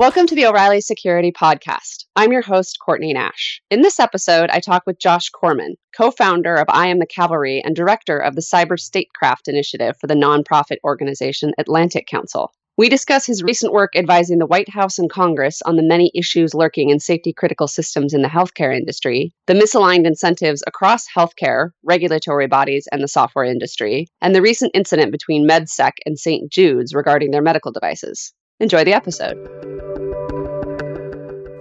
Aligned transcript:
Welcome 0.00 0.26
to 0.28 0.34
the 0.34 0.46
O'Reilly 0.46 0.80
Security 0.80 1.30
Podcast. 1.30 2.06
I'm 2.16 2.32
your 2.32 2.40
host, 2.40 2.78
Courtney 2.82 3.12
Nash. 3.12 3.60
In 3.70 3.82
this 3.82 4.00
episode, 4.00 4.48
I 4.48 4.58
talk 4.58 4.84
with 4.86 4.98
Josh 4.98 5.28
Corman, 5.28 5.74
co 5.94 6.10
founder 6.10 6.54
of 6.54 6.64
I 6.70 6.86
Am 6.86 7.00
the 7.00 7.06
Cavalry 7.06 7.60
and 7.62 7.76
director 7.76 8.16
of 8.16 8.34
the 8.34 8.40
Cyber 8.40 8.78
Statecraft 8.80 9.46
Initiative 9.46 9.96
for 10.00 10.06
the 10.06 10.14
nonprofit 10.14 10.78
organization 10.84 11.52
Atlantic 11.58 12.06
Council. 12.06 12.50
We 12.78 12.88
discuss 12.88 13.26
his 13.26 13.42
recent 13.42 13.74
work 13.74 13.90
advising 13.94 14.38
the 14.38 14.46
White 14.46 14.70
House 14.70 14.98
and 14.98 15.10
Congress 15.10 15.60
on 15.66 15.76
the 15.76 15.82
many 15.82 16.10
issues 16.14 16.54
lurking 16.54 16.88
in 16.88 16.98
safety 16.98 17.34
critical 17.34 17.68
systems 17.68 18.14
in 18.14 18.22
the 18.22 18.28
healthcare 18.28 18.74
industry, 18.74 19.34
the 19.48 19.52
misaligned 19.52 20.06
incentives 20.06 20.62
across 20.66 21.04
healthcare, 21.14 21.72
regulatory 21.84 22.46
bodies, 22.46 22.88
and 22.90 23.02
the 23.02 23.06
software 23.06 23.44
industry, 23.44 24.06
and 24.22 24.34
the 24.34 24.40
recent 24.40 24.70
incident 24.72 25.12
between 25.12 25.46
MedSec 25.46 25.92
and 26.06 26.18
St. 26.18 26.50
Jude's 26.50 26.94
regarding 26.94 27.32
their 27.32 27.42
medical 27.42 27.70
devices. 27.70 28.32
Enjoy 28.60 28.84
the 28.84 28.92
episode. 28.92 29.38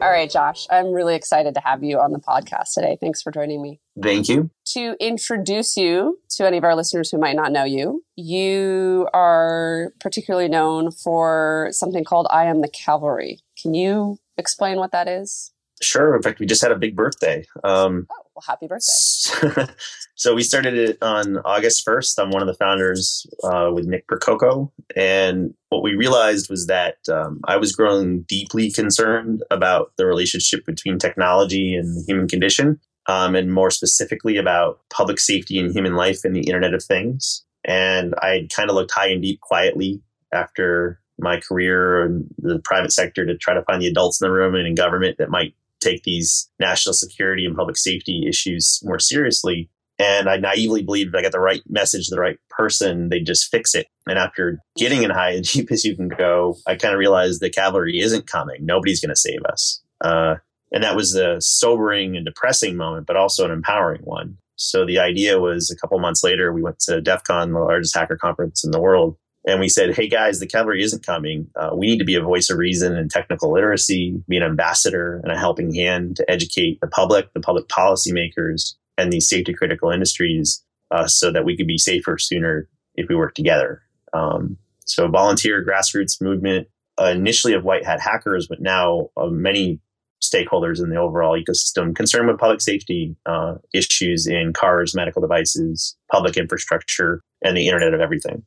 All 0.02 0.12
right, 0.12 0.30
Josh, 0.30 0.66
I'm 0.70 0.92
really 0.92 1.16
excited 1.16 1.54
to 1.56 1.62
have 1.64 1.84
you 1.84 2.00
on 2.00 2.12
the 2.12 2.20
podcast 2.20 2.74
today. 2.74 2.98
Thanks 3.00 3.22
for 3.22 3.32
joining 3.32 3.62
me. 3.62 3.80
Thank 4.02 4.28
you. 4.28 4.50
To 4.74 4.96
introduce 5.00 5.78
you 5.78 6.20
to 6.32 6.46
any 6.46 6.58
of 6.58 6.64
our 6.64 6.76
listeners 6.76 7.10
who 7.10 7.18
might 7.18 7.36
not 7.36 7.52
know 7.52 7.64
you, 7.64 8.04
you 8.16 9.08
are 9.14 9.94
particularly 10.00 10.48
known 10.50 10.92
for 10.92 11.70
something 11.72 12.04
called 12.04 12.28
I 12.30 12.46
Am 12.46 12.62
the 12.62 12.70
Cavalry. 12.70 13.40
Can 13.62 13.74
you 13.74 14.18
explain 14.38 14.78
what 14.78 14.92
that 14.92 15.08
is? 15.08 15.52
Sure. 15.82 16.16
In 16.16 16.22
fact, 16.22 16.40
we 16.40 16.46
just 16.46 16.62
had 16.62 16.72
a 16.72 16.78
big 16.78 16.96
birthday. 16.96 17.46
Um, 17.64 18.08
oh, 18.10 18.24
well, 18.36 18.44
happy 18.46 18.68
birthday. 18.68 19.74
so 20.20 20.36
we 20.36 20.44
started 20.44 20.78
it 20.78 20.98
on 21.02 21.38
August 21.46 21.86
1st. 21.88 22.20
I'm 22.20 22.30
one 22.30 22.42
of 22.42 22.48
the 22.50 22.54
founders 22.54 23.26
uh, 23.42 23.72
with 23.74 23.86
Nick 23.86 24.06
Percoco. 24.06 24.70
And 24.94 25.54
what 25.70 25.82
we 25.82 25.96
realized 25.96 26.50
was 26.50 26.68
that 26.68 26.98
um, 27.10 27.40
I 27.46 27.56
was 27.56 27.72
growing 27.72 28.24
deeply 28.24 28.70
concerned 28.70 29.44
about 29.50 29.94
the 29.96 30.06
relationship 30.06 30.66
between 30.66 31.00
technology 31.00 31.74
and 31.74 31.96
the 31.96 32.04
human 32.06 32.28
condition, 32.28 32.82
um, 33.08 33.34
and 33.34 33.54
more 33.54 33.72
specifically 33.72 34.36
about 34.36 34.82
public 34.90 35.22
safety 35.22 35.58
and 35.58 35.74
human 35.74 35.96
life 35.96 36.26
and 36.26 36.36
the 36.36 36.42
Internet 36.42 36.74
of 36.74 36.84
Things. 36.84 37.46
And 37.64 38.14
I 38.22 38.50
kind 38.54 38.70
of 38.70 38.76
looked 38.76 38.92
high 38.92 39.08
and 39.08 39.22
deep 39.22 39.40
quietly 39.40 40.02
after 40.34 41.00
my 41.18 41.40
career 41.40 42.06
in 42.06 42.28
the 42.40 42.60
private 42.66 42.92
sector 42.92 43.26
to 43.26 43.38
try 43.38 43.54
to 43.54 43.64
find 43.64 43.82
the 43.82 43.88
adults 43.88 44.20
in 44.20 44.28
the 44.28 44.34
room 44.34 44.54
and 44.54 44.68
in 44.68 44.76
government 44.76 45.18
that 45.18 45.30
might 45.30 45.54
take 45.80 46.04
these 46.04 46.50
national 46.60 46.92
security 46.92 47.46
and 47.46 47.56
public 47.56 47.78
safety 47.78 48.26
issues 48.28 48.82
more 48.84 49.00
seriously. 49.00 49.70
And 50.00 50.30
I 50.30 50.38
naively 50.38 50.82
believed 50.82 51.10
if 51.10 51.20
I 51.20 51.22
got 51.22 51.34
the 51.34 51.42
right 51.42 51.62
message 51.68 52.08
to 52.08 52.16
the 52.16 52.22
right 52.22 52.40
person, 52.50 53.10
they'd 53.10 53.26
just 53.26 53.52
fix 53.52 53.76
it. 53.76 53.88
And 54.08 54.18
after 54.18 54.60
getting 54.78 55.04
in 55.04 55.10
high 55.10 55.32
and 55.32 55.44
deep 55.44 55.72
as 55.72 55.84
you 55.84 55.96
can 55.96 56.08
go, 56.08 56.56
I 56.66 56.76
kind 56.76 56.94
of 56.94 57.00
realized 57.00 57.42
the 57.42 57.50
cavalry 57.50 58.00
isn't 58.00 58.28
coming. 58.28 58.66
Nobody's 58.66 59.02
going 59.02 59.10
to 59.10 59.16
save 59.16 59.44
us. 59.52 59.82
Uh, 60.02 60.36
and 60.72 60.84
that 60.84 60.96
was 60.96 61.16
a 61.16 61.42
sobering 61.42 62.16
and 62.16 62.26
depressing 62.26 62.78
moment, 62.78 63.08
but 63.08 63.18
also 63.18 63.44
an 63.44 63.52
empowering 63.52 64.02
one. 64.04 64.38
So 64.56 64.86
the 64.86 65.00
idea 65.00 65.40
was 65.40 65.72
a 65.72 65.76
couple 65.78 66.00
months 66.00 66.24
later, 66.24 66.54
we 66.54 66.62
went 66.62 66.80
to 66.82 67.02
DEF 67.02 67.24
CON, 67.24 67.54
the 67.54 67.60
largest 67.60 67.96
hacker 67.96 68.18
conference 68.18 68.64
in 68.64 68.72
the 68.72 68.82
world, 68.82 69.18
and 69.48 69.60
we 69.60 69.70
said, 69.70 69.96
hey 69.96 70.08
guys, 70.08 70.40
the 70.40 70.48
cavalry 70.48 70.84
isn't 70.84 71.06
coming. 71.06 71.48
Uh, 71.56 71.72
we 71.74 71.88
need 71.88 72.00
to 72.00 72.06
be 72.06 72.16
a 72.16 72.22
voice 72.22 72.50
of 72.50 72.58
reason 72.58 72.96
and 72.96 73.10
technical 73.10 73.52
literacy, 73.52 74.22
be 74.28 74.38
an 74.38 74.44
ambassador 74.44 75.22
and 75.24 75.32
a 75.32 75.38
helping 75.38 75.74
hand 75.74 76.18
to 76.18 76.30
educate 76.30 76.80
the 76.82 76.88
public, 76.88 77.32
the 77.34 77.40
public 77.40 77.68
policymakers, 77.68 78.76
and 79.00 79.12
these 79.12 79.28
safety 79.28 79.54
critical 79.54 79.90
industries 79.90 80.64
uh, 80.92 81.08
so 81.08 81.32
that 81.32 81.46
we 81.46 81.56
could 81.56 81.68
be 81.68 81.78
safer 81.78 82.18
sooner 82.18 82.68
if 82.96 83.08
we 83.10 83.16
work 83.16 83.36
together. 83.36 83.82
Um, 84.14 84.58
so, 84.86 85.08
volunteer 85.08 85.66
grassroots 85.66 86.22
movement, 86.22 86.68
uh, 87.00 87.06
initially 87.06 87.54
of 87.54 87.64
white 87.64 87.86
hat 87.86 88.00
hackers, 88.00 88.48
but 88.48 88.62
now 88.62 89.10
of 89.16 89.32
many 89.32 89.80
stakeholders 90.22 90.84
in 90.84 90.90
the 90.90 90.98
overall 90.98 91.40
ecosystem 91.40 91.96
concerned 91.96 92.28
with 92.28 92.38
public 92.38 92.60
safety 92.60 93.16
uh, 93.26 93.56
issues 93.74 94.28
in 94.28 94.52
cars, 94.52 94.94
medical 94.94 95.22
devices, 95.22 95.96
public 96.12 96.36
infrastructure, 96.36 97.22
and 97.42 97.56
the 97.56 97.68
Internet 97.68 97.94
of 97.94 98.02
Everything 98.02 98.44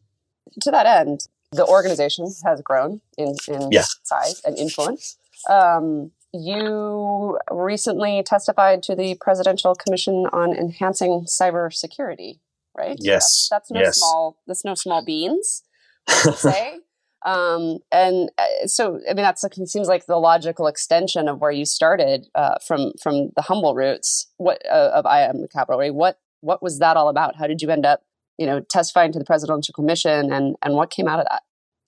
to 0.61 0.71
that 0.71 0.87
end, 0.87 1.27
the 1.51 1.67
organization 1.67 2.27
has 2.45 2.61
grown 2.63 3.01
in, 3.17 3.35
in 3.49 3.71
yeah. 3.71 3.85
size 4.03 4.41
and 4.45 4.59
influence. 4.59 5.17
Um, 5.49 6.13
you 6.33 7.39
recently 7.51 8.23
testified 8.25 8.83
to 8.85 8.95
the 8.95 9.17
Presidential 9.21 9.75
Commission 9.75 10.27
on 10.33 10.57
Enhancing 10.57 11.27
Cybersecurity, 11.27 12.41
right? 12.77 12.97
Yes. 12.99 13.49
That's, 13.51 13.69
that's 13.69 13.71
no 13.71 13.81
yes. 13.81 13.99
small. 13.99 14.39
That's 14.47 14.65
no 14.65 14.75
small 14.75 15.05
beans. 15.05 15.63
say. 16.35 16.79
Um, 17.25 17.79
and 17.93 18.31
uh, 18.37 18.67
so, 18.67 19.01
I 19.09 19.15
mean, 19.15 19.23
that's 19.23 19.45
it 19.45 19.69
seems 19.69 19.87
like 19.87 20.07
the 20.07 20.17
logical 20.17 20.67
extension 20.67 21.29
of 21.29 21.41
where 21.41 21.53
you 21.53 21.65
started 21.65 22.27
uh, 22.35 22.57
from 22.67 22.93
from 23.01 23.31
the 23.37 23.43
humble 23.43 23.77
roots. 23.77 24.27
What 24.39 24.61
uh, 24.69 24.91
of 24.93 25.07
I 25.07 25.21
am 25.21 25.41
the 25.41 25.49
cavalry? 25.49 25.93
What 25.93 26.19
what 26.41 26.63
was 26.63 26.81
that 26.81 26.97
all 26.97 27.09
about? 27.09 27.37
How 27.37 27.47
did 27.47 27.63
you 27.63 27.71
end 27.71 27.87
up 27.87 28.03
you 28.39 28.47
know, 28.47 28.61
testifying 28.61 29.13
to 29.13 29.19
the 29.19 29.25
presidential 29.25 29.73
commission, 29.73 30.33
and 30.33 30.57
and 30.63 30.75
what 30.75 30.91
came 30.91 31.09
out 31.09 31.21
of 31.21 31.27
that? 31.31 31.43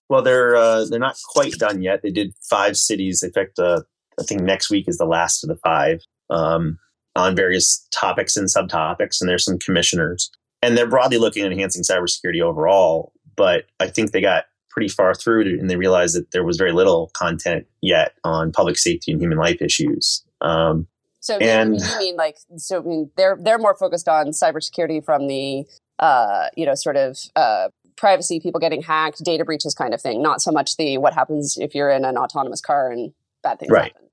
Well, 0.09 0.23
they're 0.23 0.55
uh, 0.57 0.85
they're 0.89 1.01
not 1.01 1.17
quite 1.33 1.53
done 1.55 1.83
yet. 1.83 2.03
They 2.03 2.11
did 2.11 2.35
five 2.49 2.77
cities. 2.77 3.23
In 3.23 3.33
fact, 3.33 3.59
uh, 3.59 3.83
I 4.21 4.25
think 4.25 4.43
next 4.43 4.71
week 4.71 4.87
is 4.89 4.99
the 4.99 5.07
last 5.07 5.43
of 5.45 5.49
the 5.49 5.57
five 5.57 6.01
um, 6.31 6.79
on 7.17 7.37
various 7.37 7.87
topics 7.93 8.37
and 8.37 8.49
subtopics, 8.49 9.21
and 9.21 9.29
there's 9.29 9.45
some 9.45 9.59
commissioners, 9.59 10.31
and 10.63 10.77
they're 10.77 10.89
broadly 10.89 11.19
looking 11.19 11.45
at 11.45 11.53
enhancing 11.53 11.83
cybersecurity 11.83 12.41
overall. 12.41 13.13
But 13.37 13.65
I 13.81 13.89
think 13.89 14.13
they 14.13 14.21
got 14.21 14.45
pretty 14.71 14.89
far 14.89 15.15
through 15.15 15.43
and 15.43 15.71
they 15.71 15.77
realized 15.77 16.17
that 16.17 16.33
there 16.33 16.45
was 16.45 16.57
very 16.57 16.73
little 16.73 17.11
content 17.15 17.65
yet 17.81 18.15
on 18.25 18.51
public 18.51 18.77
safety 18.77 19.13
and 19.13 19.21
human 19.21 19.39
life 19.39 19.63
issues. 19.63 20.25
Um, 20.41 20.89
so 21.21 21.39
and, 21.39 21.79
you 21.81 21.99
mean 21.99 22.17
like 22.17 22.37
so? 22.57 22.81
I 22.81 22.83
mean 22.83 23.11
they're 23.17 23.39
they're 23.41 23.59
more 23.59 23.77
focused 23.77 24.09
on 24.09 24.29
cybersecurity 24.29 25.05
from 25.05 25.27
the 25.27 25.65
uh, 25.99 26.49
you 26.57 26.67
know, 26.67 26.75
sort 26.75 26.97
of 26.97 27.19
uh, 27.37 27.69
privacy, 27.97 28.41
people 28.41 28.61
getting 28.61 28.83
hacked, 28.83 29.23
data 29.25 29.45
breaches 29.45 29.75
kind 29.75 29.95
of 29.95 30.01
thing, 30.01 30.23
not 30.23 30.41
so 30.41 30.51
much 30.51 30.77
the 30.77 30.99
what 30.99 31.15
happens 31.15 31.57
if 31.59 31.75
you're 31.75 31.91
in 31.91 32.05
an 32.05 32.17
autonomous 32.17 32.61
car 32.61 32.91
and 32.91 33.13
bad 33.43 33.59
things 33.59 33.71
right. 33.71 33.93
happen. 33.93 34.04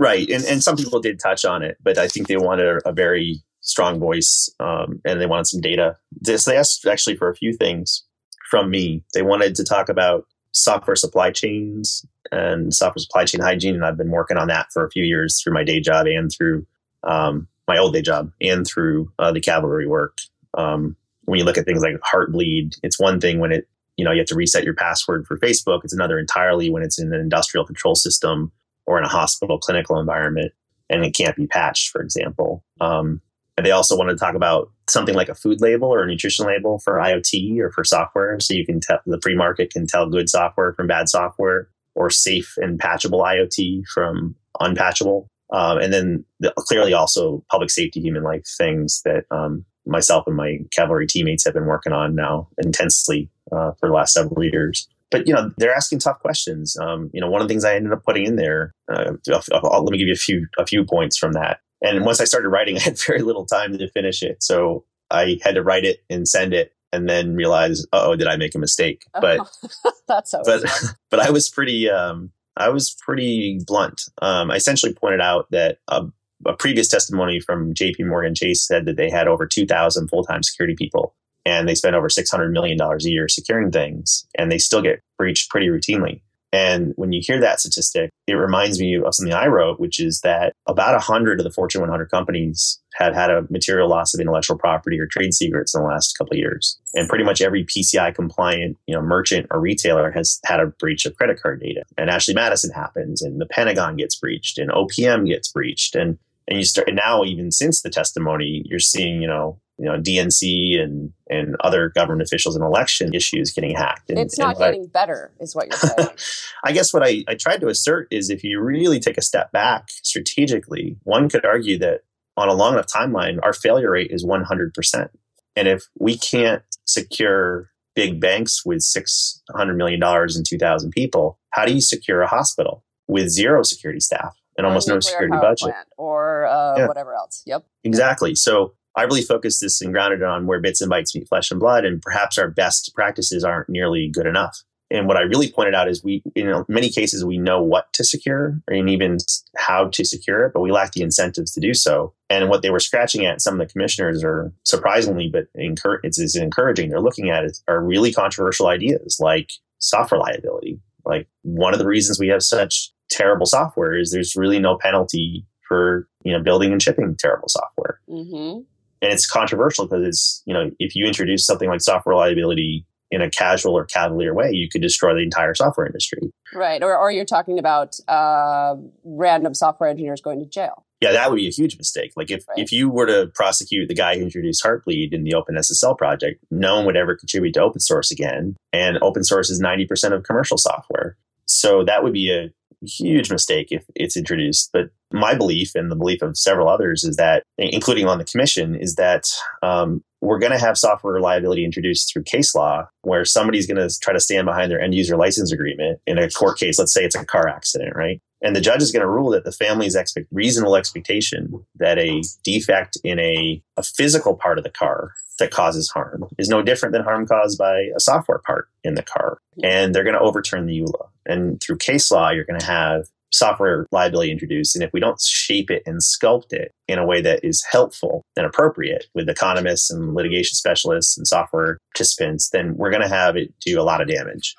Right. 0.00 0.30
And, 0.30 0.42
and 0.46 0.62
some 0.62 0.76
people 0.76 0.98
did 0.98 1.20
touch 1.20 1.44
on 1.44 1.62
it, 1.62 1.76
but 1.82 1.98
I 1.98 2.08
think 2.08 2.26
they 2.26 2.38
wanted 2.38 2.66
a, 2.66 2.88
a 2.88 2.92
very 2.92 3.42
strong 3.60 4.00
voice 4.00 4.48
um, 4.58 5.02
and 5.04 5.20
they 5.20 5.26
wanted 5.26 5.46
some 5.46 5.60
data. 5.60 5.94
So 6.24 6.50
they 6.50 6.56
asked 6.56 6.86
actually 6.86 7.16
for 7.16 7.28
a 7.28 7.36
few 7.36 7.52
things 7.52 8.02
from 8.50 8.70
me. 8.70 9.04
They 9.12 9.20
wanted 9.20 9.54
to 9.56 9.64
talk 9.64 9.90
about 9.90 10.26
software 10.52 10.96
supply 10.96 11.32
chains 11.32 12.06
and 12.32 12.72
software 12.72 13.02
supply 13.02 13.26
chain 13.26 13.42
hygiene. 13.42 13.74
And 13.74 13.84
I've 13.84 13.98
been 13.98 14.10
working 14.10 14.38
on 14.38 14.48
that 14.48 14.68
for 14.72 14.86
a 14.86 14.90
few 14.90 15.04
years 15.04 15.38
through 15.38 15.52
my 15.52 15.64
day 15.64 15.80
job 15.80 16.06
and 16.06 16.30
through 16.34 16.66
um, 17.04 17.46
my 17.68 17.76
old 17.76 17.92
day 17.92 18.00
job 18.00 18.32
and 18.40 18.66
through 18.66 19.12
uh, 19.18 19.32
the 19.32 19.40
cavalry 19.40 19.86
work. 19.86 20.16
Um, 20.56 20.96
when 21.26 21.38
you 21.38 21.44
look 21.44 21.58
at 21.58 21.66
things 21.66 21.82
like 21.82 21.96
Heartbleed, 22.10 22.78
it's 22.82 22.98
one 22.98 23.20
thing 23.20 23.38
when 23.38 23.52
it, 23.52 23.68
you 23.98 24.06
know, 24.06 24.12
you 24.12 24.20
have 24.20 24.28
to 24.28 24.34
reset 24.34 24.64
your 24.64 24.74
password 24.74 25.26
for 25.26 25.36
Facebook. 25.36 25.80
It's 25.84 25.92
another 25.92 26.18
entirely 26.18 26.70
when 26.70 26.82
it's 26.82 26.98
in 26.98 27.12
an 27.12 27.20
industrial 27.20 27.66
control 27.66 27.94
system 27.94 28.50
or 28.90 28.98
in 28.98 29.04
a 29.04 29.08
hospital 29.08 29.56
clinical 29.56 30.00
environment 30.00 30.50
and 30.88 31.04
it 31.04 31.14
can't 31.14 31.36
be 31.36 31.46
patched, 31.46 31.90
for 31.90 32.02
example. 32.02 32.64
Um, 32.80 33.20
they 33.56 33.70
also 33.70 33.96
want 33.96 34.10
to 34.10 34.16
talk 34.16 34.34
about 34.34 34.68
something 34.88 35.14
like 35.14 35.28
a 35.28 35.34
food 35.34 35.60
label 35.60 35.86
or 35.86 36.02
a 36.02 36.06
nutrition 36.08 36.44
label 36.44 36.80
for 36.80 36.94
IoT 36.94 37.60
or 37.60 37.70
for 37.70 37.84
software. 37.84 38.40
So 38.40 38.52
you 38.52 38.66
can 38.66 38.80
tell 38.80 38.98
the 39.06 39.20
free 39.22 39.36
market 39.36 39.72
can 39.72 39.86
tell 39.86 40.08
good 40.08 40.28
software 40.28 40.72
from 40.72 40.88
bad 40.88 41.08
software 41.08 41.68
or 41.94 42.10
safe 42.10 42.54
and 42.56 42.80
patchable 42.80 43.20
IoT 43.20 43.86
from 43.86 44.34
unpatchable. 44.60 45.28
Um, 45.52 45.78
and 45.78 45.92
then 45.92 46.24
the, 46.40 46.52
clearly 46.56 46.92
also 46.92 47.44
public 47.48 47.70
safety, 47.70 48.00
human 48.00 48.24
life 48.24 48.42
things 48.58 49.02
that 49.04 49.24
um, 49.30 49.64
myself 49.86 50.24
and 50.26 50.36
my 50.36 50.58
cavalry 50.72 51.06
teammates 51.06 51.44
have 51.44 51.54
been 51.54 51.66
working 51.66 51.92
on 51.92 52.16
now 52.16 52.48
intensely 52.58 53.30
uh, 53.52 53.70
for 53.78 53.88
the 53.88 53.94
last 53.94 54.14
several 54.14 54.42
years. 54.42 54.88
But 55.10 55.26
you 55.26 55.34
know, 55.34 55.50
they're 55.56 55.74
asking 55.74 55.98
tough 55.98 56.20
questions. 56.20 56.76
Um, 56.80 57.10
you 57.12 57.20
know, 57.20 57.28
one 57.28 57.40
of 57.40 57.48
the 57.48 57.52
things 57.52 57.64
I 57.64 57.74
ended 57.74 57.92
up 57.92 58.04
putting 58.04 58.26
in 58.26 58.36
there. 58.36 58.74
Uh, 58.90 59.12
I'll, 59.32 59.42
I'll, 59.64 59.84
let 59.84 59.92
me 59.92 59.98
give 59.98 60.06
you 60.06 60.14
a 60.14 60.16
few 60.16 60.46
a 60.58 60.66
few 60.66 60.84
points 60.84 61.16
from 61.16 61.32
that. 61.32 61.60
And 61.82 62.04
once 62.04 62.20
I 62.20 62.24
started 62.24 62.48
writing, 62.48 62.76
I 62.78 62.80
had 62.80 62.98
very 62.98 63.22
little 63.22 63.46
time 63.46 63.76
to 63.76 63.90
finish 63.90 64.22
it, 64.22 64.42
so 64.42 64.84
I 65.10 65.38
had 65.42 65.56
to 65.56 65.62
write 65.62 65.84
it 65.84 66.04
and 66.08 66.28
send 66.28 66.54
it, 66.54 66.72
and 66.92 67.08
then 67.08 67.34
realize, 67.34 67.84
oh, 67.92 68.14
did 68.16 68.28
I 68.28 68.36
make 68.36 68.54
a 68.54 68.58
mistake? 68.58 69.04
But 69.20 69.40
that's 70.08 70.34
but 70.44 70.62
but 71.10 71.20
I 71.20 71.30
was 71.30 71.48
pretty 71.48 71.90
um, 71.90 72.30
I 72.56 72.68
was 72.68 72.94
pretty 73.04 73.60
blunt. 73.66 74.02
Um, 74.22 74.50
I 74.50 74.56
essentially 74.56 74.94
pointed 74.94 75.20
out 75.20 75.46
that 75.50 75.78
a 75.88 76.06
a 76.46 76.54
previous 76.54 76.88
testimony 76.88 77.40
from 77.40 77.74
JP 77.74 78.06
Morgan 78.06 78.34
Chase 78.34 78.66
said 78.66 78.86
that 78.86 78.96
they 78.96 79.10
had 79.10 79.28
over 79.28 79.46
2,000 79.46 80.08
full 80.08 80.24
time 80.24 80.42
security 80.42 80.74
people 80.74 81.14
and 81.50 81.68
they 81.68 81.74
spend 81.74 81.96
over 81.96 82.08
$600 82.08 82.52
million 82.52 82.80
a 82.80 82.96
year 83.00 83.26
securing 83.28 83.72
things 83.72 84.24
and 84.38 84.52
they 84.52 84.58
still 84.58 84.80
get 84.80 85.02
breached 85.18 85.50
pretty 85.50 85.66
routinely. 85.66 86.20
And 86.52 86.92
when 86.96 87.12
you 87.12 87.20
hear 87.24 87.40
that 87.40 87.60
statistic, 87.60 88.10
it 88.26 88.34
reminds 88.34 88.80
me 88.80 88.96
of 88.96 89.14
something 89.14 89.34
I 89.34 89.46
wrote, 89.46 89.78
which 89.78 90.00
is 90.00 90.20
that 90.22 90.52
about 90.66 90.94
100 90.94 91.40
of 91.40 91.44
the 91.44 91.50
Fortune 91.50 91.80
100 91.80 92.10
companies 92.10 92.80
have 92.94 93.14
had 93.14 93.30
a 93.30 93.46
material 93.50 93.88
loss 93.88 94.14
of 94.14 94.20
intellectual 94.20 94.58
property 94.58 94.98
or 94.98 95.06
trade 95.06 95.32
secrets 95.32 95.74
in 95.74 95.82
the 95.82 95.88
last 95.88 96.16
couple 96.18 96.34
of 96.34 96.38
years. 96.38 96.80
And 96.94 97.08
pretty 97.08 97.24
much 97.24 97.40
every 97.40 97.64
PCI 97.64 98.14
compliant, 98.14 98.76
you 98.86 98.94
know, 98.94 99.02
merchant 99.02 99.46
or 99.50 99.60
retailer 99.60 100.10
has 100.12 100.40
had 100.44 100.60
a 100.60 100.66
breach 100.66 101.04
of 101.04 101.16
credit 101.16 101.40
card 101.40 101.60
data. 101.60 101.82
And 101.96 102.10
Ashley 102.10 102.34
Madison 102.34 102.72
happens 102.72 103.22
and 103.22 103.40
the 103.40 103.46
Pentagon 103.46 103.96
gets 103.96 104.16
breached 104.16 104.58
and 104.58 104.70
OPM 104.70 105.26
gets 105.26 105.50
breached. 105.50 105.94
And 105.94 106.18
and 106.48 106.58
you 106.58 106.64
start 106.64 106.88
and 106.88 106.96
now 106.96 107.22
even 107.22 107.52
since 107.52 107.82
the 107.82 107.90
testimony, 107.90 108.62
you're 108.66 108.80
seeing, 108.80 109.22
you 109.22 109.28
know, 109.28 109.60
you 109.80 109.86
know 109.86 109.98
DNC 109.98 110.78
and 110.78 111.10
and 111.30 111.56
other 111.60 111.88
government 111.88 112.28
officials 112.28 112.54
and 112.54 112.62
election 112.62 113.14
issues 113.14 113.50
getting 113.50 113.74
hacked. 113.74 114.10
And, 114.10 114.18
it's 114.18 114.38
not 114.38 114.58
getting 114.58 114.84
I, 114.84 114.92
better, 114.92 115.32
is 115.40 115.56
what 115.56 115.68
you're 115.68 115.78
saying. 115.78 116.08
I 116.64 116.72
guess 116.72 116.92
what 116.92 117.02
I, 117.02 117.24
I 117.26 117.34
tried 117.34 117.62
to 117.62 117.68
assert 117.68 118.06
is 118.10 118.28
if 118.28 118.44
you 118.44 118.60
really 118.60 119.00
take 119.00 119.16
a 119.16 119.22
step 119.22 119.50
back 119.52 119.88
strategically, 119.88 120.98
one 121.04 121.30
could 121.30 121.46
argue 121.46 121.78
that 121.78 122.02
on 122.36 122.48
a 122.48 122.52
long 122.52 122.74
enough 122.74 122.88
timeline, 122.88 123.38
our 123.42 123.54
failure 123.54 123.90
rate 123.90 124.10
is 124.10 124.24
100%. 124.24 125.08
And 125.56 125.68
if 125.68 125.84
we 125.98 126.18
can't 126.18 126.62
secure 126.84 127.70
big 127.94 128.20
banks 128.20 128.64
with 128.64 128.80
$600 128.80 129.76
million 129.76 130.02
and 130.02 130.46
2,000 130.46 130.90
people, 130.90 131.38
how 131.50 131.64
do 131.64 131.72
you 131.72 131.80
secure 131.80 132.20
a 132.20 132.26
hospital 132.26 132.84
with 133.08 133.28
zero 133.28 133.62
security 133.62 134.00
staff 134.00 134.36
and 134.56 134.66
almost 134.66 134.88
no 134.88 135.00
security 135.00 135.36
budget? 135.40 135.74
Or 135.96 136.46
uh, 136.46 136.76
yeah. 136.78 136.86
whatever 136.86 137.14
else. 137.14 137.42
Yep. 137.46 137.64
Exactly. 137.84 138.34
So 138.34 138.74
I 138.96 139.02
really 139.02 139.22
focused 139.22 139.60
this 139.60 139.80
and 139.80 139.92
grounded 139.92 140.20
it 140.20 140.26
on 140.26 140.46
where 140.46 140.60
bits 140.60 140.80
and 140.80 140.90
bytes 140.90 141.14
meet 141.14 141.28
flesh 141.28 141.50
and 141.50 141.60
blood, 141.60 141.84
and 141.84 142.02
perhaps 142.02 142.38
our 142.38 142.50
best 142.50 142.92
practices 142.94 143.44
aren't 143.44 143.68
nearly 143.68 144.10
good 144.12 144.26
enough. 144.26 144.62
And 144.90 145.06
what 145.06 145.16
I 145.16 145.20
really 145.20 145.50
pointed 145.50 145.74
out 145.74 145.88
is 145.88 146.02
we, 146.02 146.22
in 146.34 146.64
many 146.68 146.90
cases, 146.90 147.24
we 147.24 147.38
know 147.38 147.62
what 147.62 147.92
to 147.92 148.02
secure 148.02 148.60
and 148.66 148.90
even 148.90 149.18
how 149.56 149.88
to 149.88 150.04
secure 150.04 150.44
it, 150.44 150.52
but 150.52 150.62
we 150.62 150.72
lack 150.72 150.92
the 150.92 151.02
incentives 151.02 151.52
to 151.52 151.60
do 151.60 151.74
so. 151.74 152.12
And 152.28 152.48
what 152.48 152.62
they 152.62 152.70
were 152.70 152.80
scratching 152.80 153.24
at, 153.24 153.40
some 153.40 153.54
of 153.54 153.60
the 153.64 153.72
commissioners 153.72 154.24
are 154.24 154.52
surprisingly, 154.64 155.30
but 155.32 155.44
it's, 155.54 156.18
it's 156.18 156.36
encouraging. 156.36 156.90
They're 156.90 157.00
looking 157.00 157.30
at 157.30 157.44
it 157.44 157.58
are 157.68 157.84
really 157.84 158.12
controversial 158.12 158.66
ideas 158.66 159.18
like 159.20 159.50
software 159.78 160.20
liability. 160.20 160.80
Like 161.04 161.28
one 161.42 161.72
of 161.72 161.78
the 161.78 161.86
reasons 161.86 162.18
we 162.18 162.28
have 162.28 162.42
such 162.42 162.90
terrible 163.10 163.46
software 163.46 163.96
is 163.96 164.10
there's 164.10 164.34
really 164.34 164.58
no 164.58 164.76
penalty 164.76 165.46
for 165.68 166.08
you 166.24 166.32
know 166.32 166.42
building 166.42 166.72
and 166.72 166.82
shipping 166.82 167.16
terrible 167.16 167.48
software. 167.48 168.00
Mm-hmm 168.08 168.62
and 169.02 169.12
it's 169.12 169.28
controversial 169.28 169.86
because 169.86 170.06
it's 170.06 170.42
you 170.46 170.54
know 170.54 170.70
if 170.78 170.94
you 170.94 171.06
introduce 171.06 171.46
something 171.46 171.68
like 171.68 171.80
software 171.80 172.16
liability 172.16 172.86
in 173.10 173.22
a 173.22 173.30
casual 173.30 173.76
or 173.76 173.84
cavalier 173.84 174.32
way, 174.32 174.50
you 174.52 174.68
could 174.68 174.82
destroy 174.82 175.14
the 175.14 175.22
entire 175.22 175.54
software 175.54 175.86
industry. 175.86 176.32
Right, 176.54 176.82
or 176.82 176.96
or 176.96 177.10
you're 177.10 177.24
talking 177.24 177.58
about 177.58 177.96
uh, 178.08 178.76
random 179.04 179.54
software 179.54 179.88
engineers 179.88 180.20
going 180.20 180.40
to 180.40 180.46
jail. 180.46 180.84
Yeah, 181.00 181.12
that 181.12 181.30
would 181.30 181.36
be 181.36 181.48
a 181.48 181.50
huge 181.50 181.78
mistake. 181.78 182.12
Like 182.14 182.30
if, 182.30 182.44
right. 182.46 182.58
if 182.58 182.72
you 182.72 182.90
were 182.90 183.06
to 183.06 183.30
prosecute 183.34 183.88
the 183.88 183.94
guy 183.94 184.18
who 184.18 184.24
introduced 184.24 184.62
Heartbleed 184.62 185.14
in 185.14 185.24
the 185.24 185.32
OpenSSL 185.32 185.96
project, 185.96 186.44
no 186.50 186.76
one 186.76 186.84
would 186.86 186.96
ever 186.96 187.16
contribute 187.16 187.54
to 187.54 187.62
open 187.62 187.80
source 187.80 188.10
again. 188.10 188.54
And 188.74 188.98
open 189.00 189.24
source 189.24 189.48
is 189.48 189.62
90% 189.62 190.12
of 190.12 190.24
commercial 190.24 190.58
software. 190.58 191.16
So 191.46 191.84
that 191.84 192.04
would 192.04 192.12
be 192.12 192.30
a 192.30 192.50
huge 192.82 193.30
mistake 193.30 193.68
if 193.70 193.84
it's 193.94 194.16
introduced. 194.16 194.70
But 194.72 194.90
my 195.12 195.34
belief 195.34 195.74
and 195.74 195.90
the 195.90 195.96
belief 195.96 196.22
of 196.22 196.36
several 196.36 196.68
others 196.68 197.04
is 197.04 197.16
that, 197.16 197.42
including 197.58 198.06
on 198.06 198.18
the 198.18 198.24
commission, 198.24 198.74
is 198.74 198.94
that 198.94 199.28
um, 199.62 200.02
we're 200.20 200.38
going 200.38 200.52
to 200.52 200.58
have 200.58 200.76
software 200.76 201.14
reliability 201.14 201.64
introduced 201.64 202.12
through 202.12 202.24
case 202.24 202.54
law 202.54 202.86
where 203.02 203.24
somebody's 203.24 203.66
going 203.66 203.88
to 203.88 203.98
try 204.00 204.12
to 204.12 204.20
stand 204.20 204.46
behind 204.46 204.70
their 204.70 204.80
end 204.80 204.94
user 204.94 205.16
license 205.16 205.52
agreement 205.52 206.00
in 206.06 206.18
a 206.18 206.30
court 206.30 206.58
case. 206.58 206.78
Let's 206.78 206.92
say 206.92 207.04
it's 207.04 207.14
a 207.14 207.24
car 207.24 207.48
accident, 207.48 207.96
right? 207.96 208.20
And 208.42 208.56
the 208.56 208.60
judge 208.60 208.82
is 208.82 208.90
going 208.90 209.02
to 209.02 209.08
rule 209.08 209.30
that 209.30 209.44
the 209.44 209.52
family's 209.52 209.94
expect, 209.94 210.26
reasonable 210.30 210.76
expectation 210.76 211.52
that 211.76 211.98
a 211.98 212.22
defect 212.42 212.98
in 213.04 213.18
a, 213.18 213.62
a 213.76 213.82
physical 213.82 214.34
part 214.34 214.58
of 214.58 214.64
the 214.64 214.70
car 214.70 215.12
that 215.40 215.50
causes 215.50 215.90
harm 215.90 216.24
is 216.38 216.48
no 216.48 216.62
different 216.62 216.92
than 216.92 217.02
harm 217.02 217.26
caused 217.26 217.58
by 217.58 217.88
a 217.94 218.00
software 218.00 218.38
part 218.38 218.68
in 218.84 218.94
the 218.94 219.02
car. 219.02 219.38
And 219.62 219.94
they're 219.94 220.04
going 220.04 220.14
to 220.14 220.20
overturn 220.20 220.66
the 220.66 220.80
EULA. 220.80 221.08
And 221.26 221.60
through 221.60 221.78
case 221.78 222.10
law, 222.10 222.30
you're 222.30 222.44
going 222.44 222.60
to 222.60 222.66
have 222.66 223.08
software 223.32 223.86
liability 223.92 224.30
introduced. 224.30 224.74
And 224.74 224.82
if 224.82 224.92
we 224.92 225.00
don't 225.00 225.20
shape 225.20 225.70
it 225.70 225.82
and 225.86 226.00
sculpt 226.00 226.52
it 226.52 226.72
in 226.88 226.98
a 226.98 227.06
way 227.06 227.20
that 227.20 227.44
is 227.44 227.64
helpful 227.70 228.24
and 228.36 228.46
appropriate 228.46 229.06
with 229.14 229.28
economists 229.28 229.90
and 229.90 230.14
litigation 230.14 230.54
specialists 230.54 231.16
and 231.16 231.26
software 231.26 231.78
participants, 231.94 232.50
then 232.50 232.76
we're 232.76 232.90
going 232.90 233.02
to 233.02 233.08
have 233.08 233.36
it 233.36 233.52
do 233.60 233.80
a 233.80 233.84
lot 233.84 234.00
of 234.00 234.08
damage. 234.08 234.54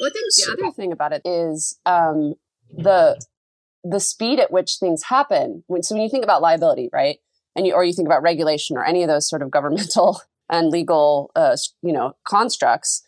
Well, 0.00 0.10
I 0.10 0.12
think 0.12 0.26
the 0.34 0.64
other 0.64 0.72
thing 0.72 0.92
about 0.92 1.12
it 1.12 1.22
is 1.24 1.78
um, 1.86 2.34
the 2.70 3.20
the 3.88 4.00
speed 4.00 4.40
at 4.40 4.50
which 4.50 4.78
things 4.80 5.04
happen. 5.04 5.62
When, 5.68 5.82
so 5.82 5.94
when 5.94 6.02
you 6.02 6.10
think 6.10 6.24
about 6.24 6.42
liability, 6.42 6.90
right, 6.92 7.18
and 7.56 7.66
you, 7.66 7.74
or 7.74 7.84
you 7.84 7.92
think 7.92 8.06
about 8.06 8.22
regulation 8.22 8.76
or 8.76 8.84
any 8.84 9.02
of 9.02 9.08
those 9.08 9.28
sort 9.28 9.42
of 9.42 9.50
governmental 9.50 10.20
and 10.50 10.68
legal, 10.68 11.32
uh, 11.34 11.56
you 11.82 11.92
know, 11.92 12.14
constructs, 12.24 13.02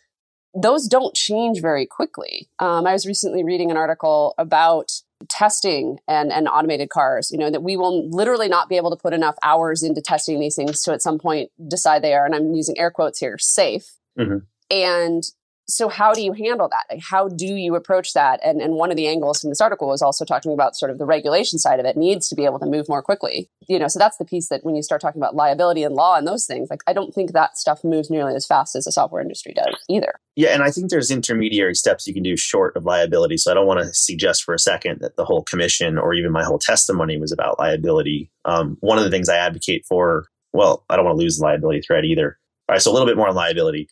those 0.53 0.87
don't 0.87 1.15
change 1.15 1.61
very 1.61 1.85
quickly. 1.85 2.49
Um, 2.57 2.87
I 2.87 2.93
was 2.93 3.05
recently 3.05 3.43
reading 3.43 3.71
an 3.71 3.77
article 3.77 4.33
about 4.37 4.91
testing 5.29 5.99
and, 6.07 6.31
and 6.31 6.47
automated 6.47 6.89
cars, 6.89 7.29
you 7.31 7.37
know, 7.37 7.51
that 7.51 7.61
we 7.61 7.77
will 7.77 8.09
literally 8.09 8.47
not 8.47 8.69
be 8.69 8.77
able 8.77 8.89
to 8.89 8.95
put 8.95 9.13
enough 9.13 9.35
hours 9.43 9.83
into 9.83 10.01
testing 10.01 10.39
these 10.39 10.55
things 10.55 10.81
to 10.83 10.93
at 10.93 11.01
some 11.01 11.19
point 11.19 11.51
decide 11.67 12.01
they 12.01 12.13
are, 12.13 12.25
and 12.25 12.33
I'm 12.33 12.53
using 12.55 12.77
air 12.77 12.89
quotes 12.89 13.19
here, 13.19 13.37
safe. 13.37 13.95
Mm-hmm. 14.17 14.37
And 14.71 15.23
so 15.69 15.89
how 15.89 16.13
do 16.13 16.21
you 16.21 16.33
handle 16.33 16.69
that? 16.69 16.99
How 16.99 17.27
do 17.27 17.45
you 17.45 17.75
approach 17.75 18.13
that? 18.13 18.39
And, 18.43 18.61
and 18.61 18.73
one 18.73 18.91
of 18.91 18.97
the 18.97 19.07
angles 19.07 19.41
from 19.41 19.51
this 19.51 19.61
article 19.61 19.87
was 19.87 20.01
also 20.01 20.25
talking 20.25 20.53
about 20.53 20.75
sort 20.75 20.91
of 20.91 20.97
the 20.97 21.05
regulation 21.05 21.59
side 21.59 21.79
of 21.79 21.85
it 21.85 21.97
needs 21.97 22.27
to 22.29 22.35
be 22.35 22.45
able 22.45 22.59
to 22.59 22.65
move 22.65 22.89
more 22.89 23.01
quickly. 23.01 23.49
You 23.67 23.77
know 23.77 23.87
so 23.87 23.99
that's 23.99 24.17
the 24.17 24.25
piece 24.25 24.49
that 24.49 24.63
when 24.63 24.75
you 24.75 24.81
start 24.81 25.01
talking 25.01 25.21
about 25.21 25.35
liability 25.35 25.83
and 25.83 25.93
law 25.93 26.15
and 26.15 26.27
those 26.27 26.45
things 26.45 26.69
like 26.69 26.81
i 26.87 26.93
don't 26.93 27.13
think 27.13 27.33
that 27.33 27.57
stuff 27.57 27.83
moves 27.83 28.09
nearly 28.09 28.35
as 28.35 28.45
fast 28.45 28.75
as 28.75 28.85
the 28.85 28.91
software 28.91 29.21
industry 29.21 29.53
does 29.53 29.75
either. 29.87 30.19
Yeah 30.35 30.49
and 30.49 30.63
i 30.63 30.71
think 30.71 30.89
there's 30.89 31.11
intermediary 31.11 31.75
steps 31.75 32.07
you 32.07 32.13
can 32.13 32.23
do 32.23 32.35
short 32.35 32.75
of 32.75 32.85
liability. 32.85 33.37
So 33.37 33.51
i 33.51 33.53
don't 33.53 33.67
want 33.67 33.81
to 33.81 33.93
suggest 33.93 34.43
for 34.43 34.53
a 34.53 34.59
second 34.59 35.01
that 35.01 35.17
the 35.17 35.25
whole 35.25 35.43
commission 35.43 35.97
or 35.97 36.13
even 36.13 36.31
my 36.31 36.43
whole 36.43 36.59
testimony 36.59 37.19
was 37.19 37.31
about 37.31 37.59
liability. 37.59 38.31
Um, 38.45 38.77
one 38.79 38.97
of 38.97 39.03
the 39.03 39.11
things 39.11 39.29
i 39.29 39.35
advocate 39.35 39.85
for 39.87 40.25
well 40.53 40.83
i 40.89 40.95
don't 40.95 41.05
want 41.05 41.17
to 41.17 41.21
lose 41.21 41.37
the 41.37 41.45
liability 41.45 41.81
thread 41.81 42.05
either 42.05 42.38
all 42.69 42.73
right, 42.73 42.81
so 42.83 42.91
a 42.91 42.93
little 42.93 43.07
bit 43.07 43.17
more 43.17 43.27
on 43.27 43.33
liability. 43.33 43.89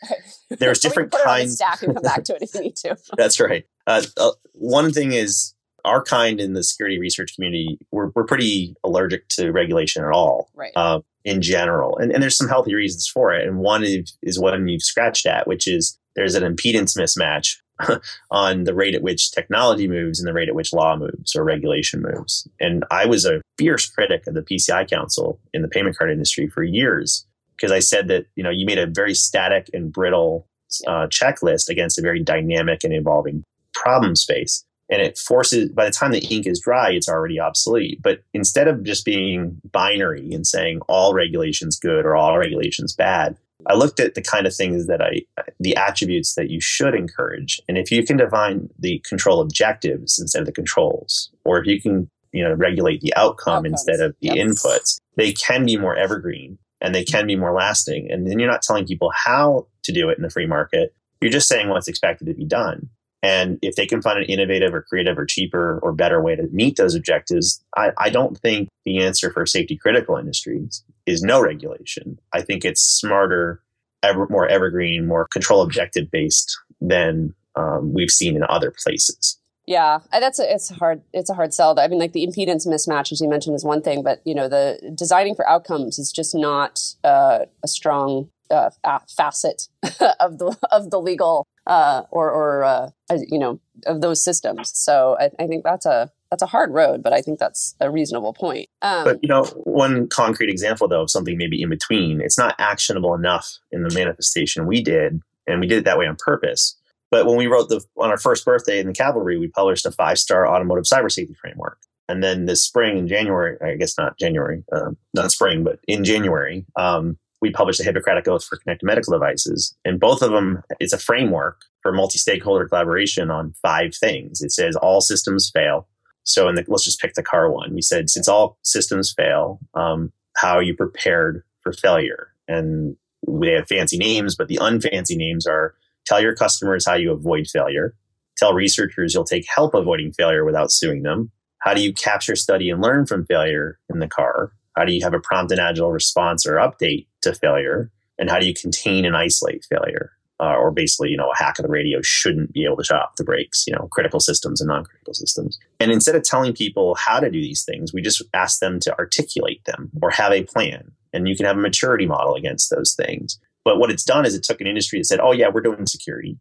There's 0.51 0.77
different 0.77 1.11
kinds. 1.11 1.55
stack 1.55 1.81
and 1.81 1.95
come 1.95 2.03
back 2.03 2.23
to 2.25 2.35
it 2.35 2.43
if 2.43 2.53
you 2.53 2.61
need 2.61 2.75
to. 2.77 2.95
That's 3.17 3.39
right. 3.39 3.65
Uh, 3.87 4.03
uh, 4.17 4.31
one 4.53 4.93
thing 4.93 5.13
is 5.13 5.55
our 5.83 6.03
kind 6.03 6.39
in 6.39 6.53
the 6.53 6.63
security 6.63 6.99
research 6.99 7.33
community, 7.33 7.79
we're, 7.91 8.11
we're 8.13 8.25
pretty 8.25 8.75
allergic 8.83 9.27
to 9.29 9.51
regulation 9.51 10.03
at 10.03 10.11
all, 10.11 10.51
right. 10.53 10.73
uh, 10.75 10.99
in 11.25 11.41
general. 11.41 11.97
And, 11.97 12.11
and 12.11 12.21
there's 12.21 12.37
some 12.37 12.49
healthy 12.49 12.75
reasons 12.75 13.07
for 13.11 13.33
it. 13.33 13.47
And 13.47 13.57
one 13.57 13.83
is, 13.83 14.15
is 14.21 14.39
one 14.39 14.67
you've 14.67 14.83
scratched 14.83 15.25
at, 15.25 15.47
which 15.47 15.67
is 15.67 15.97
there's 16.15 16.35
an 16.35 16.43
impedance 16.43 16.95
mismatch 16.95 17.55
on 18.31 18.65
the 18.65 18.75
rate 18.75 18.93
at 18.93 19.01
which 19.01 19.31
technology 19.31 19.87
moves 19.87 20.19
and 20.19 20.27
the 20.27 20.33
rate 20.33 20.49
at 20.49 20.55
which 20.55 20.71
law 20.71 20.95
moves 20.95 21.35
or 21.35 21.43
regulation 21.43 22.03
moves. 22.03 22.47
And 22.59 22.85
I 22.91 23.07
was 23.07 23.25
a 23.25 23.41
fierce 23.57 23.89
critic 23.89 24.27
of 24.27 24.35
the 24.35 24.41
PCI 24.43 24.87
Council 24.87 25.39
in 25.51 25.63
the 25.63 25.67
payment 25.67 25.97
card 25.97 26.11
industry 26.11 26.47
for 26.47 26.63
years 26.63 27.25
because 27.57 27.71
I 27.71 27.79
said 27.79 28.07
that 28.07 28.25
you 28.35 28.43
know 28.43 28.49
you 28.49 28.65
made 28.65 28.77
a 28.77 28.87
very 28.87 29.13
static 29.13 29.69
and 29.73 29.91
brittle 29.91 30.47
uh, 30.85 31.07
checklist 31.07 31.69
against 31.69 31.97
a 31.97 32.01
very 32.01 32.21
dynamic 32.21 32.83
and 32.83 32.93
evolving 32.93 33.43
problem 33.73 34.15
space, 34.15 34.63
and 34.89 35.01
it 35.01 35.17
forces. 35.17 35.69
By 35.71 35.85
the 35.85 35.91
time 35.91 36.11
the 36.11 36.25
ink 36.25 36.45
is 36.45 36.61
dry, 36.61 36.91
it's 36.91 37.09
already 37.09 37.39
obsolete. 37.39 38.01
But 38.01 38.21
instead 38.33 38.67
of 38.67 38.83
just 38.83 39.05
being 39.05 39.59
binary 39.71 40.31
and 40.31 40.45
saying 40.45 40.81
all 40.87 41.13
regulations 41.13 41.79
good 41.79 42.05
or 42.05 42.15
all 42.15 42.37
regulations 42.37 42.93
bad, 42.93 43.37
I 43.65 43.75
looked 43.75 43.99
at 43.99 44.15
the 44.15 44.21
kind 44.21 44.45
of 44.45 44.55
things 44.55 44.87
that 44.87 45.01
I, 45.01 45.21
the 45.59 45.75
attributes 45.75 46.35
that 46.35 46.49
you 46.49 46.61
should 46.61 46.93
encourage, 46.93 47.61
and 47.67 47.77
if 47.77 47.91
you 47.91 48.03
can 48.03 48.17
define 48.17 48.69
the 48.79 48.99
control 48.99 49.41
objectives 49.41 50.19
instead 50.19 50.41
of 50.41 50.45
the 50.45 50.51
controls, 50.51 51.31
or 51.43 51.59
if 51.59 51.65
you 51.65 51.81
can 51.81 52.09
you 52.33 52.43
know 52.43 52.53
regulate 52.53 53.01
the 53.01 53.15
outcome 53.15 53.65
Outcomes. 53.65 53.81
instead 53.87 53.99
of 53.99 54.15
the 54.21 54.27
yep. 54.27 54.37
inputs, 54.37 54.99
they 55.15 55.33
can 55.33 55.65
be 55.65 55.77
more 55.77 55.95
evergreen 55.95 56.57
and 56.81 56.93
they 56.93 57.03
can 57.03 57.27
be 57.27 57.35
more 57.35 57.53
lasting. 57.53 58.09
And 58.11 58.27
then 58.27 58.39
you're 58.39 58.49
not 58.49 58.61
telling 58.61 58.85
people 58.85 59.11
how 59.15 59.67
to 59.83 59.91
do 59.91 60.09
it 60.09 60.17
in 60.17 60.23
the 60.23 60.29
free 60.29 60.45
market. 60.45 60.93
You're 61.21 61.31
just 61.31 61.47
saying 61.47 61.69
what's 61.69 61.87
expected 61.87 62.27
to 62.27 62.33
be 62.33 62.45
done. 62.45 62.89
And 63.23 63.57
if 63.61 63.75
they 63.75 63.87
can 63.87 64.01
find 64.01 64.19
an 64.19 64.25
innovative 64.25 64.73
or 64.73 64.83
creative 64.83 65.17
or 65.17 65.25
cheaper 65.25 65.79
or 65.81 65.91
better 65.91 66.21
way 66.21 66.35
to 66.35 66.47
meet 66.51 66.77
those 66.77 66.93
objectives, 66.93 67.63
I, 67.75 67.91
I 67.97 68.09
don't 68.09 68.37
think 68.37 68.69
the 68.85 68.99
answer 68.99 69.31
for 69.31 69.45
safety 69.45 69.75
critical 69.75 70.17
industries 70.17 70.83
is 71.05 71.23
no 71.23 71.41
regulation. 71.41 72.19
I 72.33 72.41
think 72.41 72.63
it's 72.63 72.81
smarter, 72.81 73.63
ever, 74.03 74.27
more 74.29 74.47
evergreen, 74.47 75.07
more 75.07 75.27
control 75.27 75.61
objective 75.63 76.11
based 76.11 76.57
than 76.79 77.33
um, 77.55 77.91
we've 77.93 78.11
seen 78.11 78.35
in 78.35 78.43
other 78.47 78.71
places. 78.71 79.39
Yeah, 79.67 79.99
that's 80.11 80.39
a, 80.39 80.51
it's 80.51 80.69
hard. 80.69 81.01
It's 81.13 81.29
a 81.29 81.33
hard 81.33 81.53
sell. 81.53 81.77
I 81.77 81.89
mean, 81.89 81.99
like 81.99 82.13
the 82.13 82.25
impedance 82.25 82.65
mismatch, 82.65 83.11
as 83.11 83.19
you 83.19 83.27
mentioned, 83.27 83.53
is 83.53 83.65
one 83.65 83.81
thing, 83.81 84.01
but 84.01 84.21
you 84.23 84.33
know, 84.33 84.47
the 84.47 84.79
designing 84.95 85.35
for 85.35 85.47
outcomes 85.47 85.99
is 85.99 86.11
just 86.11 86.33
not 86.33 86.79
uh, 87.03 87.39
a 87.61 87.67
strong 87.67 88.29
uh, 88.49 88.69
facet 89.09 89.67
of 90.19 90.37
the 90.39 90.57
of 90.71 90.89
the 90.89 91.01
legal 91.01 91.45
uh, 91.67 92.03
or 92.11 92.31
or 92.31 92.63
uh, 92.63 92.89
you 93.27 93.37
know 93.37 93.59
of 93.85 93.99
those 93.99 94.23
systems. 94.23 94.71
So 94.73 95.17
I, 95.19 95.29
I, 95.37 95.47
think 95.47 95.65
that's 95.65 95.85
a 95.85 96.11
that's 96.31 96.41
a 96.41 96.47
hard 96.47 96.73
road, 96.73 97.03
but 97.03 97.11
I 97.11 97.21
think 97.21 97.37
that's 97.37 97.75
a 97.81 97.91
reasonable 97.91 98.33
point. 98.33 98.69
Um, 98.81 99.03
but 99.03 99.19
you 99.21 99.27
know, 99.27 99.43
one 99.65 100.07
concrete 100.07 100.49
example 100.49 100.87
though 100.87 101.01
of 101.01 101.11
something 101.11 101.37
maybe 101.37 101.61
in 101.61 101.69
between. 101.69 102.21
It's 102.21 102.37
not 102.37 102.55
actionable 102.57 103.13
enough 103.13 103.57
in 103.71 103.83
the 103.83 103.93
manifestation 103.93 104.65
we 104.65 104.81
did, 104.81 105.21
and 105.45 105.59
we 105.59 105.67
did 105.67 105.79
it 105.79 105.83
that 105.83 105.97
way 105.97 106.07
on 106.07 106.15
purpose. 106.17 106.77
But 107.09 107.25
when 107.25 107.37
we 107.37 107.47
wrote 107.47 107.69
the 107.69 107.83
on 107.97 108.09
our 108.09 108.17
first 108.17 108.45
birthday 108.45 108.79
in 108.79 108.87
the 108.87 108.93
cavalry, 108.93 109.37
we 109.37 109.47
published 109.47 109.85
a 109.85 109.91
five 109.91 110.17
star 110.17 110.47
automotive 110.47 110.85
cyber 110.85 111.11
safety 111.11 111.33
framework. 111.33 111.79
And 112.09 112.23
then 112.23 112.45
this 112.45 112.63
spring 112.63 112.97
in 112.97 113.07
January, 113.07 113.57
I 113.61 113.75
guess 113.75 113.97
not 113.97 114.17
January, 114.17 114.63
uh, 114.71 114.91
not 115.13 115.31
spring, 115.31 115.63
but 115.63 115.79
in 115.87 116.05
January, 116.05 116.65
um, 116.77 117.17
we 117.41 117.51
published 117.51 117.79
the 117.79 117.85
Hippocratic 117.85 118.27
Oath 118.27 118.45
for 118.45 118.57
connected 118.57 118.85
medical 118.85 119.13
devices. 119.13 119.75
And 119.85 119.99
both 119.99 120.21
of 120.21 120.31
them, 120.31 120.63
it's 120.79 120.93
a 120.93 120.97
framework 120.97 121.61
for 121.81 121.91
multi 121.91 122.17
stakeholder 122.17 122.67
collaboration 122.67 123.29
on 123.29 123.53
five 123.61 123.93
things. 123.95 124.41
It 124.41 124.51
says 124.51 124.75
all 124.75 125.01
systems 125.01 125.51
fail. 125.53 125.87
So, 126.23 126.49
in 126.49 126.55
the, 126.55 126.65
let's 126.67 126.83
just 126.83 126.99
pick 126.99 127.13
the 127.13 127.23
car 127.23 127.51
one. 127.51 127.73
We 127.73 127.81
said, 127.81 128.09
since 128.09 128.27
all 128.27 128.57
systems 128.63 129.13
fail, 129.15 129.59
um, 129.75 130.11
how 130.35 130.55
are 130.55 130.63
you 130.63 130.75
prepared 130.75 131.43
for 131.61 131.71
failure? 131.71 132.29
And 132.47 132.95
they 133.27 133.51
have 133.51 133.67
fancy 133.67 133.97
names, 133.97 134.35
but 134.35 134.47
the 134.47 134.57
unfancy 134.57 135.15
names 135.15 135.47
are 135.47 135.75
tell 136.07 136.21
your 136.21 136.35
customers 136.35 136.85
how 136.85 136.95
you 136.95 137.11
avoid 137.11 137.47
failure, 137.47 137.93
tell 138.37 138.53
researchers 138.53 139.13
you'll 139.13 139.25
take 139.25 139.45
help 139.53 139.73
avoiding 139.73 140.13
failure 140.13 140.45
without 140.45 140.71
suing 140.71 141.03
them. 141.03 141.31
How 141.59 141.73
do 141.73 141.81
you 141.81 141.93
capture, 141.93 142.35
study, 142.35 142.69
and 142.69 142.81
learn 142.81 143.05
from 143.05 143.25
failure 143.25 143.79
in 143.89 143.99
the 143.99 144.07
car? 144.07 144.51
How 144.77 144.85
do 144.85 144.93
you 144.93 145.03
have 145.03 145.13
a 145.13 145.19
prompt 145.19 145.51
and 145.51 145.59
agile 145.59 145.91
response 145.91 146.45
or 146.45 146.55
update 146.55 147.07
to 147.21 147.33
failure? 147.33 147.91
And 148.19 148.29
how 148.29 148.39
do 148.39 148.47
you 148.47 148.53
contain 148.53 149.05
and 149.05 149.17
isolate 149.17 149.65
failure? 149.69 150.11
Uh, 150.39 150.53
or 150.55 150.69
basically, 150.69 151.09
you 151.09 151.17
know, 151.17 151.31
a 151.31 151.37
hack 151.37 151.57
of 151.57 151.63
the 151.63 151.69
radio 151.69 151.99
shouldn't 152.03 152.53
be 152.53 152.63
able 152.63 152.77
to 152.77 152.83
shut 152.83 153.01
off 153.01 153.15
the 153.15 153.23
brakes, 153.23 153.65
you 153.65 153.73
know, 153.73 153.87
critical 153.91 154.19
systems 154.19 154.61
and 154.61 154.67
non 154.67 154.83
critical 154.85 155.15
systems. 155.15 155.57
And 155.79 155.91
instead 155.91 156.13
of 156.13 156.21
telling 156.21 156.53
people 156.53 156.93
how 156.93 157.19
to 157.19 157.31
do 157.31 157.41
these 157.41 157.65
things, 157.65 157.91
we 157.91 158.03
just 158.03 158.21
ask 158.35 158.59
them 158.59 158.79
to 158.81 158.95
articulate 158.99 159.65
them 159.65 159.89
or 159.99 160.11
have 160.11 160.31
a 160.31 160.43
plan. 160.43 160.91
And 161.11 161.27
you 161.27 161.35
can 161.35 161.47
have 161.47 161.57
a 161.57 161.61
maturity 161.61 162.05
model 162.05 162.35
against 162.35 162.69
those 162.69 162.93
things. 162.93 163.39
But 163.67 163.79
what 163.79 163.91
it's 163.91 164.05
done 164.05 164.25
is 164.25 164.33
it 164.33 164.43
took 164.43 164.61
an 164.61 164.67
industry 164.67 164.97
that 164.97 165.03
said, 165.03 165.19
oh, 165.19 165.33
yeah, 165.33 165.49
we're 165.53 165.59
doing 165.59 165.85
security. 165.85 166.37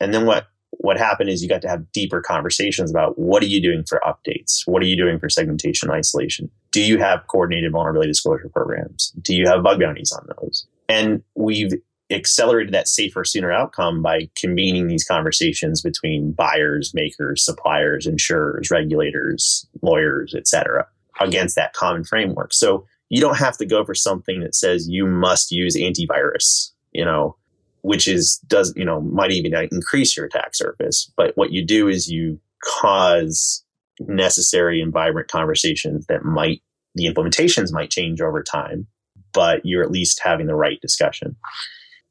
And 0.00 0.14
then 0.14 0.24
what 0.24 0.46
what 0.70 0.96
happened 0.96 1.28
is 1.28 1.42
you 1.42 1.48
got 1.48 1.60
to 1.60 1.68
have 1.68 1.92
deeper 1.92 2.22
conversations 2.22 2.90
about 2.90 3.18
what 3.18 3.42
are 3.42 3.46
you 3.46 3.60
doing 3.60 3.84
for 3.86 4.00
updates? 4.02 4.62
What 4.64 4.82
are 4.82 4.86
you 4.86 4.96
doing 4.96 5.18
for 5.18 5.28
segmentation 5.28 5.90
isolation? 5.90 6.50
Do 6.72 6.80
you 6.82 6.96
have 6.98 7.26
coordinated 7.26 7.72
vulnerability 7.72 8.08
disclosure 8.08 8.48
programs? 8.48 9.12
Do 9.20 9.34
you 9.34 9.46
have 9.46 9.62
bug 9.62 9.78
bounties 9.78 10.10
on 10.10 10.26
those? 10.40 10.66
And 10.88 11.22
we've 11.34 11.74
accelerated 12.08 12.72
that 12.72 12.88
safer, 12.88 13.24
sooner 13.24 13.52
outcome 13.52 14.00
by 14.00 14.30
convening 14.36 14.86
these 14.86 15.04
conversations 15.04 15.82
between 15.82 16.32
buyers, 16.32 16.92
makers, 16.94 17.44
suppliers, 17.44 18.06
insurers, 18.06 18.70
regulators, 18.70 19.66
lawyers, 19.82 20.34
et 20.34 20.48
cetera, 20.48 20.86
against 21.20 21.56
that 21.56 21.74
common 21.74 22.04
framework. 22.04 22.54
So 22.54 22.86
you 23.10 23.20
don't 23.20 23.38
have 23.38 23.58
to 23.58 23.66
go 23.66 23.84
for 23.84 23.94
something 23.94 24.40
that 24.40 24.54
says 24.54 24.88
you 24.88 25.06
must 25.06 25.50
use 25.50 25.76
antivirus, 25.76 26.70
you 26.92 27.04
know, 27.04 27.36
which 27.82 28.08
is 28.08 28.38
does 28.46 28.72
you 28.76 28.84
know 28.84 29.00
might 29.00 29.32
even 29.32 29.52
increase 29.70 30.16
your 30.16 30.26
attack 30.26 30.54
surface. 30.54 31.12
But 31.16 31.36
what 31.36 31.52
you 31.52 31.64
do 31.64 31.88
is 31.88 32.08
you 32.08 32.40
cause 32.80 33.64
necessary 34.00 34.80
and 34.80 34.92
vibrant 34.92 35.28
conversations 35.28 36.06
that 36.06 36.24
might 36.24 36.62
the 36.94 37.06
implementations 37.06 37.72
might 37.72 37.90
change 37.90 38.20
over 38.20 38.42
time, 38.42 38.86
but 39.32 39.60
you're 39.64 39.82
at 39.82 39.90
least 39.90 40.20
having 40.24 40.46
the 40.46 40.54
right 40.54 40.80
discussion. 40.80 41.36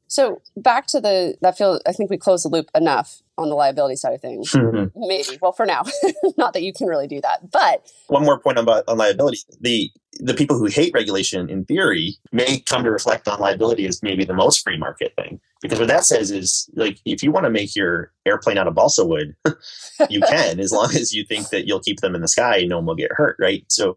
So 0.06 0.42
back 0.56 0.86
to 0.88 1.00
the 1.00 1.36
that 1.40 1.56
feel 1.56 1.80
I 1.86 1.92
think 1.92 2.10
we 2.10 2.18
closed 2.18 2.44
the 2.44 2.48
loop 2.48 2.68
enough 2.74 3.22
on 3.42 3.48
the 3.48 3.54
liability 3.54 3.96
side 3.96 4.14
of 4.14 4.20
things. 4.20 4.52
Mm-hmm. 4.52 4.98
Maybe. 5.06 5.38
Well, 5.40 5.52
for 5.52 5.66
now, 5.66 5.82
not 6.36 6.52
that 6.52 6.62
you 6.62 6.72
can 6.72 6.86
really 6.86 7.06
do 7.06 7.20
that. 7.20 7.50
But 7.50 7.90
one 8.08 8.24
more 8.24 8.38
point 8.38 8.58
on, 8.58 8.68
on 8.68 8.98
liability: 8.98 9.38
the 9.60 9.90
the 10.18 10.34
people 10.34 10.58
who 10.58 10.66
hate 10.66 10.92
regulation, 10.92 11.48
in 11.48 11.64
theory, 11.64 12.16
may 12.32 12.60
come 12.60 12.82
to 12.84 12.90
reflect 12.90 13.28
on 13.28 13.40
liability 13.40 13.86
as 13.86 14.02
maybe 14.02 14.24
the 14.24 14.34
most 14.34 14.62
free 14.62 14.76
market 14.76 15.12
thing. 15.16 15.40
Because 15.62 15.78
what 15.78 15.88
that 15.88 16.04
says 16.04 16.30
is, 16.30 16.68
like, 16.74 16.98
if 17.04 17.22
you 17.22 17.30
want 17.30 17.44
to 17.44 17.50
make 17.50 17.76
your 17.76 18.12
airplane 18.26 18.58
out 18.58 18.66
of 18.66 18.74
balsa 18.74 19.04
wood, 19.04 19.34
you 20.10 20.20
can, 20.20 20.58
as 20.58 20.72
long 20.72 20.94
as 20.94 21.14
you 21.14 21.24
think 21.24 21.50
that 21.50 21.66
you'll 21.66 21.80
keep 21.80 22.00
them 22.00 22.14
in 22.14 22.22
the 22.22 22.28
sky, 22.28 22.58
and 22.58 22.70
no 22.70 22.76
one 22.76 22.86
will 22.86 22.94
get 22.94 23.12
hurt, 23.12 23.36
right? 23.38 23.64
So, 23.68 23.96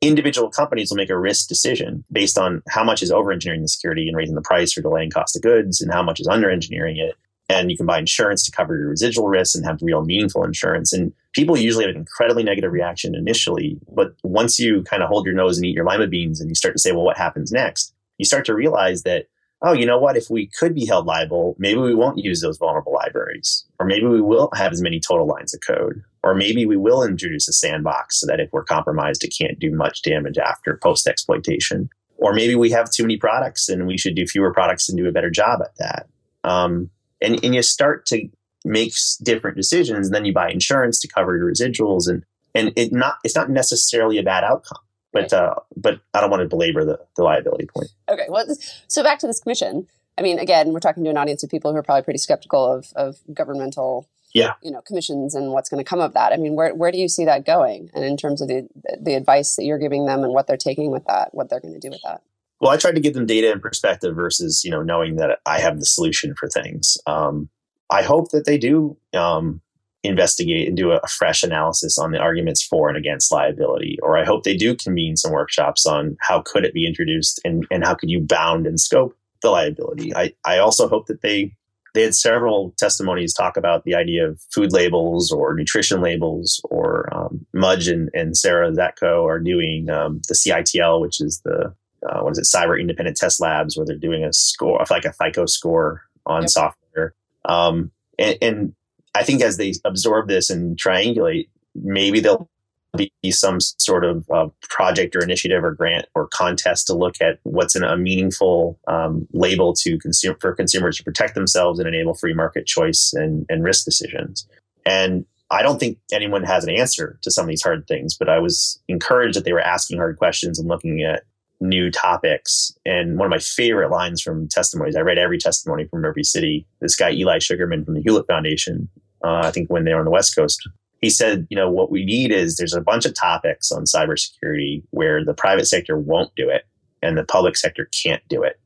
individual 0.00 0.50
companies 0.50 0.90
will 0.90 0.96
make 0.96 1.10
a 1.10 1.18
risk 1.18 1.48
decision 1.48 2.04
based 2.10 2.38
on 2.38 2.62
how 2.68 2.84
much 2.84 3.02
is 3.02 3.10
over 3.10 3.32
engineering 3.32 3.62
the 3.62 3.68
security 3.68 4.08
and 4.08 4.16
raising 4.16 4.34
the 4.34 4.42
price 4.42 4.76
or 4.76 4.82
delaying 4.82 5.10
cost 5.10 5.36
of 5.36 5.42
goods, 5.42 5.80
and 5.80 5.92
how 5.92 6.02
much 6.02 6.20
is 6.20 6.28
under 6.28 6.50
engineering 6.50 6.96
it 6.96 7.16
and 7.48 7.70
you 7.70 7.76
can 7.76 7.86
buy 7.86 7.98
insurance 7.98 8.44
to 8.46 8.52
cover 8.52 8.76
your 8.76 8.88
residual 8.88 9.28
risks 9.28 9.54
and 9.54 9.64
have 9.64 9.78
real 9.82 10.04
meaningful 10.04 10.44
insurance. 10.44 10.92
And 10.92 11.12
people 11.34 11.56
usually 11.56 11.84
have 11.84 11.94
an 11.94 12.00
incredibly 12.00 12.42
negative 12.42 12.72
reaction 12.72 13.14
initially, 13.14 13.78
but 13.94 14.14
once 14.22 14.58
you 14.58 14.82
kind 14.84 15.02
of 15.02 15.08
hold 15.08 15.26
your 15.26 15.34
nose 15.34 15.58
and 15.58 15.66
eat 15.66 15.74
your 15.74 15.84
lima 15.84 16.06
beans 16.06 16.40
and 16.40 16.48
you 16.48 16.54
start 16.54 16.74
to 16.74 16.80
say, 16.80 16.92
well, 16.92 17.04
what 17.04 17.18
happens 17.18 17.52
next? 17.52 17.92
You 18.18 18.24
start 18.24 18.46
to 18.46 18.54
realize 18.54 19.02
that, 19.02 19.26
oh, 19.60 19.72
you 19.72 19.84
know 19.84 19.98
what? 19.98 20.16
If 20.16 20.30
we 20.30 20.46
could 20.58 20.74
be 20.74 20.86
held 20.86 21.06
liable, 21.06 21.56
maybe 21.58 21.80
we 21.80 21.94
won't 21.94 22.18
use 22.18 22.40
those 22.40 22.58
vulnerable 22.58 22.92
libraries, 22.92 23.64
or 23.78 23.86
maybe 23.86 24.06
we 24.06 24.22
will 24.22 24.50
have 24.54 24.72
as 24.72 24.82
many 24.82 25.00
total 25.00 25.26
lines 25.26 25.54
of 25.54 25.60
code, 25.66 26.02
or 26.22 26.34
maybe 26.34 26.64
we 26.64 26.76
will 26.76 27.02
introduce 27.02 27.48
a 27.48 27.52
sandbox 27.52 28.20
so 28.20 28.26
that 28.26 28.40
if 28.40 28.50
we're 28.52 28.64
compromised, 28.64 29.24
it 29.24 29.34
can't 29.38 29.58
do 29.58 29.70
much 29.70 30.02
damage 30.02 30.38
after 30.38 30.78
post 30.82 31.06
exploitation. 31.06 31.88
Or 32.16 32.32
maybe 32.32 32.54
we 32.54 32.70
have 32.70 32.90
too 32.90 33.02
many 33.02 33.16
products 33.16 33.68
and 33.68 33.86
we 33.86 33.98
should 33.98 34.14
do 34.14 34.26
fewer 34.26 34.52
products 34.52 34.88
and 34.88 34.96
do 34.96 35.08
a 35.08 35.12
better 35.12 35.30
job 35.30 35.60
at 35.62 35.76
that. 35.78 36.06
Um, 36.44 36.90
and, 37.24 37.42
and 37.44 37.54
you 37.54 37.62
start 37.62 38.06
to 38.06 38.28
make 38.64 38.94
different 39.22 39.56
decisions 39.56 40.06
and 40.06 40.14
then 40.14 40.24
you 40.24 40.32
buy 40.32 40.50
insurance 40.50 41.00
to 41.00 41.08
cover 41.08 41.36
your 41.36 41.50
residuals 41.50 42.08
and 42.08 42.24
and 42.54 42.72
it 42.76 42.92
not 42.92 43.16
it's 43.24 43.34
not 43.34 43.50
necessarily 43.50 44.16
a 44.18 44.22
bad 44.22 44.44
outcome 44.44 44.78
but 45.14 45.32
uh, 45.32 45.54
but 45.76 46.00
I 46.12 46.20
don't 46.20 46.28
want 46.28 46.42
to 46.42 46.48
belabor 46.48 46.84
the, 46.84 46.98
the 47.16 47.22
liability 47.22 47.66
point. 47.66 47.88
Okay, 48.10 48.26
well, 48.28 48.44
so 48.88 49.02
back 49.02 49.20
to 49.20 49.26
this 49.26 49.40
commission. 49.40 49.86
I 50.18 50.22
mean, 50.22 50.38
again, 50.38 50.72
we're 50.72 50.80
talking 50.80 51.04
to 51.04 51.10
an 51.10 51.16
audience 51.16 51.42
of 51.42 51.50
people 51.50 51.72
who 51.72 51.78
are 51.78 51.82
probably 51.82 52.02
pretty 52.02 52.18
skeptical 52.18 52.70
of 52.70 52.92
of 52.96 53.16
governmental, 53.32 54.08
yeah, 54.34 54.54
you 54.60 54.70
know, 54.70 54.82
commissions 54.82 55.34
and 55.34 55.52
what's 55.52 55.70
going 55.70 55.82
to 55.82 55.88
come 55.88 56.00
of 56.00 56.12
that. 56.14 56.32
I 56.32 56.36
mean, 56.36 56.56
where 56.56 56.74
where 56.74 56.90
do 56.90 56.98
you 56.98 57.08
see 57.08 57.24
that 57.24 57.46
going? 57.46 57.90
And 57.94 58.04
in 58.04 58.16
terms 58.16 58.42
of 58.42 58.48
the 58.48 58.68
the 59.00 59.14
advice 59.14 59.54
that 59.56 59.64
you're 59.64 59.78
giving 59.78 60.04
them 60.04 60.24
and 60.24 60.34
what 60.34 60.48
they're 60.48 60.56
taking 60.56 60.90
with 60.90 61.04
that, 61.06 61.32
what 61.32 61.48
they're 61.48 61.60
going 61.60 61.74
to 61.74 61.80
do 61.80 61.90
with 61.90 62.02
that. 62.02 62.22
Well, 62.60 62.70
I 62.70 62.76
tried 62.76 62.94
to 62.94 63.00
give 63.00 63.14
them 63.14 63.26
data 63.26 63.52
and 63.52 63.60
perspective 63.60 64.14
versus 64.14 64.62
you 64.64 64.70
know 64.70 64.82
knowing 64.82 65.16
that 65.16 65.38
I 65.46 65.60
have 65.60 65.78
the 65.78 65.86
solution 65.86 66.34
for 66.38 66.48
things. 66.48 66.96
Um, 67.06 67.48
I 67.90 68.02
hope 68.02 68.30
that 68.30 68.46
they 68.46 68.58
do 68.58 68.96
um, 69.14 69.60
investigate 70.02 70.68
and 70.68 70.76
do 70.76 70.92
a, 70.92 70.96
a, 70.96 71.08
fresh 71.08 71.42
analysis 71.42 71.98
on 71.98 72.12
the 72.12 72.18
arguments 72.18 72.64
for 72.64 72.88
and 72.88 72.96
against 72.96 73.32
liability, 73.32 73.98
or 74.02 74.16
I 74.16 74.24
hope 74.24 74.44
they 74.44 74.56
do 74.56 74.74
convene 74.74 75.16
some 75.16 75.32
workshops 75.32 75.86
on 75.86 76.16
how 76.20 76.42
could 76.42 76.64
it 76.64 76.74
be 76.74 76.86
introduced 76.86 77.40
and, 77.44 77.66
and 77.70 77.84
how 77.84 77.94
could 77.94 78.10
you 78.10 78.20
bound 78.20 78.66
and 78.66 78.78
scope 78.78 79.16
the 79.42 79.50
liability. 79.50 80.14
I, 80.14 80.32
I 80.44 80.58
also 80.58 80.88
hope 80.88 81.06
that 81.06 81.22
they 81.22 81.54
they 81.94 82.02
had 82.02 82.14
several 82.14 82.74
testimonies 82.76 83.32
talk 83.32 83.56
about 83.56 83.84
the 83.84 83.94
idea 83.94 84.28
of 84.28 84.40
food 84.52 84.72
labels 84.72 85.30
or 85.30 85.54
nutrition 85.54 86.00
labels 86.00 86.60
or 86.64 87.08
um, 87.14 87.46
Mudge 87.54 87.86
and, 87.86 88.10
and 88.12 88.36
Sarah 88.36 88.72
Zatko 88.72 89.24
are 89.24 89.38
doing 89.38 89.88
um, 89.88 90.20
the 90.26 90.34
CITL, 90.34 91.00
which 91.00 91.20
is 91.20 91.40
the 91.44 91.72
uh, 92.08 92.20
what 92.20 92.32
is 92.32 92.38
it, 92.38 92.56
cyber 92.56 92.78
independent 92.78 93.16
test 93.16 93.40
labs, 93.40 93.76
where 93.76 93.86
they're 93.86 93.96
doing 93.96 94.24
a 94.24 94.32
score, 94.32 94.84
like 94.90 95.04
a 95.04 95.12
FICO 95.12 95.46
score 95.46 96.02
on 96.26 96.42
yep. 96.42 96.50
software. 96.50 97.14
Um, 97.44 97.90
and, 98.18 98.38
and, 98.40 98.74
I 99.16 99.22
think 99.22 99.42
as 99.42 99.58
they 99.58 99.74
absorb 99.84 100.26
this 100.26 100.50
and 100.50 100.76
triangulate, 100.76 101.48
maybe 101.76 102.18
there'll 102.18 102.50
be 102.96 103.12
some 103.30 103.60
sort 103.60 104.04
of 104.04 104.28
uh, 104.28 104.48
project 104.62 105.14
or 105.14 105.22
initiative 105.22 105.62
or 105.62 105.72
grant 105.72 106.06
or 106.16 106.28
contest 106.28 106.88
to 106.88 106.94
look 106.94 107.14
at 107.20 107.38
what's 107.44 107.76
in 107.76 107.84
a 107.84 107.96
meaningful 107.96 108.78
um, 108.88 109.26
label 109.32 109.72
to 109.72 109.98
consume 109.98 110.34
for 110.40 110.52
consumers 110.52 110.96
to 110.96 111.04
protect 111.04 111.36
themselves 111.36 111.78
and 111.78 111.88
enable 111.88 112.14
free 112.14 112.34
market 112.34 112.66
choice 112.66 113.12
and, 113.14 113.46
and 113.48 113.62
risk 113.62 113.84
decisions. 113.84 114.48
And 114.84 115.24
I 115.50 115.62
don't 115.62 115.78
think 115.78 115.98
anyone 116.12 116.42
has 116.44 116.64
an 116.64 116.70
answer 116.70 117.18
to 117.22 117.30
some 117.30 117.44
of 117.44 117.48
these 117.48 117.62
hard 117.62 117.86
things, 117.86 118.16
but 118.16 118.28
I 118.28 118.38
was 118.38 118.80
encouraged 118.88 119.36
that 119.36 119.44
they 119.44 119.52
were 119.52 119.60
asking 119.60 119.98
hard 119.98 120.18
questions 120.18 120.58
and 120.58 120.68
looking 120.68 121.02
at 121.02 121.22
new 121.68 121.90
topics. 121.90 122.72
And 122.84 123.18
one 123.18 123.26
of 123.26 123.30
my 123.30 123.38
favorite 123.38 123.90
lines 123.90 124.22
from 124.22 124.48
testimonies, 124.48 124.96
I 124.96 125.00
read 125.00 125.18
every 125.18 125.38
testimony 125.38 125.86
from 125.86 126.04
every 126.04 126.24
city. 126.24 126.66
This 126.80 126.96
guy, 126.96 127.10
Eli 127.12 127.38
Sugarman 127.38 127.84
from 127.84 127.94
the 127.94 128.02
Hewlett 128.02 128.26
Foundation, 128.26 128.88
uh, 129.24 129.40
I 129.44 129.50
think 129.50 129.70
when 129.70 129.84
they 129.84 129.92
were 129.92 130.00
on 130.00 130.04
the 130.04 130.10
West 130.10 130.36
Coast, 130.36 130.68
he 131.00 131.10
said, 131.10 131.46
you 131.50 131.56
know, 131.56 131.70
what 131.70 131.90
we 131.90 132.04
need 132.04 132.30
is 132.30 132.56
there's 132.56 132.74
a 132.74 132.80
bunch 132.80 133.04
of 133.04 133.14
topics 133.14 133.72
on 133.72 133.84
cybersecurity 133.84 134.82
where 134.90 135.24
the 135.24 135.34
private 135.34 135.66
sector 135.66 135.98
won't 135.98 136.34
do 136.34 136.48
it 136.48 136.64
and 137.02 137.16
the 137.16 137.24
public 137.24 137.56
sector 137.56 137.88
can't 138.02 138.22
do 138.28 138.42
it. 138.42 138.60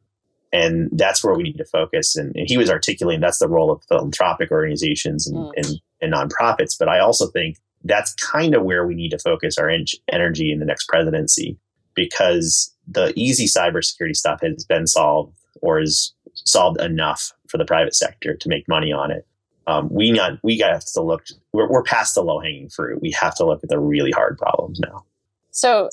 And 0.53 0.89
that's 0.93 1.23
where 1.23 1.35
we 1.35 1.43
need 1.43 1.59
to 1.59 1.65
focus. 1.65 2.17
And, 2.17 2.35
and 2.35 2.49
he 2.49 2.57
was 2.57 2.71
articulating 2.71 3.21
that's 3.21 3.39
the 3.39 3.49
role 3.49 3.71
of 3.71 3.83
philanthropic 3.89 4.51
organizations 4.51 5.27
and, 5.27 5.37
mm. 5.37 5.53
and, 5.57 5.67
and 6.01 6.15
nonprofits. 6.15 6.77
But 6.79 6.89
I 6.89 7.01
also 7.01 7.27
think 7.27 7.59
that's 7.85 8.15
kind 8.15 8.55
of 8.55 8.63
where 8.63 8.87
we 8.87 8.95
need 8.95 9.11
to 9.11 9.19
focus 9.19 9.59
our 9.59 9.69
en- 9.69 9.85
energy 10.11 10.51
in 10.51 10.59
the 10.59 10.65
next 10.65 10.89
presidency 10.89 11.59
because 11.99 12.75
the 12.87 13.13
easy 13.17 13.47
cybersecurity 13.47 14.17
stuff 14.17 14.41
has 14.43 14.65
been 14.65 14.87
solved 14.87 15.37
or 15.61 15.81
is 15.81 16.15
solved 16.35 16.81
enough 16.81 17.33
for 17.49 17.59
the 17.59 17.65
private 17.65 17.95
sector 17.95 18.35
to 18.37 18.49
make 18.49 18.67
money 18.69 18.93
on 18.93 19.11
it. 19.11 19.27
Um, 19.67 19.89
we 19.91 20.13
not 20.13 20.39
we 20.43 20.59
got 20.59 20.81
to 20.81 21.03
look. 21.03 21.25
We're, 21.53 21.69
we're 21.69 21.83
past 21.83 22.15
the 22.15 22.23
low 22.23 22.41
hanging 22.41 22.71
fruit. 22.71 23.03
We 23.03 23.11
have 23.13 23.35
to 23.37 23.45
look 23.45 23.63
at 23.63 23.69
the 23.69 23.79
really 23.79 24.11
hard 24.11 24.39
problems 24.39 24.81
now. 24.81 25.05
So, 25.51 25.91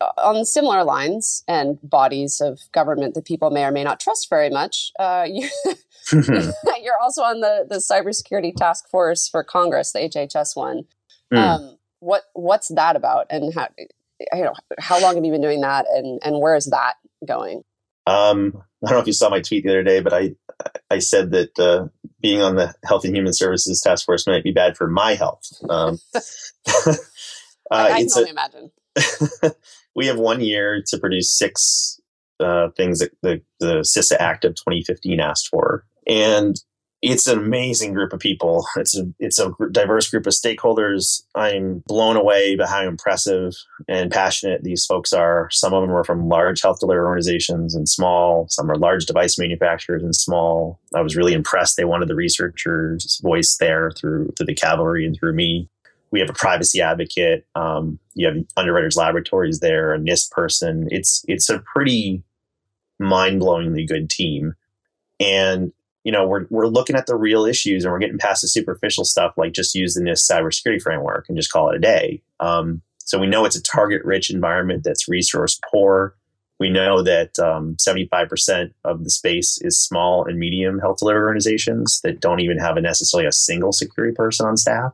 uh, 0.00 0.06
on 0.16 0.42
similar 0.46 0.84
lines 0.84 1.44
and 1.46 1.78
bodies 1.82 2.40
of 2.40 2.60
government 2.72 3.14
that 3.14 3.26
people 3.26 3.50
may 3.50 3.64
or 3.64 3.72
may 3.72 3.84
not 3.84 4.00
trust 4.00 4.30
very 4.30 4.48
much, 4.48 4.92
uh, 4.98 5.26
you, 5.28 5.50
you're 6.12 6.98
also 7.02 7.22
on 7.22 7.40
the 7.40 7.66
the 7.68 7.76
cybersecurity 7.76 8.54
task 8.56 8.88
force 8.88 9.28
for 9.28 9.44
Congress, 9.44 9.92
the 9.92 9.98
HHS 9.98 10.56
one. 10.56 10.84
Mm. 11.30 11.38
Um, 11.38 11.78
what 11.98 12.22
what's 12.32 12.68
that 12.68 12.96
about, 12.96 13.26
and 13.28 13.52
how 13.54 13.68
you 14.32 14.44
know 14.44 14.54
how 14.78 15.00
long 15.00 15.14
have 15.14 15.24
you 15.24 15.32
been 15.32 15.42
doing 15.42 15.60
that, 15.62 15.86
and 15.88 16.20
and 16.24 16.40
where 16.40 16.54
is 16.54 16.66
that 16.66 16.94
going? 17.26 17.62
Um, 18.06 18.62
I 18.84 18.88
don't 18.88 18.96
know 18.96 19.00
if 19.00 19.06
you 19.06 19.12
saw 19.12 19.28
my 19.28 19.40
tweet 19.40 19.64
the 19.64 19.70
other 19.70 19.82
day, 19.82 20.00
but 20.00 20.12
I 20.12 20.34
I 20.90 20.98
said 20.98 21.30
that 21.32 21.58
uh, 21.58 21.88
being 22.20 22.42
on 22.42 22.56
the 22.56 22.74
Health 22.84 23.04
and 23.04 23.14
Human 23.14 23.32
Services 23.32 23.80
Task 23.80 24.04
Force 24.04 24.26
might 24.26 24.44
be 24.44 24.52
bad 24.52 24.76
for 24.76 24.88
my 24.88 25.14
health. 25.14 25.48
Um, 25.68 25.98
uh, 26.14 26.94
I, 27.70 28.00
can 28.00 28.08
only 28.16 28.30
imagine. 28.30 28.70
we 29.94 30.06
have 30.06 30.18
one 30.18 30.40
year 30.40 30.82
to 30.88 30.98
produce 30.98 31.36
six 31.36 32.00
uh, 32.40 32.70
things 32.76 33.00
that 33.00 33.12
the, 33.22 33.42
the 33.60 33.80
CISA 33.80 34.16
Act 34.18 34.44
of 34.44 34.54
2015 34.54 35.20
asked 35.20 35.48
for, 35.48 35.84
and 36.06 36.56
it's 37.02 37.26
an 37.26 37.38
amazing 37.38 37.94
group 37.94 38.12
of 38.12 38.20
people. 38.20 38.66
It's 38.76 38.96
a 38.96 39.10
it's 39.18 39.38
a 39.38 39.54
diverse 39.70 40.10
group 40.10 40.26
of 40.26 40.34
stakeholders. 40.34 41.22
I'm 41.34 41.82
blown 41.86 42.16
away 42.16 42.56
by 42.56 42.66
how 42.66 42.86
impressive 42.86 43.54
and 43.88 44.10
passionate 44.10 44.62
these 44.62 44.84
folks 44.84 45.12
are. 45.12 45.48
Some 45.50 45.72
of 45.72 45.80
them 45.80 45.96
are 45.96 46.04
from 46.04 46.28
large 46.28 46.60
health 46.60 46.80
delivery 46.80 47.06
organizations 47.06 47.74
and 47.74 47.88
small. 47.88 48.48
Some 48.50 48.70
are 48.70 48.76
large 48.76 49.06
device 49.06 49.38
manufacturers 49.38 50.02
and 50.02 50.14
small. 50.14 50.78
I 50.94 51.00
was 51.00 51.16
really 51.16 51.32
impressed. 51.32 51.78
They 51.78 51.86
wanted 51.86 52.08
the 52.08 52.14
researchers' 52.14 53.18
voice 53.22 53.56
there 53.58 53.90
through 53.92 54.32
through 54.36 54.46
the 54.46 54.54
cavalry 54.54 55.06
and 55.06 55.16
through 55.16 55.32
me. 55.32 55.70
We 56.10 56.20
have 56.20 56.28
a 56.28 56.34
privacy 56.34 56.82
advocate. 56.82 57.46
Um, 57.54 57.98
you 58.14 58.26
have 58.26 58.36
underwriters 58.58 58.96
laboratories 58.96 59.60
there, 59.60 59.94
a 59.94 59.98
NIST 59.98 60.32
person. 60.32 60.88
It's 60.90 61.24
it's 61.26 61.48
a 61.48 61.60
pretty 61.60 62.24
mind 62.98 63.40
blowingly 63.40 63.88
good 63.88 64.10
team. 64.10 64.54
And 65.18 65.72
you 66.04 66.12
know, 66.12 66.26
we're, 66.26 66.46
we're 66.50 66.66
looking 66.66 66.96
at 66.96 67.06
the 67.06 67.16
real 67.16 67.44
issues 67.44 67.84
and 67.84 67.92
we're 67.92 67.98
getting 67.98 68.18
past 68.18 68.42
the 68.42 68.48
superficial 68.48 69.04
stuff 69.04 69.34
like 69.36 69.52
just 69.52 69.74
use 69.74 69.94
the 69.94 70.00
NIST 70.00 70.30
cybersecurity 70.30 70.80
framework 70.80 71.26
and 71.28 71.36
just 71.36 71.52
call 71.52 71.70
it 71.70 71.76
a 71.76 71.80
day. 71.80 72.22
Um, 72.40 72.82
so 72.98 73.18
we 73.18 73.26
know 73.26 73.44
it's 73.44 73.56
a 73.56 73.62
target 73.62 74.04
rich 74.04 74.30
environment 74.30 74.82
that's 74.84 75.08
resource 75.08 75.60
poor. 75.70 76.14
We 76.58 76.70
know 76.70 77.02
that 77.02 77.38
um, 77.38 77.76
75% 77.76 78.72
of 78.84 79.04
the 79.04 79.10
space 79.10 79.58
is 79.62 79.80
small 79.80 80.24
and 80.26 80.38
medium 80.38 80.78
health 80.78 80.98
delivery 80.98 81.22
organizations 81.22 82.00
that 82.04 82.20
don't 82.20 82.40
even 82.40 82.58
have 82.58 82.76
a 82.76 82.80
necessarily 82.80 83.26
a 83.26 83.32
single 83.32 83.72
security 83.72 84.14
person 84.14 84.46
on 84.46 84.56
staff. 84.56 84.92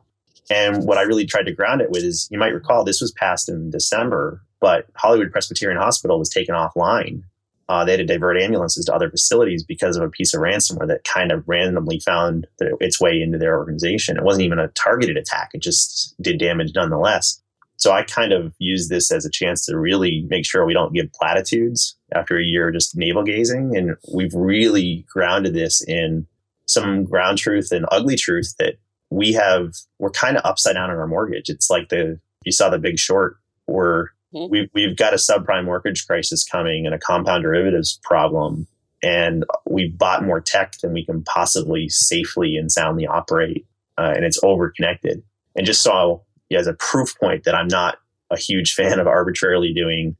And 0.49 0.85
what 0.85 0.97
I 0.97 1.01
really 1.01 1.25
tried 1.25 1.43
to 1.43 1.51
ground 1.51 1.81
it 1.81 1.91
with 1.91 2.03
is 2.03 2.27
you 2.31 2.39
might 2.39 2.53
recall 2.53 2.83
this 2.83 3.01
was 3.01 3.11
passed 3.11 3.49
in 3.49 3.69
December, 3.69 4.41
but 4.61 4.87
Hollywood 4.95 5.31
Presbyterian 5.31 5.79
Hospital 5.79 6.17
was 6.17 6.29
taken 6.29 6.55
offline 6.55 7.23
uh, 7.69 7.83
they 7.83 7.91
had 7.91 7.97
to 7.97 8.05
divert 8.05 8.41
ambulances 8.41 8.85
to 8.85 8.93
other 8.93 9.09
facilities 9.09 9.63
because 9.63 9.97
of 9.97 10.03
a 10.03 10.09
piece 10.09 10.33
of 10.33 10.41
ransomware 10.41 10.87
that 10.87 11.03
kind 11.03 11.31
of 11.31 11.43
randomly 11.47 11.99
found 11.99 12.47
its 12.59 12.99
way 12.99 13.21
into 13.21 13.37
their 13.37 13.57
organization. 13.57 14.17
It 14.17 14.23
wasn't 14.23 14.45
even 14.45 14.59
a 14.59 14.69
targeted 14.69 15.17
attack, 15.17 15.51
it 15.53 15.61
just 15.61 16.15
did 16.21 16.39
damage 16.39 16.71
nonetheless. 16.75 17.41
So 17.77 17.91
I 17.91 18.01
kind 18.03 18.33
of 18.33 18.53
use 18.57 18.89
this 18.89 19.11
as 19.11 19.23
a 19.23 19.29
chance 19.29 19.65
to 19.67 19.77
really 19.77 20.25
make 20.29 20.45
sure 20.45 20.65
we 20.65 20.73
don't 20.73 20.93
give 20.93 21.13
platitudes 21.13 21.95
after 22.13 22.37
a 22.37 22.43
year 22.43 22.69
of 22.69 22.73
just 22.73 22.97
navel 22.97 23.23
gazing. 23.23 23.77
And 23.77 23.95
we've 24.11 24.33
really 24.33 25.05
grounded 25.13 25.53
this 25.53 25.83
in 25.87 26.25
some 26.65 27.03
ground 27.05 27.37
truth 27.37 27.71
and 27.71 27.85
ugly 27.91 28.15
truth 28.15 28.55
that 28.57 28.79
we 29.11 29.31
have, 29.33 29.75
we're 29.99 30.09
kind 30.09 30.37
of 30.37 30.41
upside 30.43 30.73
down 30.73 30.89
on 30.89 30.97
our 30.97 31.07
mortgage. 31.07 31.49
It's 31.49 31.69
like 31.69 31.89
the, 31.89 32.19
you 32.43 32.51
saw 32.51 32.69
the 32.69 32.79
big 32.79 32.97
short, 32.97 33.37
we're 33.67 34.07
Mm-hmm. 34.33 34.51
We've, 34.51 34.69
we've 34.73 34.97
got 34.97 35.13
a 35.13 35.17
subprime 35.17 35.65
mortgage 35.65 36.05
crisis 36.05 36.43
coming 36.43 36.85
and 36.85 36.93
a 36.93 36.99
compound 36.99 37.43
derivatives 37.43 37.99
problem. 38.03 38.67
And 39.03 39.45
we've 39.69 39.97
bought 39.97 40.23
more 40.23 40.41
tech 40.41 40.77
than 40.81 40.93
we 40.93 41.05
can 41.05 41.23
possibly 41.23 41.87
safely 41.89 42.57
and 42.57 42.71
soundly 42.71 43.05
operate. 43.05 43.65
Uh, 43.97 44.13
and 44.15 44.25
it's 44.25 44.39
overconnected. 44.41 45.21
And 45.55 45.65
just 45.65 45.81
so 45.81 46.23
yeah, 46.49 46.59
as 46.59 46.67
a 46.67 46.73
proof 46.73 47.17
point 47.19 47.43
that 47.43 47.55
I'm 47.55 47.67
not 47.67 47.97
a 48.31 48.37
huge 48.37 48.73
fan 48.75 48.99
of 48.99 49.07
arbitrarily 49.07 49.73
doing 49.73 50.15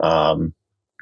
um, 0.00 0.54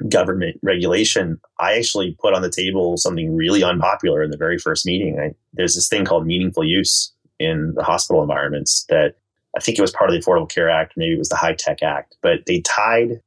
government 0.09 0.59
regulation, 0.61 1.39
I 1.59 1.77
actually 1.77 2.17
put 2.19 2.33
on 2.33 2.41
the 2.41 2.49
table 2.49 2.97
something 2.97 3.35
really 3.35 3.63
unpopular 3.63 4.23
in 4.23 4.31
the 4.31 4.37
very 4.37 4.57
first 4.57 4.85
meeting. 4.85 5.19
I, 5.19 5.35
there's 5.53 5.75
this 5.75 5.87
thing 5.87 6.05
called 6.05 6.25
meaningful 6.25 6.63
use 6.63 7.13
in 7.39 7.73
the 7.75 7.83
hospital 7.83 8.21
environments 8.21 8.85
that 8.89 9.15
I 9.55 9.59
think 9.59 9.77
it 9.77 9.81
was 9.81 9.91
part 9.91 10.09
of 10.09 10.13
the 10.13 10.25
Affordable 10.25 10.49
Care 10.49 10.69
Act, 10.69 10.93
maybe 10.95 11.13
it 11.13 11.19
was 11.19 11.29
the 11.29 11.35
HITECH 11.35 11.83
Act, 11.83 12.15
but 12.21 12.45
they 12.45 12.61
tied 12.61 13.21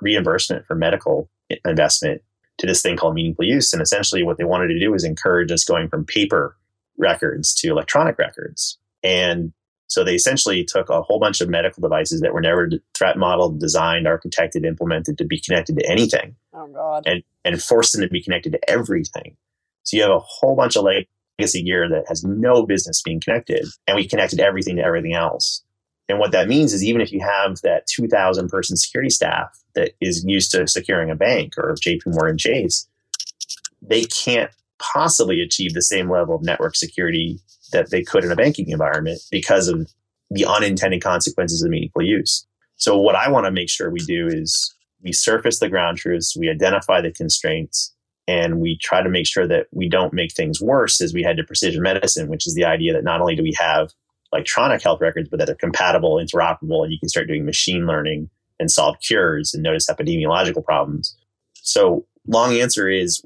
reimbursement 0.00 0.66
for 0.66 0.74
medical 0.74 1.28
investment 1.64 2.22
to 2.58 2.66
this 2.66 2.82
thing 2.82 2.96
called 2.96 3.14
meaningful 3.14 3.44
use. 3.44 3.72
And 3.72 3.80
essentially, 3.80 4.22
what 4.22 4.38
they 4.38 4.44
wanted 4.44 4.68
to 4.68 4.78
do 4.78 4.90
was 4.90 5.04
encourage 5.04 5.50
us 5.50 5.64
going 5.64 5.88
from 5.88 6.04
paper 6.04 6.56
records 6.98 7.54
to 7.54 7.68
electronic 7.68 8.18
records. 8.18 8.78
And 9.02 9.52
so 9.86 10.04
they 10.04 10.14
essentially 10.14 10.64
took 10.64 10.88
a 10.88 11.02
whole 11.02 11.18
bunch 11.18 11.40
of 11.40 11.48
medical 11.48 11.80
devices 11.80 12.20
that 12.20 12.32
were 12.32 12.40
never 12.40 12.70
threat 12.94 13.16
modeled, 13.16 13.58
designed, 13.58 14.06
architected, 14.06 14.64
implemented 14.64 15.18
to 15.18 15.24
be 15.24 15.40
connected 15.40 15.78
to 15.78 15.90
anything. 15.90 16.36
Oh, 16.52 16.68
God. 16.68 17.04
And, 17.06 17.22
and 17.44 17.60
forced 17.60 17.92
them 17.92 18.02
to 18.02 18.08
be 18.08 18.22
connected 18.22 18.52
to 18.52 18.70
everything. 18.70 19.36
So 19.82 19.96
you 19.96 20.02
have 20.02 20.12
a 20.12 20.20
whole 20.20 20.54
bunch 20.54 20.76
of 20.76 20.84
like 20.84 21.08
legacy 21.40 21.62
gear 21.62 21.88
that 21.88 22.04
has 22.08 22.22
no 22.24 22.66
business 22.66 23.02
being 23.02 23.20
connected. 23.20 23.64
And 23.86 23.96
we 23.96 24.06
connected 24.06 24.40
everything 24.40 24.76
to 24.76 24.82
everything 24.82 25.14
else. 25.14 25.62
And 26.08 26.18
what 26.18 26.32
that 26.32 26.48
means 26.48 26.72
is 26.72 26.84
even 26.84 27.00
if 27.00 27.12
you 27.12 27.20
have 27.20 27.60
that 27.62 27.86
2,000 27.86 28.48
person 28.48 28.76
security 28.76 29.10
staff 29.10 29.56
that 29.74 29.92
is 30.00 30.24
used 30.26 30.50
to 30.50 30.66
securing 30.66 31.10
a 31.10 31.14
bank 31.14 31.56
or 31.56 31.74
JP 31.74 32.02
Morgan 32.06 32.36
Chase, 32.36 32.88
they 33.80 34.02
can't 34.04 34.50
possibly 34.78 35.40
achieve 35.40 35.72
the 35.72 35.82
same 35.82 36.10
level 36.10 36.34
of 36.34 36.42
network 36.42 36.74
security 36.74 37.38
that 37.72 37.90
they 37.90 38.02
could 38.02 38.24
in 38.24 38.32
a 38.32 38.36
banking 38.36 38.68
environment 38.70 39.20
because 39.30 39.68
of 39.68 39.88
the 40.30 40.44
unintended 40.44 41.02
consequences 41.02 41.62
of 41.62 41.70
meaningful 41.70 42.02
use. 42.02 42.46
So 42.76 42.98
what 42.98 43.14
I 43.14 43.30
want 43.30 43.46
to 43.46 43.52
make 43.52 43.68
sure 43.68 43.90
we 43.90 44.00
do 44.00 44.26
is 44.26 44.74
we 45.02 45.12
surface 45.12 45.60
the 45.60 45.68
ground 45.68 45.98
truths, 45.98 46.36
we 46.36 46.50
identify 46.50 47.00
the 47.00 47.12
constraints, 47.12 47.94
and 48.30 48.60
we 48.60 48.78
try 48.78 49.02
to 49.02 49.08
make 49.08 49.26
sure 49.26 49.48
that 49.48 49.66
we 49.72 49.88
don't 49.88 50.12
make 50.12 50.32
things 50.32 50.60
worse 50.60 51.00
as 51.00 51.12
we 51.12 51.24
head 51.24 51.36
to 51.36 51.42
precision 51.42 51.82
medicine, 51.82 52.28
which 52.28 52.46
is 52.46 52.54
the 52.54 52.64
idea 52.64 52.92
that 52.92 53.02
not 53.02 53.20
only 53.20 53.34
do 53.34 53.42
we 53.42 53.52
have 53.58 53.90
electronic 54.32 54.80
health 54.80 55.00
records, 55.00 55.28
but 55.28 55.40
that 55.40 55.46
they're 55.46 55.56
compatible, 55.56 56.14
interoperable, 56.14 56.84
and 56.84 56.92
you 56.92 56.98
can 57.00 57.08
start 57.08 57.26
doing 57.26 57.44
machine 57.44 57.86
learning 57.86 58.30
and 58.60 58.70
solve 58.70 58.94
cures 59.00 59.52
and 59.52 59.64
notice 59.64 59.90
epidemiological 59.90 60.64
problems. 60.64 61.16
So, 61.54 62.06
long 62.24 62.54
answer 62.54 62.88
is 62.88 63.20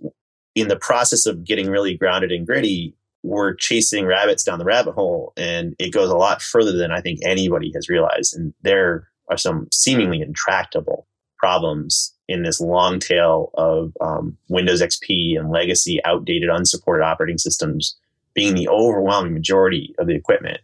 in 0.55 0.69
the 0.69 0.77
process 0.77 1.27
of 1.27 1.45
getting 1.45 1.69
really 1.69 1.99
grounded 1.99 2.33
and 2.33 2.47
gritty, 2.47 2.97
we're 3.23 3.55
chasing 3.57 4.07
rabbits 4.07 4.43
down 4.43 4.59
the 4.59 4.65
rabbit 4.65 4.95
hole, 4.95 5.35
and 5.37 5.75
it 5.79 5.91
goes 5.91 6.09
a 6.09 6.17
lot 6.17 6.41
further 6.41 6.73
than 6.73 6.93
I 6.93 7.03
think 7.03 7.19
anybody 7.23 7.73
has 7.75 7.91
realized. 7.91 8.35
And 8.35 8.55
there 8.63 9.09
are 9.29 9.37
some 9.37 9.69
seemingly 9.71 10.23
intractable 10.23 11.07
problems 11.45 12.15
in 12.27 12.43
this 12.43 12.59
long 12.59 12.99
tail 12.99 13.51
of 13.53 13.93
um, 14.01 14.35
Windows 14.49 14.81
XP 14.81 15.39
and 15.39 15.51
legacy, 15.51 16.01
outdated, 16.07 16.49
unsupported 16.49 17.05
operating 17.05 17.37
systems 17.37 17.99
being 18.33 18.55
the 18.55 18.67
overwhelming 18.67 19.35
majority 19.35 19.95
of 19.99 20.07
the 20.07 20.15
equipment 20.15 20.61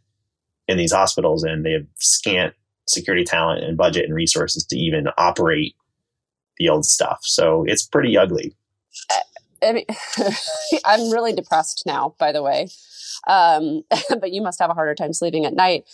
in 0.69 0.79
these 0.79 0.91
hospitals, 0.91 1.45
and 1.45 1.67
they 1.67 1.73
have 1.73 1.85
scant 1.99 2.55
security 2.89 3.25
talent 3.25 3.63
and 3.63 3.77
budget 3.77 4.07
and 4.07 4.15
resources 4.15 4.65
to 4.65 4.77
even 4.79 5.09
operate 5.19 5.77
the 6.57 6.71
old 6.71 6.87
stuff. 6.87 7.19
So 7.25 7.63
it's 7.69 7.87
pretty 7.87 8.17
ugly. 8.17 8.57
I 9.63 9.73
mean, 9.73 9.85
I'm 10.87 11.11
really 11.11 11.35
depressed 11.35 11.83
now, 11.85 12.15
by 12.19 12.33
the 12.33 12.43
way. 12.43 12.69
Um, 13.29 13.83
but 14.19 14.33
you 14.33 14.41
must 14.41 14.61
have 14.61 14.71
a 14.71 14.75
harder 14.75 14.95
time 14.95 15.13
sleeping 15.13 15.45
at 15.45 15.53
night 15.53 15.85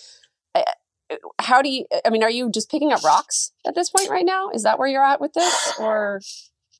how 1.41 1.63
do 1.63 1.69
you 1.69 1.85
i 2.05 2.11
mean 2.11 2.23
are 2.23 2.31
you 2.31 2.51
just 2.51 2.71
picking 2.71 2.93
up 2.93 3.03
rocks 3.05 3.53
at 3.67 3.75
this 3.75 3.91
point 3.91 4.11
right 4.11 4.25
now? 4.25 4.51
Is 4.51 4.63
that 4.65 4.79
where 4.79 4.89
you're 4.89 5.05
at 5.05 5.21
with 5.21 5.33
this 5.35 5.75
or? 5.79 6.21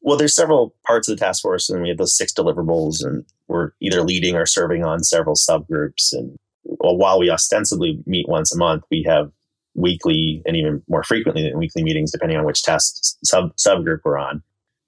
Well 0.03 0.17
there's 0.17 0.35
several 0.35 0.75
parts 0.87 1.09
of 1.09 1.17
the 1.17 1.25
task 1.25 1.43
force 1.43 1.69
and 1.71 1.83
we 1.83 1.89
have 1.89 1.99
those 1.99 2.17
six 2.17 2.33
deliverables 2.33 3.05
and 3.05 3.25
we're 3.49 3.73
either 3.81 4.03
leading 4.03 4.37
or 4.37 4.47
serving 4.47 4.85
on 4.85 5.03
several 5.03 5.35
subgroups 5.35 6.13
and 6.13 6.37
while 6.63 7.19
we 7.19 7.31
ostensibly 7.31 8.03
meet 8.07 8.29
once 8.29 8.55
a 8.55 8.59
month 8.59 8.85
we 8.91 9.05
have 9.09 9.31
weekly 9.75 10.43
and 10.47 10.57
even 10.57 10.83
more 10.89 11.03
frequently 11.03 11.43
than 11.43 11.59
weekly 11.59 11.83
meetings 11.83 12.11
depending 12.11 12.37
on 12.37 12.45
which 12.45 12.63
task 12.63 12.97
sub 13.25 13.55
subgroup 13.57 14.01
we're 14.05 14.19
on. 14.19 14.43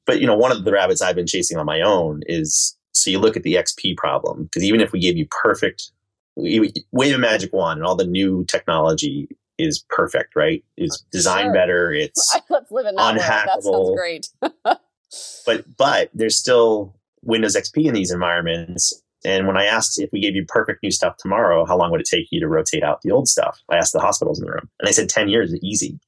But 0.07 0.21
you 0.21 0.27
know 0.27 0.37
one 0.37 0.53
of 0.53 0.65
the 0.65 0.73
rabbits 0.73 1.03
i've 1.03 1.17
been 1.17 1.27
chasing 1.27 1.59
on 1.59 1.67
my 1.67 1.81
own 1.81 2.23
is 2.27 2.77
so 2.93 3.11
you 3.11 3.19
look 3.19 3.37
at 3.37 3.43
the 3.43 3.55
xp 3.55 3.97
problem 3.97 4.45
because 4.45 4.65
even 4.65 4.81
if 4.81 4.93
we 4.93 5.01
gave 5.01 5.17
you 5.17 5.27
perfect 5.31 5.91
wave 6.39 7.15
a 7.15 7.19
magic 7.19 7.53
wand 7.53 7.79
and 7.79 7.87
all 7.87 7.97
the 7.97 8.07
new 8.07 8.45
technology 8.45 9.29
is 9.59 9.85
perfect, 9.91 10.37
right? 10.37 10.65
It's 10.77 11.01
designed 11.11 11.47
sure. 11.47 11.55
better. 11.55 11.93
It's 11.93 12.39
Let's 12.51 12.71
live 12.71 12.87
in 12.87 12.95
that 12.95 13.17
unhackable. 13.17 13.47
That 13.47 13.63
sounds 13.63 13.97
great. 13.97 14.29
but 15.47 15.77
but 15.77 16.11
there's 16.15 16.37
still 16.37 16.95
Windows 17.23 17.57
XP 17.57 17.87
in 17.87 17.95
these 17.95 18.13
environments. 18.13 19.03
And 19.25 19.49
when 19.49 19.57
I 19.57 19.65
asked 19.65 20.01
if 20.01 20.11
we 20.13 20.21
gave 20.21 20.37
you 20.37 20.45
perfect 20.47 20.83
new 20.83 20.93
stuff 20.93 21.17
tomorrow, 21.17 21.67
how 21.67 21.77
long 21.77 21.91
would 21.91 22.01
it 22.01 22.09
take 22.09 22.29
you 22.31 22.41
to 22.41 22.47
rotate 22.47 22.85
out 22.85 23.03
the 23.03 23.11
old 23.11 23.27
stuff? 23.29 23.61
I 23.69 23.77
asked 23.77 23.93
the 23.93 24.01
hospitals 24.01 24.39
in 24.39 24.47
the 24.47 24.53
room, 24.53 24.71
and 24.79 24.87
they 24.87 24.93
said 24.93 25.09
10 25.09 25.29
years 25.29 25.53
is 25.53 25.59
easy. 25.61 25.99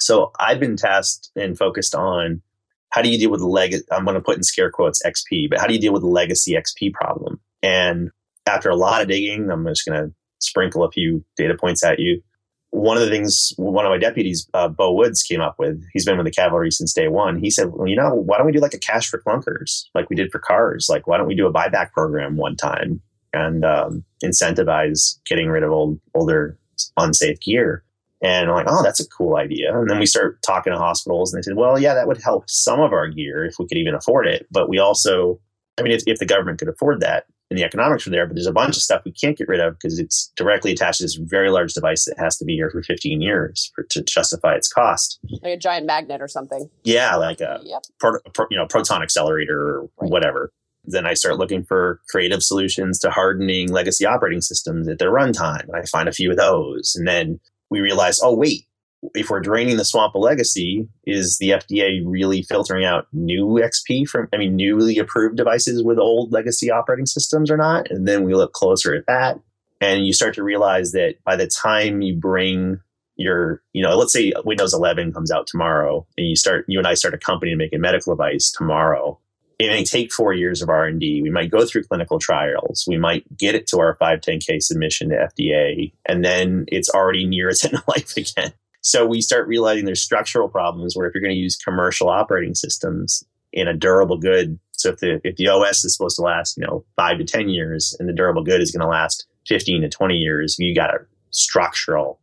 So 0.00 0.32
I've 0.40 0.60
been 0.60 0.76
tasked 0.76 1.30
and 1.36 1.58
focused 1.58 1.94
on 1.94 2.40
how 2.88 3.02
do 3.02 3.10
you 3.10 3.18
deal 3.18 3.30
with 3.30 3.40
the 3.40 3.46
leg? 3.46 3.74
I'm 3.90 4.04
going 4.04 4.14
to 4.14 4.20
put 4.20 4.36
in 4.36 4.42
scare 4.42 4.70
quotes 4.70 5.02
XP, 5.04 5.50
but 5.50 5.58
how 5.60 5.66
do 5.66 5.74
you 5.74 5.80
deal 5.80 5.92
with 5.92 6.02
the 6.02 6.08
legacy 6.08 6.54
XP 6.54 6.94
problem? 6.94 7.40
And 7.62 8.10
after 8.46 8.70
a 8.70 8.76
lot 8.76 9.02
of 9.02 9.08
digging, 9.08 9.50
I'm 9.50 9.66
just 9.66 9.86
going 9.86 10.00
to 10.00 10.14
sprinkle 10.40 10.84
a 10.84 10.90
few 10.90 11.24
data 11.36 11.56
points 11.58 11.84
at 11.84 11.98
you. 11.98 12.22
One 12.70 12.96
of 12.96 13.04
the 13.04 13.10
things 13.10 13.52
one 13.56 13.86
of 13.86 13.90
my 13.90 13.98
deputies, 13.98 14.48
uh, 14.52 14.68
Beau 14.68 14.92
Woods, 14.92 15.22
came 15.22 15.40
up 15.40 15.56
with, 15.58 15.80
he's 15.92 16.04
been 16.04 16.16
with 16.16 16.26
the 16.26 16.32
cavalry 16.32 16.72
since 16.72 16.92
day 16.92 17.06
one. 17.06 17.38
He 17.38 17.48
said, 17.50 17.70
well, 17.72 17.86
you 17.86 17.94
know, 17.94 18.14
why 18.14 18.36
don't 18.36 18.46
we 18.46 18.52
do 18.52 18.58
like 18.58 18.74
a 18.74 18.78
cash 18.78 19.08
for 19.08 19.22
clunkers 19.22 19.84
like 19.94 20.10
we 20.10 20.16
did 20.16 20.32
for 20.32 20.40
cars? 20.40 20.88
Like, 20.90 21.06
why 21.06 21.16
don't 21.16 21.28
we 21.28 21.36
do 21.36 21.46
a 21.46 21.52
buyback 21.52 21.92
program 21.92 22.36
one 22.36 22.56
time 22.56 23.00
and 23.32 23.64
um, 23.64 24.04
incentivize 24.24 25.20
getting 25.24 25.48
rid 25.48 25.62
of 25.62 25.70
old, 25.70 26.00
older, 26.14 26.58
unsafe 26.96 27.40
gear? 27.40 27.84
And 28.20 28.48
I'm 28.48 28.56
like, 28.56 28.66
oh, 28.68 28.82
that's 28.82 29.00
a 29.00 29.08
cool 29.08 29.36
idea. 29.36 29.78
And 29.78 29.88
then 29.88 29.98
we 29.98 30.06
start 30.06 30.40
talking 30.42 30.72
to 30.72 30.78
hospitals, 30.78 31.32
and 31.32 31.38
they 31.38 31.44
said, 31.44 31.56
well, 31.56 31.78
yeah, 31.78 31.94
that 31.94 32.08
would 32.08 32.22
help 32.22 32.48
some 32.48 32.80
of 32.80 32.92
our 32.92 33.06
gear 33.06 33.44
if 33.44 33.56
we 33.58 33.66
could 33.66 33.76
even 33.76 33.94
afford 33.94 34.26
it. 34.26 34.46
But 34.50 34.68
we 34.68 34.78
also, 34.78 35.38
I 35.78 35.82
mean, 35.82 35.92
if, 35.92 36.02
if 36.06 36.18
the 36.18 36.26
government 36.26 36.58
could 36.58 36.70
afford 36.70 37.00
that 37.00 37.26
and 37.50 37.58
the 37.58 37.64
economics 37.64 38.06
are 38.06 38.10
there, 38.10 38.26
but 38.26 38.34
there's 38.34 38.46
a 38.46 38.52
bunch 38.52 38.76
of 38.76 38.82
stuff 38.82 39.02
we 39.04 39.12
can't 39.12 39.36
get 39.36 39.48
rid 39.48 39.60
of 39.60 39.74
because 39.74 39.98
it's 39.98 40.32
directly 40.36 40.72
attached 40.72 40.98
to 40.98 41.04
this 41.04 41.14
very 41.14 41.50
large 41.50 41.74
device 41.74 42.04
that 42.06 42.18
has 42.18 42.36
to 42.38 42.44
be 42.44 42.54
here 42.54 42.70
for 42.70 42.82
15 42.82 43.20
years 43.20 43.70
for, 43.74 43.84
to 43.90 44.02
justify 44.02 44.54
its 44.54 44.68
cost. 44.68 45.18
Like 45.42 45.52
a 45.52 45.56
giant 45.56 45.86
magnet 45.86 46.22
or 46.22 46.28
something. 46.28 46.68
Yeah, 46.84 47.16
like 47.16 47.40
a 47.40 47.60
yep. 47.62 47.82
pro, 48.00 48.18
pro, 48.32 48.46
you 48.50 48.56
know 48.56 48.66
proton 48.66 49.02
accelerator 49.02 49.60
or 49.60 49.80
right. 50.00 50.10
whatever. 50.10 50.52
Then 50.86 51.06
I 51.06 51.14
start 51.14 51.38
looking 51.38 51.64
for 51.64 52.00
creative 52.10 52.42
solutions 52.42 52.98
to 53.00 53.10
hardening 53.10 53.70
legacy 53.70 54.04
operating 54.04 54.42
systems 54.42 54.88
at 54.88 54.98
their 54.98 55.10
runtime. 55.10 55.66
I 55.74 55.84
find 55.86 56.08
a 56.08 56.12
few 56.12 56.30
of 56.30 56.36
those, 56.36 56.94
and 56.94 57.08
then 57.08 57.40
we 57.70 57.80
realize, 57.80 58.20
oh, 58.22 58.34
wait, 58.34 58.66
if 59.14 59.30
we're 59.30 59.40
draining 59.40 59.76
the 59.76 59.84
swamp 59.84 60.14
of 60.14 60.22
legacy, 60.22 60.88
is 61.06 61.38
the 61.38 61.50
FDA 61.50 62.02
really 62.04 62.42
filtering 62.42 62.84
out 62.84 63.06
new 63.12 63.60
XP 63.62 64.08
from, 64.08 64.28
I 64.32 64.36
mean, 64.36 64.56
newly 64.56 64.98
approved 64.98 65.36
devices 65.36 65.82
with 65.82 65.98
old 65.98 66.32
legacy 66.32 66.70
operating 66.70 67.06
systems 67.06 67.50
or 67.50 67.56
not? 67.56 67.90
And 67.90 68.06
then 68.06 68.24
we 68.24 68.34
look 68.34 68.52
closer 68.52 68.94
at 68.94 69.06
that. 69.06 69.40
And 69.80 70.06
you 70.06 70.12
start 70.12 70.34
to 70.34 70.42
realize 70.42 70.92
that 70.92 71.16
by 71.24 71.36
the 71.36 71.46
time 71.46 72.00
you 72.00 72.16
bring 72.16 72.80
your, 73.16 73.62
you 73.72 73.82
know, 73.82 73.96
let's 73.96 74.12
say 74.12 74.32
Windows 74.44 74.74
11 74.74 75.12
comes 75.12 75.30
out 75.30 75.46
tomorrow 75.46 76.06
and 76.16 76.26
you 76.26 76.36
start, 76.36 76.64
you 76.68 76.78
and 76.78 76.86
I 76.86 76.94
start 76.94 77.14
a 77.14 77.18
company 77.18 77.52
to 77.52 77.56
make 77.56 77.74
a 77.74 77.78
medical 77.78 78.14
device 78.14 78.50
tomorrow 78.50 79.18
it 79.58 79.68
may 79.68 79.84
take 79.84 80.12
four 80.12 80.32
years 80.32 80.62
of 80.62 80.68
r&d 80.68 81.22
we 81.22 81.30
might 81.30 81.50
go 81.50 81.64
through 81.64 81.84
clinical 81.84 82.18
trials 82.18 82.84
we 82.88 82.98
might 82.98 83.24
get 83.36 83.54
it 83.54 83.66
to 83.68 83.78
our 83.78 83.96
510k 83.96 84.60
submission 84.60 85.10
to 85.10 85.28
fda 85.32 85.92
and 86.06 86.24
then 86.24 86.64
it's 86.68 86.90
already 86.90 87.26
near 87.26 87.48
its 87.48 87.64
end 87.64 87.74
of 87.74 87.86
life 87.86 88.16
again 88.16 88.52
so 88.84 89.06
we 89.06 89.20
start 89.20 89.48
realizing 89.48 89.84
there's 89.84 90.02
structural 90.02 90.48
problems 90.48 90.94
where 90.94 91.06
if 91.06 91.14
you're 91.14 91.22
going 91.22 91.34
to 91.34 91.40
use 91.40 91.56
commercial 91.56 92.08
operating 92.08 92.54
systems 92.54 93.24
in 93.52 93.68
a 93.68 93.74
durable 93.74 94.18
good 94.18 94.58
so 94.72 94.90
if 94.90 94.98
the 94.98 95.20
if 95.24 95.36
the 95.36 95.48
os 95.48 95.84
is 95.84 95.96
supposed 95.96 96.16
to 96.16 96.22
last 96.22 96.56
you 96.56 96.66
know 96.66 96.84
five 96.96 97.18
to 97.18 97.24
ten 97.24 97.48
years 97.48 97.96
and 97.98 98.08
the 98.08 98.12
durable 98.12 98.42
good 98.42 98.60
is 98.60 98.70
going 98.70 98.80
to 98.80 98.86
last 98.86 99.26
15 99.46 99.82
to 99.82 99.88
20 99.88 100.14
years 100.14 100.56
you 100.58 100.74
got 100.74 100.94
a 100.94 100.98
structural 101.30 102.20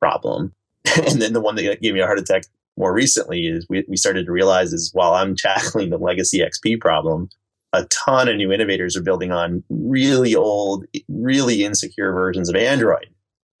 problem 0.00 0.52
and 1.06 1.20
then 1.20 1.32
the 1.32 1.40
one 1.40 1.56
that 1.56 1.80
gave 1.80 1.94
me 1.94 2.00
a 2.00 2.06
heart 2.06 2.18
attack 2.18 2.44
more 2.78 2.92
recently 2.92 3.46
is 3.46 3.66
we, 3.68 3.84
we 3.88 3.96
started 3.96 4.24
to 4.24 4.32
realize 4.32 4.72
is 4.72 4.90
while 4.94 5.14
I'm 5.14 5.36
tackling 5.36 5.90
the 5.90 5.98
legacy 5.98 6.38
XP 6.38 6.80
problem, 6.80 7.28
a 7.72 7.84
ton 7.86 8.28
of 8.28 8.36
new 8.36 8.52
innovators 8.52 8.96
are 8.96 9.02
building 9.02 9.32
on 9.32 9.62
really 9.68 10.34
old, 10.34 10.86
really 11.08 11.64
insecure 11.64 12.12
versions 12.12 12.48
of 12.48 12.56
Android 12.56 13.08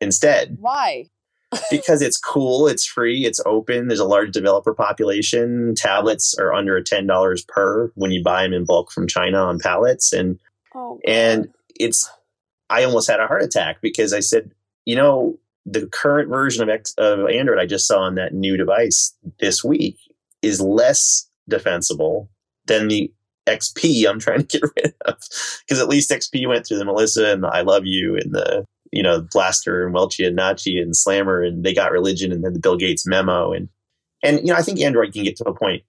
instead. 0.00 0.56
Why? 0.60 1.10
Because 1.70 2.02
it's 2.02 2.18
cool, 2.18 2.66
it's 2.66 2.84
free, 2.84 3.24
it's 3.24 3.40
open. 3.46 3.88
There's 3.88 4.00
a 4.00 4.04
large 4.04 4.32
developer 4.32 4.74
population. 4.74 5.74
Tablets 5.74 6.34
are 6.38 6.52
under 6.52 6.82
ten 6.82 7.06
dollars 7.06 7.44
per 7.44 7.90
when 7.94 8.10
you 8.10 8.22
buy 8.22 8.42
them 8.42 8.52
in 8.52 8.64
bulk 8.64 8.92
from 8.92 9.06
China 9.06 9.38
on 9.38 9.58
pallets, 9.58 10.12
and 10.12 10.38
oh, 10.74 11.00
and 11.06 11.48
it's. 11.78 12.08
I 12.70 12.84
almost 12.84 13.08
had 13.08 13.18
a 13.18 13.26
heart 13.26 13.42
attack 13.42 13.78
because 13.80 14.12
I 14.12 14.20
said, 14.20 14.50
you 14.84 14.94
know, 14.94 15.38
the 15.64 15.86
current 15.86 16.28
version 16.28 16.62
of, 16.62 16.68
X, 16.68 16.92
of 16.98 17.26
Android 17.28 17.58
I 17.58 17.64
just 17.64 17.86
saw 17.86 18.00
on 18.00 18.14
that 18.16 18.34
new 18.34 18.58
device 18.58 19.16
this 19.40 19.64
week 19.64 19.96
is 20.42 20.60
less 20.60 21.28
defensible 21.48 22.28
than 22.66 22.88
the 22.88 23.10
XP 23.46 24.06
I'm 24.06 24.18
trying 24.18 24.46
to 24.46 24.58
get 24.58 24.70
rid 24.76 24.94
of. 25.06 25.16
Because 25.60 25.80
at 25.80 25.88
least 25.88 26.10
XP 26.10 26.46
went 26.46 26.66
through 26.66 26.78
the 26.78 26.84
Melissa 26.84 27.32
and 27.32 27.42
the 27.42 27.48
I 27.48 27.62
Love 27.62 27.86
You 27.86 28.16
and 28.16 28.32
the 28.32 28.64
you 28.92 29.02
know 29.02 29.26
Blaster 29.32 29.86
and 29.86 29.94
Welchia 29.94 30.28
and 30.28 30.38
Nachi 30.38 30.80
and 30.80 30.96
Slammer 30.96 31.42
and 31.42 31.64
they 31.64 31.74
got 31.74 31.92
religion 31.92 32.32
and 32.32 32.44
then 32.44 32.52
the 32.52 32.60
Bill 32.60 32.76
Gates 32.76 33.06
memo 33.06 33.52
and 33.52 33.68
and 34.22 34.38
you 34.40 34.52
know 34.52 34.56
I 34.56 34.62
think 34.62 34.80
Android 34.80 35.12
can 35.12 35.24
get 35.24 35.36
to 35.36 35.44
a 35.44 35.54
point 35.54 35.82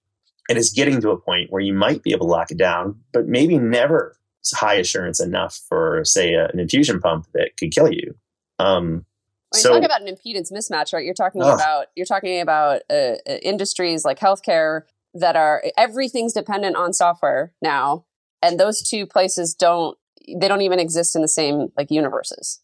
and 0.50 0.58
it's 0.58 0.72
getting 0.72 1.00
to 1.00 1.10
a 1.10 1.16
point 1.16 1.50
where 1.50 1.62
you 1.62 1.72
might 1.72 2.02
be 2.02 2.10
able 2.10 2.26
to 2.26 2.32
lock 2.32 2.50
it 2.50 2.58
down, 2.58 2.98
but 3.12 3.28
maybe 3.28 3.56
never 3.56 4.16
high 4.52 4.74
assurance 4.74 5.20
enough 5.20 5.60
for 5.68 6.04
say 6.04 6.34
a, 6.34 6.48
an 6.48 6.58
infusion 6.58 7.00
pump 7.00 7.26
that 7.34 7.56
could 7.56 7.72
kill 7.72 7.92
you. 7.92 8.16
Um, 8.58 9.04
when 9.50 9.62
so, 9.62 9.74
you 9.74 9.80
talk 9.80 9.84
about 9.84 10.02
an 10.02 10.14
impedance 10.14 10.52
mismatch, 10.52 10.92
right? 10.92 11.04
You're 11.04 11.14
talking 11.14 11.40
about 11.42 11.86
you're 11.94 12.06
talking 12.06 12.40
about 12.40 12.82
uh, 12.90 13.14
uh, 13.28 13.36
industries 13.42 14.04
like 14.04 14.18
healthcare 14.18 14.82
that 15.14 15.36
are 15.36 15.62
everything's 15.76 16.32
dependent 16.32 16.76
on 16.76 16.92
software 16.92 17.52
now, 17.62 18.04
and 18.42 18.58
those 18.58 18.82
two 18.82 19.06
places 19.06 19.54
don't 19.54 19.96
they 20.36 20.48
don't 20.48 20.62
even 20.62 20.78
exist 20.78 21.14
in 21.14 21.22
the 21.22 21.28
same 21.28 21.68
like 21.76 21.90
universes. 21.90 22.60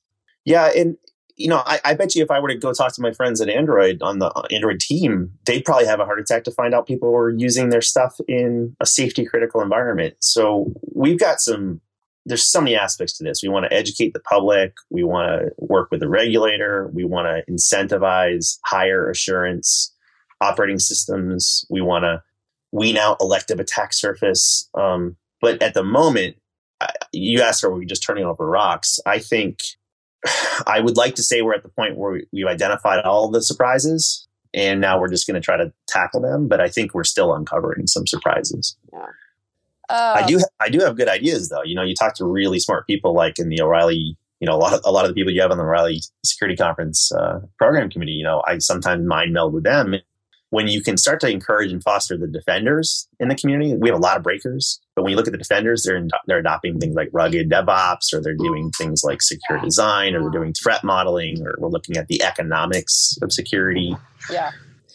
Yeah, 0.47 0.71
and 0.75 0.97
you 1.37 1.49
know, 1.49 1.63
I, 1.67 1.81
I, 1.85 1.95
bet 1.95 2.15
you 2.15 2.23
if 2.23 2.31
I 2.31 2.41
were 2.41 2.49
to 2.49 2.57
go 2.57 2.73
talk 2.73 2.95
to 2.95 3.03
my 3.03 3.13
friends 3.13 3.43
at 3.43 3.51
Android 3.51 4.01
on 4.01 4.21
the 4.21 4.31
Android 4.51 4.81
team, 4.81 5.33
they'd 5.45 5.67
probably 5.67 5.85
have 5.85 6.01
a 6.01 6.07
heart 6.07 6.19
attack 6.19 6.45
to 6.45 6.51
find 6.51 6.73
out 6.73 6.87
people 6.87 7.13
were 7.13 7.29
using 7.29 7.69
their 7.69 7.83
stuff 7.83 8.19
in 8.27 8.75
a 8.81 8.87
safety 8.87 9.27
critical 9.27 9.61
environment. 9.61 10.15
So 10.21 10.73
we've 10.95 11.19
got 11.19 11.41
some 11.41 11.83
there's 12.27 12.51
so 12.51 12.61
many 12.61 12.75
aspects 12.75 13.17
to 13.17 13.25
this. 13.25 13.41
We 13.43 13.49
want 13.49 13.67
to 13.67 13.73
educate 13.73 14.13
the 14.13 14.21
public. 14.21 14.75
We 14.91 15.05
want 15.05 15.29
to 15.29 15.51
work 15.59 15.93
with 15.93 16.01
the 16.01 16.09
regulator. 16.09 16.91
We 16.93 17.05
want 17.05 17.29
to 17.29 17.53
incentivize 17.53 18.59
higher 18.65 19.09
assurance 19.09 19.95
operating 20.41 20.81
systems. 20.81 21.65
We 21.71 21.81
want 21.81 22.03
to 22.03 22.23
wean 22.73 22.97
out 22.97 23.19
elective 23.21 23.61
attack 23.61 23.93
surface. 23.93 24.69
Um, 24.75 25.17
but 25.41 25.63
at 25.63 25.75
the 25.75 25.85
moment, 25.85 26.37
you 27.13 27.43
asked, 27.43 27.63
are 27.63 27.71
we 27.71 27.87
just 27.87 28.03
turning 28.03 28.25
over 28.25 28.45
rocks? 28.45 28.99
I 29.07 29.21
think 29.21 29.61
I 30.67 30.81
would 30.81 30.97
like 30.97 31.15
to 31.17 31.23
say 31.23 31.43
we're 31.43 31.55
at 31.55 31.63
the 31.63 31.69
point 31.69 31.97
where 31.97 32.13
we, 32.13 32.27
we've 32.33 32.47
identified 32.47 33.05
all 33.05 33.31
the 33.31 33.43
surprises 33.43 34.27
and 34.55 34.81
now 34.81 34.99
we're 34.99 35.09
just 35.09 35.27
going 35.27 35.35
to 35.35 35.41
try 35.41 35.57
to 35.57 35.73
tackle 35.87 36.21
them. 36.21 36.49
But 36.49 36.61
I 36.61 36.69
think 36.69 36.95
we're 36.95 37.05
still 37.05 37.35
uncovering 37.35 37.87
some 37.87 38.07
surprises. 38.07 38.77
Yeah. 38.93 39.07
I 39.89 40.27
do. 40.27 40.39
Um, 40.39 40.43
I 40.61 40.69
do 40.69 40.81
have 40.81 40.97
good 40.97 41.09
ideas, 41.09 41.49
though. 41.49 41.63
You 41.63 41.77
know, 41.77 41.83
you 41.83 41.95
talk 41.95 42.15
to 42.17 42.25
really 42.25 42.59
smart 42.59 42.87
people, 42.87 43.15
like 43.15 43.39
in 43.39 43.49
the 43.49 43.61
O'Reilly. 43.61 44.17
You 44.41 44.47
know, 44.47 44.55
a 44.55 44.59
lot 44.59 44.73
of 44.75 44.81
a 44.85 44.91
lot 44.91 45.05
of 45.05 45.11
the 45.11 45.15
people 45.15 45.33
you 45.33 45.41
have 45.41 45.51
on 45.51 45.59
the 45.59 45.65
O'Reilly 45.65 46.03
Security 46.25 46.57
Conference 46.57 47.13
uh, 47.13 47.41
program 47.57 47.89
committee. 47.89 48.13
You 48.13 48.25
know, 48.25 48.43
I 48.47 48.59
sometimes 48.59 49.07
mind 49.07 49.33
meld 49.33 49.55
with 49.55 49.63
them. 49.63 49.95
When 50.51 50.69
you 50.69 50.81
can 50.81 50.97
start 50.97 51.21
to 51.21 51.31
encourage 51.31 51.73
and 51.73 51.83
foster 51.83 52.17
the 52.17 52.29
defenders 52.29 53.09
in 53.19 53.29
the 53.29 53.35
community, 53.35 53.75
we 53.75 53.89
have 53.89 53.99
a 53.99 54.03
lot 54.03 54.17
of 54.17 54.23
breakers. 54.23 54.81
But 54.95 55.03
when 55.03 55.11
you 55.11 55.17
look 55.17 55.27
at 55.27 55.33
the 55.33 55.39
defenders, 55.39 55.83
they're 55.83 55.97
in, 55.97 56.09
they're 56.27 56.39
adopting 56.39 56.79
things 56.79 56.95
like 56.95 57.09
rugged 57.13 57.51
DevOps, 57.51 58.15
or 58.15 58.21
they're 58.21 58.37
doing 58.37 58.71
things 58.79 59.03
like 59.05 59.23
secure 59.23 59.59
design, 59.59 60.15
or 60.15 60.21
they're 60.21 60.31
doing 60.31 60.55
threat 60.55 60.85
modeling, 60.85 61.45
or 61.45 61.57
we're 61.59 61.69
looking 61.69 61.97
at 61.97 62.07
the 62.07 62.23
economics 62.23 63.19
of 63.23 63.33
security. 63.33 63.97
Yeah. 64.31 64.53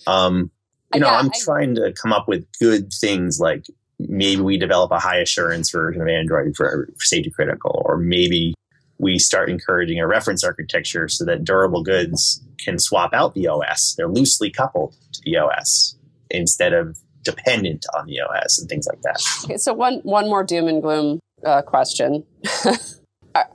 Um, 0.08 0.52
you 0.94 1.02
know, 1.02 1.08
yeah, 1.08 1.18
I'm 1.18 1.28
I, 1.28 1.40
trying 1.44 1.76
to 1.76 1.94
come 2.02 2.14
up 2.14 2.28
with 2.28 2.46
good 2.60 2.92
things 2.94 3.40
like 3.40 3.66
maybe 4.00 4.42
we 4.42 4.58
develop 4.58 4.92
a 4.92 5.00
high 5.00 5.20
assurance 5.20 5.70
version 5.72 6.02
of 6.02 6.08
Android 6.08 6.56
for, 6.56 6.90
safety 7.00 7.30
critical, 7.30 7.82
or 7.86 7.98
maybe 7.98 8.54
we 8.98 9.18
start 9.18 9.50
encouraging 9.50 10.00
a 10.00 10.08
reference 10.08 10.44
architecture 10.44 11.08
so 11.08 11.26
that 11.26 11.44
durable 11.44 11.84
goods 11.84 12.44
can 12.64 12.78
swap 12.78 13.14
out 13.14 13.34
the 13.34 13.48
OS. 13.48 13.96
They're 13.98 14.08
loosely 14.08 14.52
coupled 14.52 14.96
the 15.24 15.38
OS 15.38 15.98
instead 16.30 16.74
of 16.74 16.98
dependent 17.24 17.86
on 17.98 18.06
the 18.06 18.20
OS 18.22 18.60
and 18.60 18.70
things 18.70 18.88
like 18.88 19.02
that. 19.02 19.22
Okay, 19.46 19.58
so 19.58 19.74
one 19.74 20.00
one 20.04 20.28
more 20.28 20.44
doom 20.44 20.68
and 20.68 20.82
gloom 20.82 21.20
uh, 21.46 21.62
question: 21.62 22.26
are, 23.36 23.50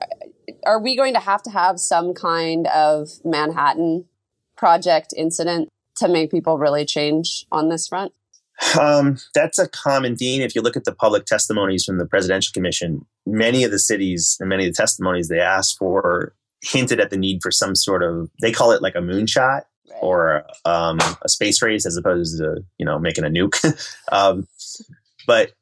are 0.64 0.80
we 0.80 0.96
going 0.96 1.14
to 1.14 1.20
have 1.20 1.42
to 1.42 1.50
have 1.50 1.78
some 1.78 2.14
kind 2.14 2.66
of 2.68 3.08
Manhattan 3.24 4.04
project 4.56 5.12
incident 5.16 5.68
to 5.96 6.08
make 6.08 6.30
people 6.30 6.58
really 6.58 6.84
change 6.84 7.46
on 7.50 7.68
this 7.68 7.88
front? 7.88 8.12
Um, 8.78 9.18
that's 9.34 9.58
a 9.58 9.68
common 9.68 10.16
theme. 10.16 10.40
If 10.40 10.54
you 10.54 10.62
look 10.62 10.76
at 10.76 10.84
the 10.84 10.94
public 10.94 11.26
testimonies 11.26 11.84
from 11.84 11.98
the 11.98 12.06
Presidential 12.06 12.52
Commission, 12.54 13.04
many 13.26 13.64
of 13.64 13.70
the 13.70 13.78
cities 13.78 14.36
and 14.40 14.48
many 14.48 14.66
of 14.66 14.72
the 14.72 14.76
testimonies 14.76 15.28
they 15.28 15.40
asked 15.40 15.76
for 15.78 16.34
hinted 16.62 16.98
at 16.98 17.10
the 17.10 17.18
need 17.18 17.40
for 17.42 17.50
some 17.50 17.74
sort 17.74 18.02
of, 18.02 18.30
they 18.40 18.52
call 18.52 18.72
it 18.72 18.80
like 18.80 18.94
a 18.94 19.00
moonshot 19.00 19.62
right. 19.90 19.98
or 20.00 20.44
um, 20.64 20.98
a 21.22 21.28
space 21.28 21.62
race 21.62 21.86
as 21.86 21.96
opposed 21.96 22.38
to, 22.38 22.64
you 22.78 22.86
know, 22.86 22.98
making 22.98 23.24
a 23.24 23.28
nuke. 23.28 23.56
um, 24.12 24.46
but 25.26 25.52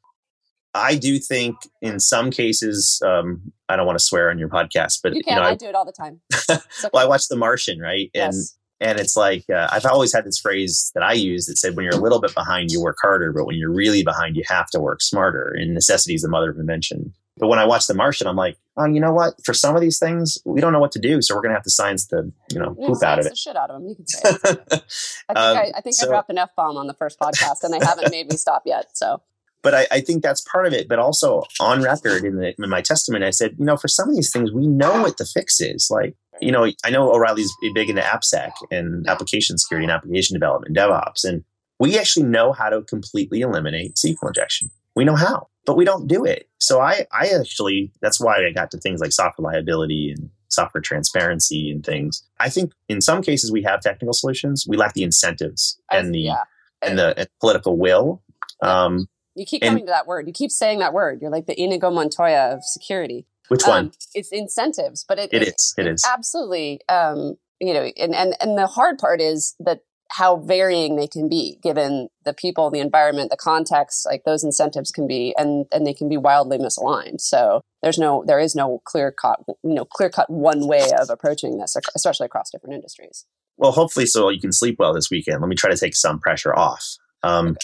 I 0.75 0.95
do 0.95 1.19
think 1.19 1.55
in 1.81 1.99
some 1.99 2.31
cases, 2.31 3.01
um, 3.05 3.53
I 3.69 3.77
don't 3.77 3.85
want 3.85 3.97
to 3.97 4.03
swear 4.03 4.29
on 4.29 4.37
your 4.37 4.49
podcast, 4.49 4.99
but 5.01 5.15
you, 5.15 5.23
can. 5.23 5.35
you 5.37 5.41
know, 5.41 5.47
I, 5.47 5.51
I, 5.51 5.55
do 5.55 5.67
it 5.67 5.75
all 5.75 5.85
the 5.85 5.91
time. 5.91 6.21
Okay. 6.49 6.89
well, 6.93 7.03
I 7.03 7.07
watched 7.07 7.29
The 7.29 7.37
Martian, 7.37 7.79
right? 7.79 8.11
And 8.13 8.33
yes. 8.33 8.57
and 8.79 8.99
it's 8.99 9.15
like 9.15 9.45
uh, 9.49 9.67
I've 9.71 9.85
always 9.85 10.13
had 10.13 10.25
this 10.25 10.39
phrase 10.39 10.91
that 10.93 11.01
I 11.01 11.13
use 11.13 11.45
that 11.45 11.57
said, 11.57 11.75
"When 11.75 11.85
you're 11.85 11.95
a 11.95 12.01
little 12.01 12.19
bit 12.19 12.35
behind, 12.35 12.71
you 12.71 12.81
work 12.81 12.97
harder, 13.01 13.31
but 13.31 13.45
when 13.45 13.55
you're 13.55 13.73
really 13.73 14.03
behind, 14.03 14.35
you 14.35 14.43
have 14.47 14.67
to 14.71 14.79
work 14.79 15.01
smarter." 15.01 15.55
And 15.57 15.73
necessity 15.73 16.13
is 16.13 16.21
the 16.21 16.29
mother 16.29 16.51
of 16.51 16.59
invention. 16.59 17.13
But 17.37 17.47
when 17.47 17.57
I 17.57 17.65
watch 17.65 17.87
The 17.87 17.93
Martian, 17.93 18.27
I'm 18.27 18.35
like, 18.35 18.57
oh, 18.77 18.85
you 18.85 18.99
know 18.99 19.13
what? 19.13 19.33
For 19.43 19.53
some 19.53 19.75
of 19.75 19.81
these 19.81 19.99
things, 19.99 20.37
we 20.45 20.61
don't 20.61 20.73
know 20.73 20.79
what 20.79 20.91
to 20.93 20.99
do, 20.99 21.21
so 21.21 21.35
we're 21.35 21.41
going 21.41 21.51
to 21.51 21.55
have 21.55 21.63
to 21.63 21.69
science 21.69 22.07
the, 22.07 22.31
you 22.51 22.59
know, 22.59 22.75
poop 22.75 23.01
out 23.03 23.19
of 23.19 23.25
it. 23.25 23.29
The 23.29 23.35
shit 23.35 23.55
out 23.55 23.69
of 23.69 23.81
them. 23.81 23.89
You 23.89 23.95
can 23.95 24.07
say. 24.07 24.29
It. 24.29 24.35
I 25.29 25.33
think, 25.33 25.37
um, 25.37 25.57
I, 25.57 25.71
I, 25.75 25.81
think 25.81 25.95
so, 25.95 26.05
I 26.05 26.09
dropped 26.09 26.29
an 26.29 26.37
f 26.37 26.49
bomb 26.55 26.77
on 26.77 26.87
the 26.87 26.93
first 26.93 27.19
podcast, 27.19 27.63
and 27.63 27.73
they 27.73 27.85
haven't 27.85 28.11
made 28.11 28.29
me 28.29 28.37
stop 28.37 28.63
yet. 28.65 28.87
So. 28.93 29.21
But 29.61 29.73
I, 29.73 29.87
I, 29.91 30.01
think 30.01 30.21
that's 30.21 30.41
part 30.41 30.67
of 30.67 30.73
it. 30.73 30.87
But 30.87 30.99
also 30.99 31.43
on 31.59 31.81
record 31.81 32.23
in, 32.23 32.35
the, 32.35 32.53
in 32.61 32.69
my 32.69 32.81
testament, 32.81 33.23
I 33.23 33.31
said, 33.31 33.55
you 33.57 33.65
know, 33.65 33.77
for 33.77 33.87
some 33.87 34.07
of 34.07 34.15
these 34.15 34.31
things, 34.31 34.51
we 34.51 34.67
know 34.67 35.01
what 35.01 35.17
the 35.17 35.25
fix 35.25 35.59
is. 35.59 35.87
Like, 35.89 36.15
you 36.39 36.51
know, 36.51 36.71
I 36.83 36.89
know 36.91 37.11
O'Reilly's 37.11 37.51
big 37.73 37.89
into 37.89 38.01
AppSec 38.01 38.51
and 38.69 39.07
application 39.07 39.57
security 39.57 39.85
and 39.85 39.91
application 39.91 40.35
development, 40.35 40.77
DevOps, 40.77 41.23
and 41.23 41.43
we 41.79 41.97
actually 41.97 42.25
know 42.27 42.51
how 42.51 42.69
to 42.69 42.83
completely 42.83 43.41
eliminate 43.41 43.95
SQL 43.95 44.27
injection. 44.27 44.69
We 44.95 45.03
know 45.03 45.15
how 45.15 45.47
but 45.65 45.75
we 45.75 45.85
don't 45.85 46.07
do 46.07 46.25
it. 46.25 46.49
So 46.59 46.79
I, 46.79 47.05
I 47.11 47.29
actually, 47.29 47.91
that's 48.01 48.19
why 48.19 48.45
I 48.45 48.51
got 48.51 48.71
to 48.71 48.77
things 48.77 49.01
like 49.01 49.11
software 49.11 49.51
liability 49.51 50.13
and 50.15 50.29
software 50.49 50.81
transparency 50.81 51.69
and 51.69 51.85
things. 51.85 52.23
I 52.39 52.49
think 52.49 52.71
in 52.87 53.01
some 53.01 53.21
cases 53.21 53.51
we 53.51 53.63
have 53.63 53.81
technical 53.81 54.13
solutions. 54.13 54.65
We 54.67 54.77
lack 54.77 54.93
the 54.93 55.03
incentives 55.03 55.79
and 55.91 56.13
the 56.13 56.19
yeah. 56.19 56.43
and 56.81 56.97
the 56.97 57.17
and 57.19 57.27
political 57.39 57.77
will. 57.77 58.23
Um, 58.61 59.07
you 59.35 59.45
keep 59.45 59.61
coming 59.61 59.81
and, 59.81 59.87
to 59.87 59.91
that 59.91 60.07
word. 60.07 60.27
You 60.27 60.33
keep 60.33 60.51
saying 60.51 60.79
that 60.79 60.93
word. 60.93 61.21
You're 61.21 61.31
like 61.31 61.45
the 61.45 61.59
Inigo 61.61 61.91
Montoya 61.91 62.53
of 62.53 62.63
security. 62.63 63.27
Which 63.49 63.63
one? 63.65 63.85
Um, 63.85 63.91
it's 64.13 64.29
incentives, 64.31 65.05
but 65.07 65.19
it, 65.19 65.29
it 65.33 65.43
is. 65.43 65.75
It, 65.77 65.85
it 65.85 65.93
is 65.93 66.05
absolutely. 66.09 66.79
Um, 66.89 67.35
you 67.59 67.73
know, 67.73 67.83
and 67.97 68.15
and 68.15 68.35
and 68.39 68.57
the 68.57 68.67
hard 68.67 68.97
part 68.97 69.21
is 69.21 69.55
that 69.59 69.81
how 70.11 70.37
varying 70.37 70.95
they 70.95 71.07
can 71.07 71.27
be 71.27 71.57
given 71.63 72.09
the 72.23 72.33
people, 72.33 72.69
the 72.69 72.79
environment, 72.79 73.29
the 73.29 73.37
context, 73.37 74.05
like 74.05 74.23
those 74.25 74.43
incentives 74.43 74.91
can 74.91 75.07
be, 75.07 75.33
and, 75.37 75.65
and 75.71 75.85
they 75.85 75.93
can 75.93 76.07
be 76.07 76.17
wildly 76.17 76.57
misaligned. 76.57 77.19
So 77.19 77.61
there's 77.81 77.97
no, 77.97 78.23
there 78.25 78.39
is 78.39 78.55
no 78.55 78.81
clear 78.85 79.11
cut, 79.11 79.39
you 79.63 79.73
know, 79.73 79.85
clear 79.85 80.09
cut 80.09 80.29
one 80.29 80.67
way 80.67 80.89
of 80.99 81.09
approaching 81.09 81.57
this, 81.57 81.75
especially 81.95 82.25
across 82.25 82.49
different 82.51 82.75
industries. 82.75 83.25
Well, 83.57 83.71
hopefully, 83.71 84.05
so 84.05 84.29
you 84.29 84.39
can 84.39 84.51
sleep 84.51 84.75
well 84.79 84.93
this 84.93 85.09
weekend. 85.09 85.41
Let 85.41 85.47
me 85.47 85.55
try 85.55 85.71
to 85.71 85.77
take 85.77 85.95
some 85.95 86.19
pressure 86.19 86.53
off. 86.53 86.97
Um, 87.23 87.49
okay. 87.49 87.57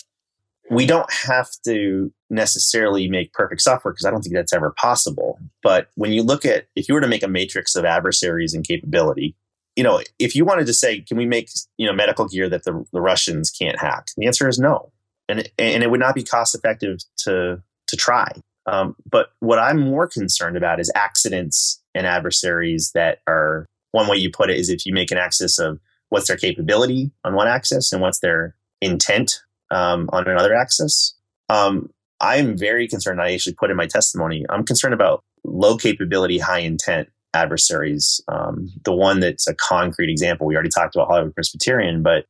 We 0.69 0.86
don't 0.86 1.12
have 1.12 1.49
to 1.65 2.13
necessarily 2.30 3.10
make 3.10 3.34
perfect 3.34 3.62
software 3.62 3.93
because 3.93 4.06
I 4.06 4.12
don't 4.12 4.21
think 4.21 4.36
that's 4.36 4.54
ever 4.54 4.73
possible. 4.77 5.38
But 5.62 5.89
when 5.95 6.12
you 6.12 6.23
look 6.23 6.45
at, 6.45 6.67
if 6.77 6.88
you 6.88 6.95
were 6.95 7.01
to 7.01 7.08
make 7.08 7.23
a 7.23 7.27
matrix 7.27 7.75
of 7.75 7.84
adversaries 7.84 8.54
and 8.54 8.65
capability, 8.65 9.36
you 9.75 9.84
know, 9.84 10.01
if 10.19 10.36
you 10.36 10.45
wanted 10.45 10.67
to 10.67 10.73
say, 10.73 11.01
can 11.01 11.17
we 11.17 11.25
make 11.25 11.49
you 11.77 11.88
know 11.88 11.93
medical 11.93 12.27
gear 12.27 12.49
that 12.49 12.63
the, 12.63 12.86
the 12.91 13.01
Russians 13.01 13.49
can't 13.49 13.79
hack? 13.79 14.07
The 14.17 14.27
answer 14.27 14.47
is 14.47 14.60
no, 14.60 14.91
and 15.29 15.39
it, 15.39 15.51
and 15.57 15.84
it 15.84 15.89
would 15.91 15.99
not 15.99 16.15
be 16.15 16.23
cost 16.23 16.55
effective 16.55 16.99
to 17.19 17.62
to 17.88 17.97
try. 17.97 18.31
Um, 18.67 18.95
but 19.10 19.29
what 19.39 19.60
I'm 19.60 19.79
more 19.79 20.07
concerned 20.07 20.55
about 20.55 20.79
is 20.79 20.91
accidents 20.95 21.81
and 21.95 22.05
adversaries 22.05 22.91
that 22.93 23.19
are 23.27 23.65
one 23.91 24.07
way 24.07 24.17
you 24.17 24.29
put 24.29 24.49
it 24.49 24.57
is 24.57 24.69
if 24.69 24.86
you 24.86 24.93
make 24.93 25.12
an 25.12 25.17
axis 25.17 25.60
of 25.60 25.79
what's 26.10 26.27
their 26.27 26.38
capability 26.38 27.12
on 27.23 27.34
one 27.34 27.47
axis 27.47 27.91
and 27.91 28.01
what's 28.01 28.19
their 28.19 28.55
intent 28.81 29.41
um, 29.71 30.10
on 30.13 30.27
another 30.27 30.53
axis. 30.53 31.15
Um, 31.49 31.89
I'm 32.19 32.57
very 32.57 32.88
concerned. 32.88 33.21
I 33.21 33.34
actually 33.34 33.55
put 33.55 33.71
in 33.71 33.77
my 33.77 33.88
testimony. 33.88 34.45
I'm 34.49 34.63
concerned 34.63 34.93
about 34.93 35.23
low 35.43 35.75
capability, 35.77 36.38
high 36.38 36.60
intent 36.60 37.10
adversaries. 37.34 38.22
Um, 38.28 38.70
the 38.84 38.94
one 38.94 39.20
that's 39.20 39.48
a 39.48 39.56
concrete 39.56 40.12
example, 40.12 40.48
we 40.48 40.56
already 40.56 40.70
talked 40.70 40.96
about 40.96 41.08
Hollywood 41.08 41.36
Presbyterian, 41.36 42.04
but 42.04 42.26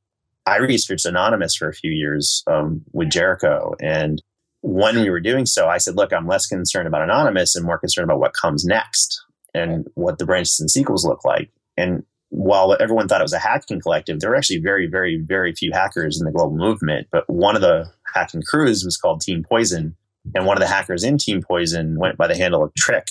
I 0.46 0.58
researched 0.58 1.06
Anonymous 1.06 1.56
for 1.56 1.70
a 1.70 1.74
few 1.74 1.92
years 1.92 2.44
um, 2.48 2.82
with 2.94 3.10
Jericho. 3.10 3.74
And 3.80 4.22
when 4.62 5.02
we 5.02 5.10
were 5.10 5.20
doing 5.20 5.46
so, 5.46 5.68
I 5.68 5.78
said, 5.78 5.96
look, 5.96 6.14
I'm 6.14 6.28
less 6.28 6.48
concerned 6.48 6.88
about 6.88 7.04
Anonymous 7.04 7.56
and 7.56 7.66
more 7.66 7.78
concerned 7.78 8.06
about 8.06 8.20
what 8.20 8.34
comes 8.34 8.66
next 8.66 9.24
and 9.54 9.88
what 9.96 10.18
the 10.18 10.26
branches 10.26 10.60
and 10.60 10.70
sequels 10.70 11.06
look 11.06 11.26
like. 11.26 11.52
And 11.78 12.04
while 12.30 12.76
everyone 12.80 13.08
thought 13.08 13.22
it 13.22 13.24
was 13.24 13.34
a 13.34 13.40
hacking 13.40 13.82
collective, 13.82 14.20
there 14.20 14.30
were 14.30 14.36
actually 14.36 14.60
very, 14.60 14.88
very, 14.88 15.18
very 15.18 15.54
few 15.54 15.72
hackers 15.74 16.20
in 16.20 16.26
the 16.26 16.32
global 16.32 16.56
movement. 16.56 17.08
But 17.12 17.30
one 17.30 17.56
of 17.56 17.62
the 17.62 17.92
hacking 18.14 18.44
crews 18.44 18.86
was 18.86 18.98
called 18.98 19.22
Team 19.22 19.44
Poison. 19.48 19.96
And 20.36 20.46
one 20.46 20.56
of 20.56 20.62
the 20.62 20.68
hackers 20.68 21.04
in 21.04 21.18
Team 21.18 21.42
Poison 21.42 21.98
went 22.00 22.18
by 22.18 22.28
the 22.28 22.38
handle 22.38 22.64
of 22.64 22.74
Trick. 22.76 23.08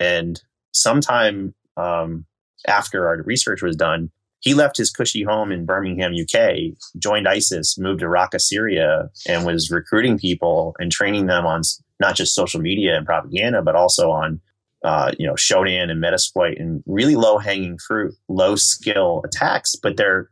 And 0.00 0.40
sometime 0.80 1.54
um, 1.76 2.24
after 2.66 3.08
our 3.08 3.22
research 3.22 3.62
was 3.62 3.76
done, 3.76 4.10
he 4.40 4.54
left 4.54 4.76
his 4.76 4.90
cushy 4.90 5.24
home 5.24 5.50
in 5.50 5.66
Birmingham, 5.66 6.12
UK, 6.14 6.76
joined 6.98 7.26
ISIS, 7.26 7.76
moved 7.78 8.00
to 8.00 8.06
Raqqa, 8.06 8.40
Syria, 8.40 9.10
and 9.26 9.44
was 9.44 9.70
recruiting 9.70 10.18
people 10.18 10.76
and 10.78 10.92
training 10.92 11.26
them 11.26 11.44
on 11.44 11.62
not 11.98 12.14
just 12.14 12.34
social 12.34 12.60
media 12.60 12.96
and 12.96 13.04
propaganda, 13.04 13.62
but 13.62 13.74
also 13.74 14.10
on 14.10 14.40
uh, 14.84 15.10
you 15.18 15.26
know 15.26 15.34
Shodan 15.34 15.90
and 15.90 16.02
Metasploit 16.02 16.60
and 16.60 16.84
really 16.86 17.16
low 17.16 17.38
hanging 17.38 17.78
fruit, 17.78 18.14
low 18.28 18.54
skill 18.54 19.22
attacks, 19.24 19.74
but 19.74 19.96
they're 19.96 20.30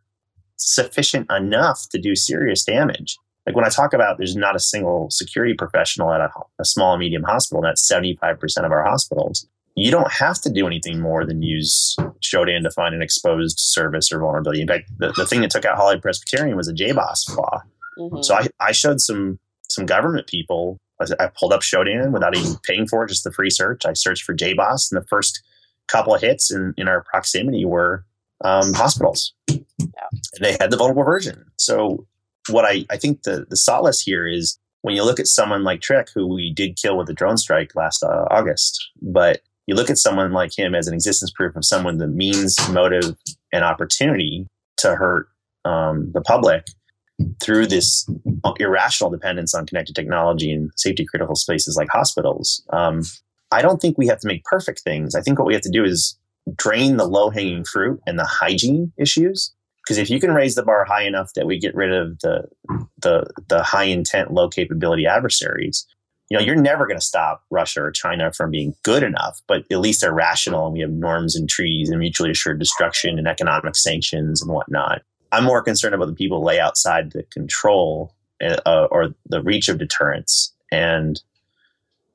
sufficient 0.57 1.31
enough 1.31 1.89
to 1.91 1.99
do 1.99 2.15
serious 2.15 2.65
damage. 2.65 3.19
Like 3.45 3.57
when 3.57 3.65
I 3.65 3.71
talk 3.71 3.93
about 3.93 4.19
there's 4.19 4.37
not 4.37 4.55
a 4.57 4.61
single 4.61 5.09
security 5.11 5.55
professional 5.55 6.13
at 6.13 6.21
a, 6.21 6.31
a 6.61 6.65
small 6.65 6.95
and 6.95 7.01
medium 7.01 7.25
hospital, 7.25 7.63
that's 7.63 7.91
75% 7.91 8.65
of 8.65 8.73
our 8.73 8.85
hospitals 8.85 9.47
you 9.77 9.91
don't 9.91 10.11
have 10.11 10.41
to 10.41 10.51
do 10.51 10.67
anything 10.67 11.01
more 11.01 11.25
than 11.25 11.43
use 11.43 11.97
Shodan 12.23 12.63
to 12.63 12.71
find 12.71 12.95
an 12.95 13.03
exposed 13.03 13.61
service 13.61 14.11
or 14.11 14.19
vulnerability. 14.21 14.63
In 14.63 14.69
fact, 14.69 14.91
the, 14.99 15.13
the 15.17 15.27
thing 15.27 15.43
that 15.43 15.51
took 15.51 15.67
out 15.67 15.77
Hollywood 15.77 16.03
Presbyterian 16.03 16.57
was 16.57 16.67
a 16.67 16.73
JBoss 16.73 17.27
flaw. 17.33 17.63
Mm-hmm. 17.99 18.23
So 18.23 18.35
I, 18.35 18.49
I 18.59 18.73
showed 18.73 19.01
some 19.01 19.39
some 19.69 19.85
government 19.85 20.27
people. 20.27 20.81
I 21.21 21.27
pulled 21.39 21.53
up 21.53 21.61
Shodan 21.61 22.11
without 22.11 22.35
even 22.35 22.55
paying 22.63 22.87
for 22.87 23.05
it, 23.05 23.09
just 23.09 23.23
the 23.23 23.33
free 23.33 23.51
search. 23.51 23.85
I 23.85 23.93
searched 23.93 24.25
for 24.25 24.35
JBoss, 24.35 24.91
and 24.91 25.01
the 25.01 25.07
first 25.07 25.43
couple 25.89 26.15
of 26.15 26.23
hits 26.23 26.51
in, 26.51 26.73
in 26.79 26.89
our 26.89 27.03
proximity 27.03 27.67
were 27.67 28.03
um, 28.43 28.73
hospitals. 28.73 29.35
Yeah. 29.49 29.59
And 29.79 30.41
they 30.41 30.57
had 30.59 30.71
the 30.71 30.79
vulnerable 30.79 31.05
version. 31.05 31.45
So 31.59 32.07
what 32.49 32.65
I, 32.65 32.87
I 32.89 32.97
think 32.97 33.25
the, 33.25 33.45
the 33.49 33.57
solace 33.57 34.01
here 34.01 34.27
is 34.27 34.59
when 34.81 34.95
you 34.95 35.05
look 35.05 35.21
at 35.21 35.27
someone 35.27 35.65
like 35.65 35.83
Trick, 35.83 36.09
who 36.15 36.27
we 36.27 36.53
did 36.53 36.79
kill 36.81 36.97
with 36.97 37.11
a 37.11 37.13
drone 37.13 37.37
strike 37.37 37.75
last 37.75 38.03
uh, 38.03 38.25
August, 38.31 38.91
but 39.03 39.41
you 39.67 39.75
look 39.75 39.91
at 39.91 39.99
someone 39.99 40.33
like 40.33 40.57
him 40.57 40.75
as 40.75 40.87
an 40.87 40.95
existence 40.95 41.33
proof 41.35 41.57
of 41.57 41.65
someone 41.65 41.99
that 41.99 42.09
means 42.09 42.57
motive 42.71 43.17
and 43.53 43.65
opportunity 43.65 44.47
to 44.79 44.95
hurt 44.95 45.29
um, 45.65 46.11
the 46.13 46.21
public 46.21 46.67
through 47.43 47.67
this 47.67 48.09
irrational 48.59 49.11
dependence 49.11 49.55
on 49.55 49.67
connected 49.67 49.97
technology 49.97 50.53
and 50.53 50.71
safety 50.77 51.05
critical 51.05 51.35
spaces 51.35 51.77
like 51.77 51.89
hospitals. 51.91 52.63
Um, 52.73 53.03
I 53.51 53.63
don't 53.63 53.81
think 53.81 53.97
we 53.97 54.07
have 54.07 54.21
to 54.21 54.29
make 54.29 54.45
perfect 54.45 54.81
things. 54.81 55.15
I 55.15 55.21
think 55.21 55.39
what 55.39 55.47
we 55.47 55.55
have 55.55 55.63
to 55.63 55.71
do 55.71 55.85
is 55.85 56.19
drain 56.57 56.97
the 56.97 57.07
low 57.07 57.31
hanging 57.31 57.65
fruit 57.65 58.01
and 58.07 58.19
the 58.19 58.25
hygiene 58.25 58.93
issues. 58.99 59.53
Because 59.83 59.99
if 59.99 60.11
you 60.11 60.19
can 60.19 60.33
raise 60.33 60.57
the 60.57 60.65
bar 60.65 60.85
high 60.85 61.05
enough 61.05 61.31
that 61.37 61.47
we 61.47 61.59
get 61.61 61.75
rid 61.75 61.93
of 61.93 62.19
the 62.19 62.43
the 63.03 63.25
the 63.49 63.63
high 63.63 63.85
intent, 63.85 64.33
low 64.33 64.49
capability 64.49 65.07
adversaries, 65.07 65.87
you 66.29 66.37
know, 66.37 66.45
you're 66.45 66.57
never 66.57 66.87
going 66.87 66.99
to 66.99 67.05
stop 67.05 67.45
Russia 67.51 67.83
or 67.83 67.91
China 67.91 68.33
from 68.33 68.51
being 68.51 68.75
good 68.83 69.03
enough, 69.03 69.41
but 69.47 69.65
at 69.71 69.79
least 69.79 70.01
they're 70.01 70.13
rational 70.13 70.67
and 70.67 70.73
we 70.73 70.81
have 70.81 70.91
norms 70.91 71.37
and 71.37 71.49
treaties 71.49 71.89
and 71.89 72.01
mutually 72.01 72.31
assured 72.31 72.59
destruction 72.59 73.19
and 73.19 73.29
economic 73.29 73.77
sanctions 73.77 74.43
and 74.43 74.53
whatnot. 74.53 75.03
I'm 75.31 75.45
more 75.45 75.63
concerned 75.63 75.95
about 75.95 76.07
the 76.07 76.15
people 76.15 76.43
lay 76.43 76.59
outside 76.59 77.13
the 77.13 77.23
control 77.25 78.13
uh, 78.41 78.89
or 78.91 79.15
the 79.27 79.43
reach 79.43 79.69
of 79.69 79.79
deterrence. 79.79 80.53
And 80.73 81.21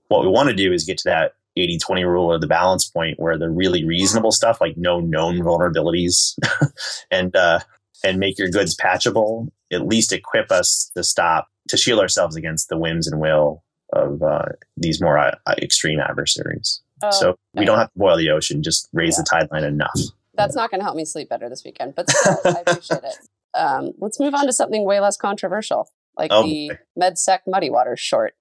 what 0.10 0.22
we 0.22 0.28
want 0.28 0.50
to 0.50 0.56
do 0.56 0.74
is 0.74 0.84
get 0.84 0.98
to 1.00 1.10
that 1.10 1.36
80 1.56 1.80
20 1.80 2.04
rule 2.06 2.32
or 2.32 2.40
the 2.40 2.48
balance 2.48 2.90
point 2.90 3.20
where 3.20 3.38
the 3.38 3.50
really 3.50 3.86
reasonable 3.86 4.32
stuff, 4.32 4.60
like 4.60 4.76
no 4.78 5.00
known 5.00 5.40
vulnerabilities 5.40 6.38
and, 7.12 7.36
uh, 7.36 7.60
and 8.04 8.20
make 8.20 8.38
your 8.38 8.50
goods 8.50 8.76
patchable, 8.76 9.52
at 9.72 9.88
least 9.88 10.12
equip 10.12 10.52
us 10.52 10.92
to 10.96 11.04
stop, 11.04 11.48
to 11.70 11.78
shield 11.78 12.00
ourselves 12.00 12.36
against 12.36 12.68
the 12.70 12.78
whims 12.78 13.08
and 13.08 13.20
will 13.20 13.64
of 13.94 14.22
uh, 14.22 14.46
these 14.78 15.02
more 15.02 15.18
uh, 15.18 15.36
extreme 15.58 16.00
adversaries. 16.00 16.82
Oh, 17.04 17.12
so 17.12 17.36
we 17.54 17.66
don't 17.66 17.78
have 17.78 17.92
to 17.92 18.00
boil 18.00 18.18
the 18.18 18.30
ocean; 18.30 18.64
just 18.64 18.88
raise 18.94 19.18
yeah. 19.18 19.24
the 19.24 19.28
tide 19.30 19.52
line 19.52 19.64
enough. 19.64 20.00
That's 20.36 20.56
not 20.56 20.70
going 20.70 20.80
to 20.80 20.86
help 20.86 20.96
me 20.96 21.06
sleep 21.06 21.30
better 21.30 21.50
this 21.50 21.64
weekend, 21.64 21.96
but 21.96 22.10
still, 22.10 22.38
I 22.46 22.64
appreciate 22.68 23.04
it. 23.04 23.18
Um, 23.54 23.92
let's 24.00 24.20
move 24.20 24.34
on 24.34 24.46
to 24.46 24.54
something 24.54 24.86
way 24.86 25.00
less 25.00 25.18
controversial, 25.18 25.90
like 26.18 26.32
oh, 26.32 26.44
the 26.44 26.72
MedSec 27.00 27.40
Muddy 27.48 27.70
Waters 27.70 28.00
short. 28.00 28.34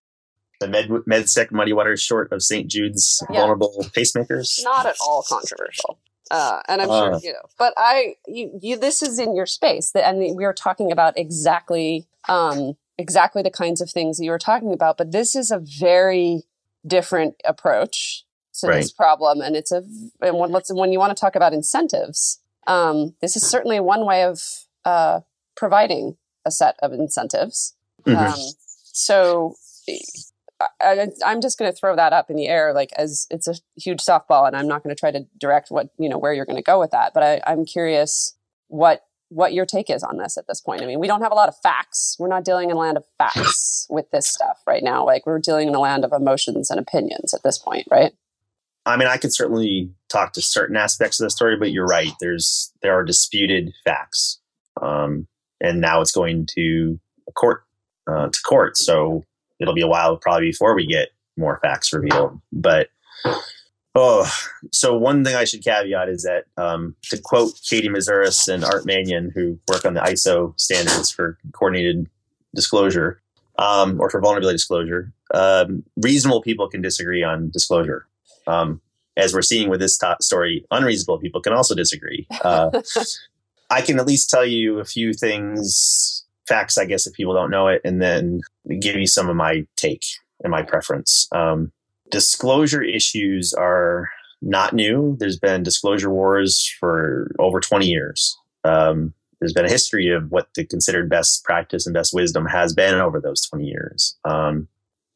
The 0.60 0.68
Med 0.68 0.88
MedSec 0.88 1.50
Muddy 1.50 1.72
Waters 1.72 2.02
short 2.02 2.32
of 2.32 2.42
St. 2.42 2.70
Jude's 2.70 3.24
yeah. 3.30 3.40
vulnerable 3.40 3.74
pacemakers. 3.96 4.62
Not 4.62 4.86
at 4.86 4.96
all 5.02 5.24
controversial. 5.26 5.98
Uh, 6.30 6.60
and 6.68 6.80
I'm 6.80 6.90
uh, 6.90 7.00
sure 7.00 7.20
you 7.24 7.32
know, 7.32 7.42
but 7.58 7.74
I, 7.76 8.14
you, 8.28 8.56
you, 8.62 8.78
this 8.78 9.02
is 9.02 9.18
in 9.18 9.34
your 9.34 9.46
space, 9.46 9.90
that, 9.92 10.06
and 10.06 10.36
we 10.36 10.44
are 10.44 10.52
talking 10.52 10.92
about 10.92 11.18
exactly 11.18 12.06
um, 12.28 12.76
exactly 13.00 13.42
the 13.42 13.50
kinds 13.50 13.80
of 13.80 13.90
things 13.90 14.18
that 14.18 14.24
you 14.24 14.30
were 14.30 14.38
talking 14.38 14.72
about. 14.72 14.98
But 14.98 15.12
this 15.12 15.34
is 15.34 15.50
a 15.50 15.58
very 15.58 16.44
different 16.86 17.34
approach 17.44 18.24
to 18.60 18.68
right. 18.68 18.76
this 18.76 18.92
problem, 18.92 19.40
and 19.40 19.56
it's 19.56 19.72
a 19.72 19.82
and 20.20 20.38
when, 20.38 20.52
let's 20.52 20.72
when 20.72 20.92
you 20.92 20.98
want 20.98 21.16
to 21.16 21.20
talk 21.20 21.34
about 21.34 21.52
incentives, 21.52 22.40
um, 22.66 23.14
this 23.20 23.36
is 23.36 23.48
certainly 23.48 23.80
one 23.80 24.04
way 24.04 24.24
of 24.24 24.40
uh, 24.84 25.20
providing 25.56 26.16
a 26.44 26.50
set 26.50 26.76
of 26.82 26.92
incentives. 26.92 27.74
Mm-hmm. 28.06 28.16
Um, 28.16 28.40
so 28.92 29.54
I, 30.80 31.08
am 31.24 31.40
just 31.40 31.58
going 31.58 31.70
to 31.70 31.76
throw 31.76 31.96
that 31.96 32.12
up 32.12 32.30
in 32.30 32.36
the 32.36 32.48
air, 32.48 32.72
like 32.74 32.90
as 32.96 33.26
it's 33.30 33.48
a 33.48 33.54
huge 33.76 34.00
softball, 34.00 34.46
and 34.46 34.56
I'm 34.56 34.68
not 34.68 34.82
going 34.82 34.94
to 34.94 34.98
try 34.98 35.10
to 35.10 35.26
direct 35.38 35.70
what 35.70 35.90
you 35.98 36.08
know 36.08 36.18
where 36.18 36.32
you're 36.32 36.46
going 36.46 36.56
to 36.56 36.62
go 36.62 36.78
with 36.78 36.90
that. 36.90 37.14
But 37.14 37.22
I, 37.22 37.40
I'm 37.46 37.64
curious 37.64 38.36
what 38.68 39.04
what 39.30 39.52
your 39.52 39.64
take 39.64 39.88
is 39.88 40.02
on 40.02 40.18
this 40.18 40.36
at 40.36 40.46
this 40.46 40.60
point. 40.60 40.82
I 40.82 40.86
mean, 40.86 41.00
we 41.00 41.06
don't 41.06 41.22
have 41.22 41.32
a 41.32 41.36
lot 41.36 41.48
of 41.48 41.56
facts. 41.62 42.16
We're 42.18 42.28
not 42.28 42.44
dealing 42.44 42.68
in 42.68 42.76
a 42.76 42.78
land 42.78 42.96
of 42.96 43.04
facts 43.16 43.86
with 43.90 44.10
this 44.10 44.26
stuff 44.26 44.60
right 44.66 44.82
now. 44.82 45.06
Like 45.06 45.24
we're 45.24 45.38
dealing 45.38 45.68
in 45.68 45.74
a 45.74 45.80
land 45.80 46.04
of 46.04 46.12
emotions 46.12 46.70
and 46.70 46.78
opinions 46.78 47.32
at 47.32 47.42
this 47.42 47.56
point, 47.56 47.86
right? 47.90 48.12
I 48.84 48.96
mean, 48.96 49.08
I 49.08 49.18
could 49.18 49.32
certainly 49.32 49.92
talk 50.08 50.32
to 50.32 50.42
certain 50.42 50.76
aspects 50.76 51.20
of 51.20 51.26
the 51.26 51.30
story, 51.30 51.56
but 51.56 51.70
you're 51.70 51.86
right. 51.86 52.12
There's 52.20 52.72
there 52.82 52.94
are 52.98 53.04
disputed 53.04 53.72
facts, 53.84 54.40
um, 54.80 55.28
and 55.60 55.80
now 55.80 56.00
it's 56.00 56.12
going 56.12 56.46
to 56.56 56.98
court 57.34 57.62
uh, 58.06 58.30
to 58.30 58.40
court. 58.42 58.78
So 58.78 59.24
it'll 59.60 59.74
be 59.74 59.82
a 59.82 59.86
while 59.86 60.16
probably 60.16 60.48
before 60.48 60.74
we 60.74 60.86
get 60.86 61.10
more 61.36 61.60
facts 61.62 61.92
revealed. 61.92 62.40
But 62.52 62.88
oh, 63.94 64.30
so 64.72 64.96
one 64.96 65.24
thing 65.24 65.34
I 65.34 65.44
should 65.44 65.64
caveat 65.64 66.08
is 66.08 66.22
that 66.22 66.44
um, 66.56 66.94
to 67.04 67.18
quote 67.18 67.60
Katie 67.68 67.88
Moussouris 67.88 68.52
and 68.52 68.64
Art 68.64 68.86
Manion, 68.86 69.32
who 69.34 69.58
work 69.68 69.84
on 69.84 69.94
the 69.94 70.00
ISO 70.00 70.58
standards 70.60 71.10
for 71.10 71.38
coordinated 71.52 72.08
disclosure 72.54 73.20
um, 73.58 74.00
or 74.00 74.10
for 74.10 74.20
vulnerability 74.20 74.56
disclosure, 74.56 75.12
um, 75.34 75.84
reasonable 75.96 76.42
people 76.42 76.68
can 76.68 76.82
disagree 76.82 77.22
on 77.22 77.50
disclosure. 77.50 78.06
Um, 78.46 78.80
as 79.16 79.34
we're 79.34 79.42
seeing 79.42 79.68
with 79.68 79.80
this 79.80 80.00
story, 80.20 80.64
unreasonable 80.70 81.18
people 81.18 81.40
can 81.40 81.52
also 81.52 81.74
disagree. 81.74 82.26
Uh, 82.42 82.70
I 83.70 83.82
can 83.82 83.98
at 84.00 84.06
least 84.06 84.30
tell 84.30 84.44
you 84.44 84.80
a 84.80 84.84
few 84.84 85.12
things 85.12 86.24
facts, 86.48 86.78
I 86.78 86.84
guess, 86.84 87.06
if 87.06 87.14
people 87.14 87.34
don't 87.34 87.50
know 87.50 87.68
it, 87.68 87.80
and 87.84 88.02
then 88.02 88.40
give 88.80 88.96
you 88.96 89.06
some 89.06 89.28
of 89.28 89.36
my 89.36 89.66
take 89.76 90.04
and 90.42 90.50
my 90.50 90.62
preference. 90.62 91.28
Um, 91.32 91.70
disclosure 92.10 92.82
issues 92.82 93.52
are 93.52 94.10
not 94.42 94.72
new. 94.72 95.16
There's 95.18 95.38
been 95.38 95.62
disclosure 95.62 96.10
wars 96.10 96.68
for 96.80 97.30
over 97.38 97.60
20 97.60 97.86
years. 97.86 98.36
Um, 98.64 99.14
there's 99.40 99.52
been 99.52 99.64
a 99.64 99.70
history 99.70 100.08
of 100.10 100.30
what 100.30 100.48
the 100.54 100.66
considered 100.66 101.08
best 101.08 101.44
practice 101.44 101.86
and 101.86 101.94
best 101.94 102.12
wisdom 102.12 102.46
has 102.46 102.74
been 102.74 102.94
over 102.94 103.20
those 103.20 103.42
20 103.46 103.64
years. 103.64 104.18
Um, 104.24 104.68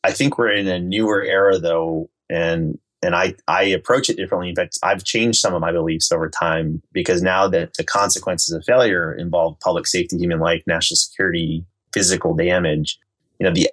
I 0.02 0.12
think 0.12 0.38
we're 0.38 0.52
in 0.52 0.66
a 0.66 0.78
newer 0.78 1.22
era, 1.22 1.58
though, 1.58 2.10
and 2.28 2.78
and 3.02 3.14
I, 3.14 3.34
I 3.46 3.64
approach 3.64 4.08
it 4.08 4.16
differently. 4.16 4.48
In 4.48 4.54
fact, 4.54 4.78
I've 4.82 5.04
changed 5.04 5.38
some 5.38 5.52
of 5.52 5.60
my 5.60 5.72
beliefs 5.72 6.10
over 6.10 6.30
time 6.30 6.80
because 6.90 7.20
now 7.20 7.46
that 7.48 7.74
the 7.74 7.84
consequences 7.84 8.54
of 8.54 8.64
failure 8.64 9.12
involve 9.12 9.60
public 9.60 9.86
safety, 9.86 10.16
human 10.16 10.40
life, 10.40 10.62
national 10.66 10.96
security, 10.96 11.66
physical 11.92 12.34
damage, 12.34 12.98
you 13.38 13.44
know, 13.44 13.52
the 13.52 13.68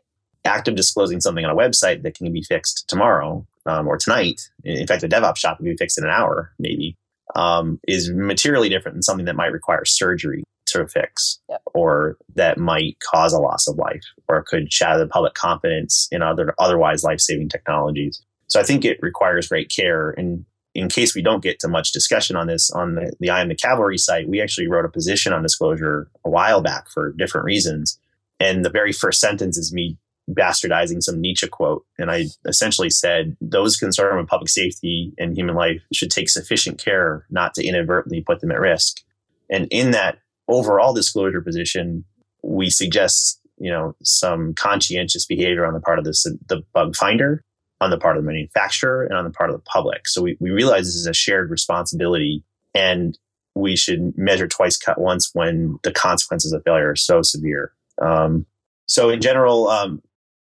act 0.45 0.67
of 0.67 0.75
disclosing 0.75 1.21
something 1.21 1.45
on 1.45 1.51
a 1.51 1.55
website 1.55 2.03
that 2.03 2.15
can 2.15 2.31
be 2.31 2.43
fixed 2.43 2.87
tomorrow 2.87 3.45
um, 3.65 3.87
or 3.87 3.97
tonight, 3.97 4.49
in 4.63 4.87
fact, 4.87 5.03
a 5.03 5.09
DevOps 5.09 5.37
shop 5.37 5.57
can 5.57 5.65
be 5.65 5.77
fixed 5.77 5.97
in 5.97 6.03
an 6.03 6.09
hour, 6.09 6.51
maybe, 6.57 6.97
um, 7.35 7.79
is 7.87 8.11
materially 8.11 8.69
different 8.69 8.95
than 8.95 9.03
something 9.03 9.25
that 9.25 9.35
might 9.35 9.51
require 9.51 9.85
surgery 9.85 10.43
to 10.65 10.87
fix 10.87 11.39
yep. 11.49 11.61
or 11.73 12.17
that 12.35 12.57
might 12.57 12.97
cause 12.99 13.33
a 13.33 13.39
loss 13.39 13.67
of 13.67 13.77
life 13.77 14.03
or 14.27 14.43
could 14.43 14.71
shatter 14.71 14.99
the 14.99 15.07
public 15.07 15.33
confidence 15.33 16.07
in 16.11 16.21
other 16.21 16.53
otherwise 16.59 17.03
life-saving 17.03 17.49
technologies. 17.49 18.21
So 18.47 18.59
I 18.59 18.63
think 18.63 18.85
it 18.85 18.99
requires 19.01 19.47
great 19.47 19.69
care. 19.69 20.11
And 20.11 20.45
in 20.73 20.87
case 20.87 21.13
we 21.13 21.21
don't 21.21 21.43
get 21.43 21.59
to 21.59 21.67
much 21.67 21.91
discussion 21.91 22.35
on 22.35 22.47
this 22.47 22.71
on 22.71 22.95
the, 22.95 23.13
the 23.19 23.29
I 23.29 23.41
am 23.41 23.49
the 23.49 23.55
cavalry 23.55 23.97
site, 23.97 24.29
we 24.29 24.41
actually 24.41 24.67
wrote 24.67 24.85
a 24.85 24.89
position 24.89 25.33
on 25.33 25.43
disclosure 25.43 26.09
a 26.25 26.29
while 26.29 26.61
back 26.61 26.89
for 26.89 27.11
different 27.13 27.45
reasons. 27.45 27.99
And 28.39 28.65
the 28.65 28.69
very 28.69 28.91
first 28.91 29.19
sentence 29.19 29.57
is 29.57 29.73
me 29.73 29.97
bastardizing 30.33 31.01
some 31.01 31.19
Nietzsche 31.19 31.47
quote. 31.47 31.85
And 31.97 32.11
I 32.11 32.25
essentially 32.45 32.89
said, 32.89 33.35
those 33.41 33.77
concerned 33.77 34.17
with 34.17 34.27
public 34.27 34.49
safety 34.49 35.13
and 35.17 35.37
human 35.37 35.55
life 35.55 35.81
should 35.93 36.11
take 36.11 36.29
sufficient 36.29 36.83
care 36.83 37.25
not 37.29 37.53
to 37.55 37.65
inadvertently 37.65 38.21
put 38.21 38.41
them 38.41 38.51
at 38.51 38.59
risk. 38.59 39.01
And 39.49 39.67
in 39.71 39.91
that 39.91 40.19
overall 40.47 40.93
disclosure 40.93 41.41
position, 41.41 42.05
we 42.43 42.69
suggest, 42.69 43.39
you 43.57 43.69
know, 43.69 43.95
some 44.03 44.53
conscientious 44.53 45.25
behavior 45.25 45.65
on 45.65 45.73
the 45.73 45.81
part 45.81 45.99
of 45.99 46.05
this, 46.05 46.23
the 46.23 46.63
bug 46.73 46.95
finder 46.95 47.43
on 47.81 47.89
the 47.89 47.97
part 47.97 48.15
of 48.15 48.23
the 48.23 48.27
manufacturer 48.27 49.03
and 49.03 49.17
on 49.17 49.23
the 49.23 49.31
part 49.31 49.49
of 49.49 49.55
the 49.55 49.63
public. 49.63 50.07
So 50.07 50.21
we, 50.21 50.37
we 50.39 50.51
realize 50.51 50.85
this 50.85 50.95
is 50.95 51.07
a 51.07 51.13
shared 51.13 51.49
responsibility 51.49 52.43
and 52.73 53.17
we 53.55 53.75
should 53.75 54.17
measure 54.17 54.47
twice, 54.47 54.77
cut 54.77 54.99
once 55.01 55.31
when 55.33 55.79
the 55.83 55.91
consequences 55.91 56.53
of 56.53 56.63
failure 56.63 56.91
are 56.91 56.95
so 56.95 57.21
severe. 57.21 57.73
Um, 58.01 58.45
so 58.85 59.09
in 59.09 59.19
general, 59.19 59.67
um, 59.67 60.01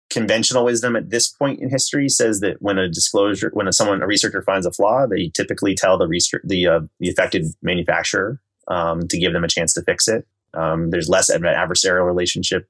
conventional 0.09 0.65
wisdom 0.65 0.95
at 0.95 1.09
this 1.09 1.27
point 1.29 1.59
in 1.59 1.69
history 1.69 2.09
says 2.09 2.39
that 2.39 2.61
when 2.61 2.77
a 2.77 2.89
disclosure, 2.89 3.51
when 3.53 3.67
a, 3.67 3.73
someone, 3.73 4.01
a 4.01 4.07
researcher 4.07 4.41
finds 4.41 4.65
a 4.65 4.71
flaw, 4.71 5.05
they 5.05 5.29
typically 5.35 5.75
tell 5.75 5.97
the 5.97 6.07
research, 6.07 6.41
the, 6.43 6.67
uh, 6.67 6.79
the 6.99 7.09
affected 7.09 7.45
manufacturer 7.61 8.41
um, 8.67 9.07
to 9.07 9.19
give 9.19 9.33
them 9.33 9.43
a 9.43 9.47
chance 9.47 9.73
to 9.73 9.83
fix 9.83 10.07
it. 10.07 10.27
Um, 10.53 10.89
there's 10.89 11.09
less 11.09 11.29
of 11.29 11.43
an 11.43 11.53
adversarial 11.53 12.05
relationship 12.05 12.67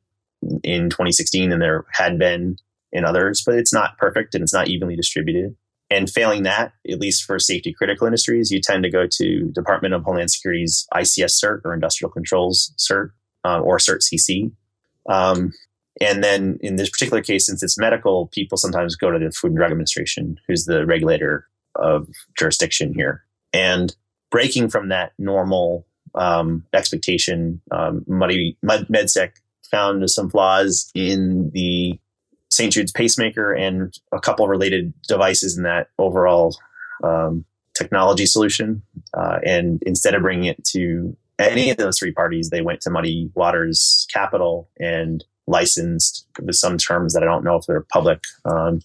in 0.63 0.89
2016 0.89 1.49
than 1.49 1.60
there 1.60 1.86
had 1.91 2.19
been 2.19 2.58
in 2.91 3.06
others, 3.06 3.43
but 3.45 3.56
it's 3.56 3.73
not 3.73 3.97
perfect 3.97 4.36
and 4.36 4.41
it's 4.41 4.54
not 4.54 4.67
evenly 4.67 4.95
distributed. 4.95 5.56
And 5.89 6.10
failing 6.10 6.43
that, 6.43 6.73
at 6.89 6.99
least 6.99 7.23
for 7.23 7.39
safety 7.39 7.73
critical 7.73 8.06
industries, 8.06 8.52
you 8.52 8.62
tend 8.62 8.84
to 8.84 8.91
go 8.91 9.08
to 9.10 9.52
Department 9.54 9.93
of 9.93 10.04
Homeland 10.04 10.30
Security's 10.30 10.86
ICS 10.93 11.43
cert 11.43 11.62
or 11.65 11.73
Industrial 11.73 12.12
Controls 12.12 12.73
cert 12.78 13.12
uh, 13.43 13.60
or 13.60 13.78
cert 13.78 14.02
CC. 14.02 14.52
Um, 15.10 15.52
and 16.02 16.24
then 16.24 16.58
in 16.62 16.76
this 16.76 16.90
particular 16.90 17.22
case, 17.22 17.46
since 17.46 17.62
it's 17.62 17.78
medical, 17.78 18.28
people 18.28 18.58
sometimes 18.58 18.96
go 18.96 19.12
to 19.12 19.20
the 19.20 19.32
Food 19.32 19.50
and 19.50 19.58
Drug 19.58 19.72
Administration, 19.72 20.40
who's 20.48 20.66
the 20.66 20.86
regulator 20.86 21.48
of 21.76 22.08
jurisdiction 22.38 22.94
here. 22.94 23.24
And 23.54 23.96
breaking 24.32 24.70
from 24.70 24.90
that 24.90 25.14
normal 25.18 25.86
um, 26.16 26.66
expectation, 26.74 27.62
um, 27.72 28.06
Muddy, 28.08 28.58
MedSec 28.64 29.32
found 29.70 30.10
some 30.10 30.30
flaws 30.30 30.92
in 30.96 31.52
the 31.54 32.00
St. 32.50 32.74
Jude's 32.74 32.92
pacemaker 32.92 33.54
and 33.54 33.94
a 34.12 34.20
couple 34.20 34.48
related 34.48 34.94
devices 35.08 35.58
in 35.58 35.64
that 35.64 35.88
overall 36.00 36.58
um, 37.04 37.46
technology 37.78 38.26
solution. 38.26 38.82
Uh, 39.14 39.40
and 39.46 39.82
instead 39.86 40.16
of 40.16 40.22
bringing 40.22 40.46
it 40.46 40.64
to 40.66 41.16
any 41.38 41.70
of 41.70 41.78
those 41.78 42.00
three 42.00 42.12
parties, 42.12 42.50
they 42.50 42.62
went 42.62 42.82
to 42.82 42.90
Muddy 42.90 43.32
Waters 43.36 44.08
Capital 44.12 44.70
and 44.80 45.24
licensed 45.50 46.26
with 46.42 46.56
some 46.56 46.78
terms 46.78 47.14
that 47.14 47.24
I 47.24 47.26
don't 47.26 47.44
know 47.44 47.56
if 47.56 47.66
they're 47.66 47.86
public. 47.92 48.24
Um, 48.46 48.82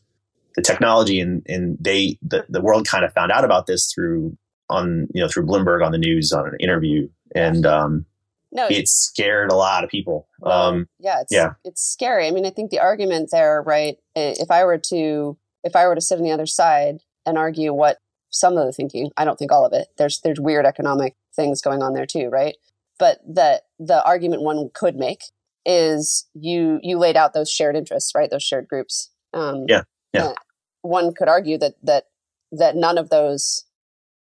the 0.57 0.63
technology 0.63 1.21
and, 1.21 1.43
and 1.47 1.77
they 1.81 2.19
the, 2.23 2.47
the 2.49 2.61
world 2.61 2.87
kind 2.87 3.05
of 3.05 3.13
found 3.13 3.33
out 3.33 3.45
about 3.45 3.67
this 3.67 3.93
through 3.93 4.37
on 4.71 5.09
you 5.13 5.21
know 5.21 5.29
through 5.29 5.47
Bloomberg 5.47 5.85
on 5.85 5.93
the 5.93 5.99
news 5.99 6.33
on 6.33 6.47
an 6.47 6.57
interview 6.61 7.09
and 7.35 7.67
um, 7.67 8.07
no, 8.53 8.69
it 8.69 8.89
scared 8.89 9.51
a 9.51 9.57
lot 9.57 9.83
of 9.83 9.91
people. 9.91 10.29
Um, 10.45 10.87
yeah, 11.01 11.21
it's, 11.21 11.33
yeah, 11.33 11.55
it's 11.65 11.83
scary. 11.83 12.29
I 12.29 12.31
mean, 12.31 12.47
I 12.47 12.51
think 12.51 12.71
the 12.71 12.79
argument 12.79 13.31
there, 13.33 13.61
right? 13.63 13.97
If 14.15 14.51
I 14.51 14.65
were 14.65 14.79
to 14.79 15.37
if 15.65 15.75
I 15.75 15.87
were 15.87 15.97
to 15.97 16.01
sit 16.01 16.19
on 16.19 16.25
the 16.25 16.31
other 16.31 16.47
side 16.47 17.01
and 17.27 17.37
argue 17.37 17.73
what 17.73 17.99
some 18.31 18.57
of 18.57 18.67
the 18.67 18.73
thinking, 18.73 19.11
I 19.17 19.25
don't 19.25 19.39
think 19.39 19.51
all 19.51 19.67
of 19.67 19.73
it. 19.73 19.89
There's 19.99 20.21
there's 20.21 20.41
weird 20.41 20.67
economic 20.67 21.17
things 21.35 21.61
going 21.61 21.83
on 21.83 21.95
there 21.95 22.07
too, 22.07 22.29
right? 22.29 22.57
But 22.99 23.19
the 23.27 23.61
the 23.81 24.05
argument 24.05 24.43
one 24.43 24.71
could 24.73 24.95
make 24.95 25.25
is 25.67 26.29
you 26.35 26.79
you 26.83 26.99
laid 26.99 27.17
out 27.17 27.35
those 27.35 27.51
shared 27.51 27.77
interests, 27.77 28.13
right? 28.15 28.31
Those 28.31 28.43
shared 28.43 28.69
groups. 28.69 29.11
Um, 29.33 29.65
yeah, 29.69 29.83
yeah. 30.13 30.33
One 30.83 31.15
could 31.15 31.29
argue 31.29 31.59
that 31.59 31.75
that 31.83 32.05
that 32.53 32.77
none 32.77 32.99
of 32.99 33.11
those 33.11 33.65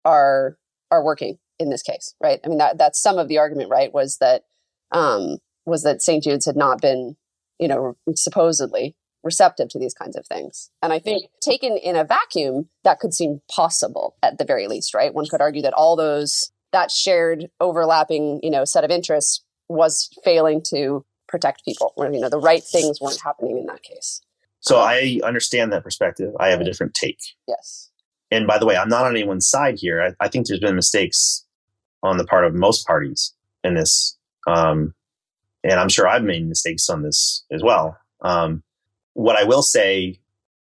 are 0.05 0.57
are 0.90 1.05
working 1.05 1.38
in 1.59 1.70
this 1.70 1.83
case, 1.83 2.14
right? 2.22 2.40
I 2.44 2.48
mean, 2.48 2.59
that 2.59 2.79
that's 2.79 3.00
some 3.00 3.18
of 3.18 3.29
the 3.29 3.38
argument, 3.38 3.70
right? 3.70 3.92
Was 3.92 4.18
that 4.18 4.44
um, 4.92 5.38
was 5.66 5.82
that 5.82 6.03
St. 6.03 6.22
Jude's 6.22 6.47
had 6.47 6.57
not 6.57 6.80
been, 6.80 7.16
you 7.59 7.68
know, 7.68 7.97
supposedly 8.14 8.97
receptive 9.22 9.68
to 9.68 9.78
these 9.78 9.95
kinds 9.95 10.16
of 10.16 10.26
things. 10.26 10.70
And 10.82 10.93
I 10.93 10.99
think 10.99 11.26
taken 11.43 11.76
in 11.76 11.95
a 11.95 12.05
vacuum, 12.05 12.68
that 12.84 13.01
could 13.01 13.12
seem 13.12 13.43
possible 13.51 14.16
at 14.22 14.38
the 14.38 14.45
very 14.45 14.66
least, 14.66 14.95
right? 14.95 15.12
One 15.12 15.26
could 15.26 15.43
argue 15.43 15.62
that 15.62 15.74
all 15.74 15.95
those 15.97 16.51
that 16.72 16.91
shared 16.91 17.51
overlapping, 17.61 18.41
you 18.43 18.51
know, 18.51 18.64
set 18.64 18.84
of 18.84 18.91
interests 18.91 19.45
was 19.68 20.09
failing 20.24 20.62
to 20.70 21.05
protect 21.31 21.64
people, 21.64 21.93
where 21.95 22.12
you 22.12 22.20
know 22.20 22.28
the 22.28 22.39
right 22.39 22.62
things 22.62 23.01
weren't 23.01 23.20
happening 23.22 23.57
in 23.59 23.66
that 23.66 23.83
case. 23.83 24.20
So 24.61 24.78
um, 24.78 24.89
I 24.89 25.20
understand 25.24 25.72
that 25.72 25.85
perspective. 25.85 26.35
I 26.39 26.49
have 26.49 26.61
a 26.61 26.64
different 26.64 26.93
take. 26.95 27.20
Yes. 27.49 27.91
And 28.31 28.47
by 28.47 28.59
the 28.59 28.66
way, 28.66 28.76
I'm 28.76 28.89
not 28.89 29.05
on 29.07 29.12
anyone's 29.12 29.49
side 29.49 29.76
here. 29.78 30.03
I, 30.03 30.24
I 30.24 30.28
think 30.28 30.47
there's 30.47 30.61
been 30.61 30.76
mistakes 30.76 31.47
on 32.03 32.18
the 32.18 32.24
part 32.24 32.45
of 32.45 32.55
most 32.55 32.87
parties 32.87 33.35
in 33.64 33.74
this. 33.74 34.18
Um, 34.47 34.95
And 35.62 35.78
I'm 35.78 35.91
sure 35.91 36.09
I've 36.09 36.24
made 36.24 36.49
mistakes 36.49 36.89
on 36.89 37.03
this 37.03 37.45
as 37.51 37.62
well. 37.62 37.97
Um, 38.22 38.62
what 39.12 39.37
I 39.37 39.45
will 39.45 39.62
say, 39.62 40.18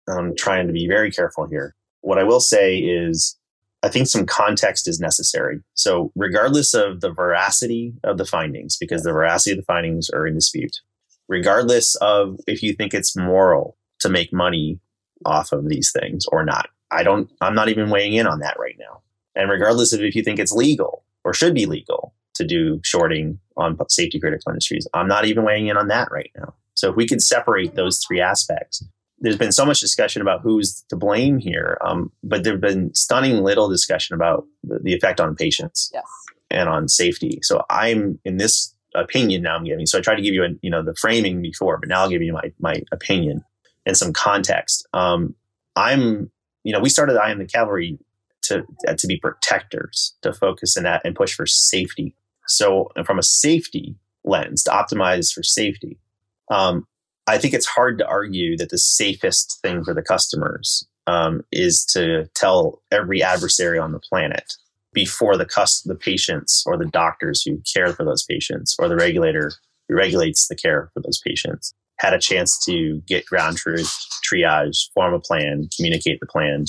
I'm 0.07 0.35
trying 0.35 0.65
to 0.67 0.73
be 0.73 0.87
very 0.87 1.11
careful 1.11 1.45
here. 1.47 1.75
What 2.01 2.17
I 2.17 2.23
will 2.23 2.39
say 2.39 2.79
is, 2.79 3.36
I 3.87 3.89
think 3.89 4.07
some 4.09 4.25
context 4.25 4.85
is 4.85 4.99
necessary. 4.99 5.61
So, 5.73 6.11
regardless 6.13 6.73
of 6.73 6.99
the 6.99 7.09
veracity 7.09 7.93
of 8.03 8.17
the 8.17 8.25
findings, 8.25 8.75
because 8.75 9.03
the 9.03 9.13
veracity 9.13 9.51
of 9.51 9.59
the 9.59 9.63
findings 9.63 10.09
are 10.09 10.27
in 10.27 10.33
dispute, 10.33 10.81
regardless 11.29 11.95
of 12.01 12.37
if 12.47 12.61
you 12.61 12.73
think 12.73 12.93
it's 12.93 13.15
moral 13.15 13.77
to 14.01 14.09
make 14.09 14.33
money 14.33 14.81
off 15.23 15.53
of 15.53 15.69
these 15.69 15.93
things 15.97 16.25
or 16.33 16.43
not, 16.43 16.67
I 16.91 17.03
don't, 17.03 17.31
I'm 17.39 17.55
not 17.55 17.69
even 17.69 17.89
weighing 17.89 18.11
in 18.11 18.27
on 18.27 18.39
that 18.39 18.59
right 18.59 18.75
now. 18.77 19.03
And 19.37 19.49
regardless 19.49 19.93
of 19.93 20.01
if 20.01 20.15
you 20.15 20.21
think 20.21 20.37
it's 20.37 20.51
legal 20.51 21.05
or 21.23 21.33
should 21.33 21.53
be 21.53 21.65
legal 21.65 22.13
to 22.35 22.45
do 22.45 22.81
shorting 22.83 23.39
on 23.55 23.77
safety 23.87 24.19
critical 24.19 24.51
industries, 24.51 24.85
I'm 24.93 25.07
not 25.07 25.23
even 25.23 25.45
weighing 25.45 25.67
in 25.67 25.77
on 25.77 25.87
that 25.87 26.11
right 26.11 26.31
now. 26.37 26.55
So 26.73 26.89
if 26.89 26.97
we 26.97 27.07
can 27.07 27.21
separate 27.21 27.75
those 27.75 28.03
three 28.05 28.19
aspects, 28.19 28.83
there's 29.19 29.37
been 29.37 29.51
so 29.51 29.65
much 29.65 29.79
discussion 29.79 30.21
about 30.21 30.41
who's 30.41 30.83
to 30.89 30.95
blame 30.95 31.39
here, 31.39 31.77
um, 31.81 32.11
but 32.23 32.43
there's 32.43 32.61
been 32.61 32.93
stunning 32.93 33.43
little 33.43 33.67
discussion 33.69 34.15
about 34.15 34.45
the, 34.63 34.79
the 34.79 34.93
effect 34.93 35.19
on 35.19 35.35
patients 35.35 35.89
yes. 35.93 36.03
and 36.51 36.69
on 36.69 36.87
safety. 36.87 37.39
So 37.41 37.63
I'm 37.69 38.19
in 38.25 38.37
this 38.37 38.73
opinion 38.95 39.41
now 39.41 39.55
I'm 39.55 39.63
giving. 39.63 39.85
So 39.85 39.97
I 39.97 40.01
tried 40.01 40.15
to 40.15 40.21
give 40.21 40.33
you 40.33 40.43
a, 40.43 40.49
you 40.61 40.69
know 40.69 40.83
the 40.83 40.95
framing 40.95 41.41
before, 41.41 41.77
but 41.77 41.89
now 41.89 42.01
I'll 42.01 42.09
give 42.09 42.21
you 42.21 42.33
my 42.33 42.51
my 42.59 42.81
opinion 42.91 43.43
and 43.85 43.97
some 43.97 44.13
context. 44.13 44.87
Um, 44.93 45.35
I'm 45.75 46.31
you 46.63 46.73
know 46.73 46.79
we 46.79 46.89
started 46.89 47.17
I 47.17 47.31
am 47.31 47.39
the 47.39 47.45
cavalry 47.45 47.97
to 48.43 48.63
uh, 48.87 48.93
to 48.97 49.07
be 49.07 49.17
protectors 49.17 50.15
to 50.21 50.33
focus 50.33 50.77
in 50.77 50.83
that 50.83 51.01
and 51.03 51.15
push 51.15 51.33
for 51.33 51.45
safety. 51.45 52.13
So 52.47 52.91
from 53.05 53.19
a 53.19 53.23
safety 53.23 53.95
lens 54.23 54.63
to 54.63 54.71
optimize 54.71 55.33
for 55.33 55.43
safety, 55.43 55.99
um, 56.49 56.85
I 57.27 57.37
think 57.37 57.53
it's 57.53 57.65
hard 57.65 57.97
to 57.97 58.07
argue 58.07 58.57
that 58.57 58.69
the 58.69 58.77
safest 58.77 59.59
thing 59.61 59.83
for 59.83 59.93
the 59.93 60.01
customers 60.01 60.87
um, 61.07 61.41
is 61.51 61.85
to 61.93 62.29
tell 62.33 62.81
every 62.91 63.21
adversary 63.21 63.77
on 63.79 63.91
the 63.91 63.99
planet 63.99 64.53
before 64.93 65.37
the 65.37 65.45
cus- 65.45 65.81
the 65.81 65.95
patients 65.95 66.63
or 66.65 66.77
the 66.77 66.85
doctors 66.85 67.43
who 67.43 67.61
care 67.73 67.93
for 67.93 68.03
those 68.03 68.23
patients 68.23 68.75
or 68.79 68.87
the 68.87 68.95
regulator 68.95 69.51
who 69.87 69.95
regulates 69.95 70.47
the 70.47 70.55
care 70.55 70.89
for 70.93 71.01
those 71.01 71.19
patients 71.25 71.73
had 71.99 72.13
a 72.13 72.19
chance 72.19 72.63
to 72.65 73.01
get 73.07 73.25
ground 73.25 73.57
truth, 73.57 73.91
triage, 74.23 74.91
form 74.93 75.13
a 75.13 75.19
plan, 75.19 75.67
communicate 75.75 76.19
the 76.19 76.27
plan, 76.27 76.65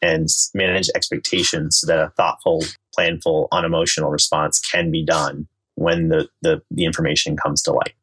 and 0.00 0.28
manage 0.54 0.88
expectations 0.94 1.78
so 1.78 1.86
that 1.86 1.98
a 1.98 2.10
thoughtful, 2.16 2.64
planful, 2.96 3.48
unemotional 3.52 4.10
response 4.10 4.60
can 4.60 4.90
be 4.90 5.04
done 5.04 5.46
when 5.74 6.08
the, 6.08 6.28
the, 6.42 6.62
the 6.70 6.84
information 6.84 7.36
comes 7.36 7.62
to 7.62 7.72
light. 7.72 7.94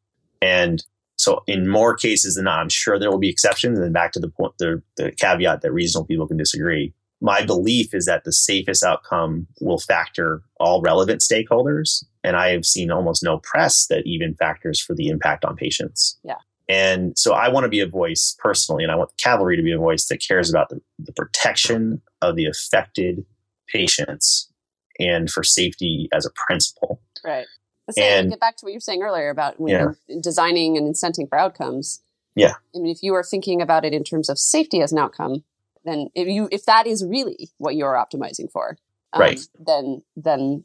And 0.42 0.84
so 1.20 1.42
in 1.46 1.68
more 1.68 1.94
cases 1.94 2.36
than 2.36 2.46
not, 2.46 2.60
I'm 2.60 2.70
sure 2.70 2.98
there 2.98 3.10
will 3.10 3.18
be 3.18 3.28
exceptions. 3.28 3.78
And 3.78 3.92
back 3.92 4.12
to 4.12 4.20
the 4.20 4.30
point, 4.30 4.54
the, 4.58 4.82
the 4.96 5.12
caveat 5.12 5.60
that 5.60 5.70
reasonable 5.70 6.06
people 6.06 6.26
can 6.26 6.38
disagree. 6.38 6.94
My 7.20 7.44
belief 7.44 7.92
is 7.92 8.06
that 8.06 8.24
the 8.24 8.32
safest 8.32 8.82
outcome 8.82 9.46
will 9.60 9.78
factor 9.78 10.40
all 10.58 10.80
relevant 10.80 11.20
stakeholders. 11.20 12.04
And 12.24 12.36
I 12.36 12.52
have 12.52 12.64
seen 12.64 12.90
almost 12.90 13.22
no 13.22 13.36
press 13.36 13.86
that 13.88 14.06
even 14.06 14.34
factors 14.34 14.80
for 14.80 14.94
the 14.94 15.08
impact 15.08 15.44
on 15.44 15.56
patients. 15.56 16.18
Yeah. 16.24 16.38
And 16.70 17.12
so 17.18 17.34
I 17.34 17.50
want 17.50 17.64
to 17.64 17.68
be 17.68 17.80
a 17.80 17.86
voice 17.86 18.34
personally, 18.38 18.82
and 18.82 18.90
I 18.90 18.96
want 18.96 19.10
the 19.10 19.22
cavalry 19.22 19.58
to 19.58 19.62
be 19.62 19.72
a 19.72 19.78
voice 19.78 20.06
that 20.06 20.24
cares 20.26 20.48
about 20.48 20.70
the, 20.70 20.80
the 20.98 21.12
protection 21.12 22.00
of 22.22 22.34
the 22.36 22.46
affected 22.46 23.26
patients 23.68 24.50
and 24.98 25.28
for 25.30 25.44
safety 25.44 26.08
as 26.14 26.24
a 26.24 26.30
principle. 26.46 27.02
Right. 27.22 27.46
Say, 27.94 28.18
and 28.18 28.30
get 28.30 28.40
back 28.40 28.56
to 28.58 28.64
what 28.64 28.72
you 28.72 28.76
were 28.76 28.80
saying 28.80 29.02
earlier 29.02 29.30
about 29.30 29.58
when 29.60 29.72
yeah. 29.72 30.18
designing 30.20 30.76
and 30.76 30.92
incenting 30.92 31.28
for 31.28 31.38
outcomes. 31.38 32.02
Yeah. 32.34 32.54
I 32.74 32.78
mean, 32.78 32.92
if 32.92 33.02
you 33.02 33.14
are 33.14 33.24
thinking 33.24 33.60
about 33.60 33.84
it 33.84 33.92
in 33.92 34.04
terms 34.04 34.28
of 34.28 34.38
safety 34.38 34.80
as 34.80 34.92
an 34.92 34.98
outcome, 34.98 35.44
then 35.84 36.08
if 36.14 36.28
you 36.28 36.48
if 36.52 36.64
that 36.66 36.86
is 36.86 37.04
really 37.04 37.50
what 37.58 37.74
you're 37.74 37.94
optimizing 37.94 38.50
for, 38.50 38.76
um, 39.12 39.20
right? 39.20 39.40
Then 39.58 40.02
then 40.16 40.64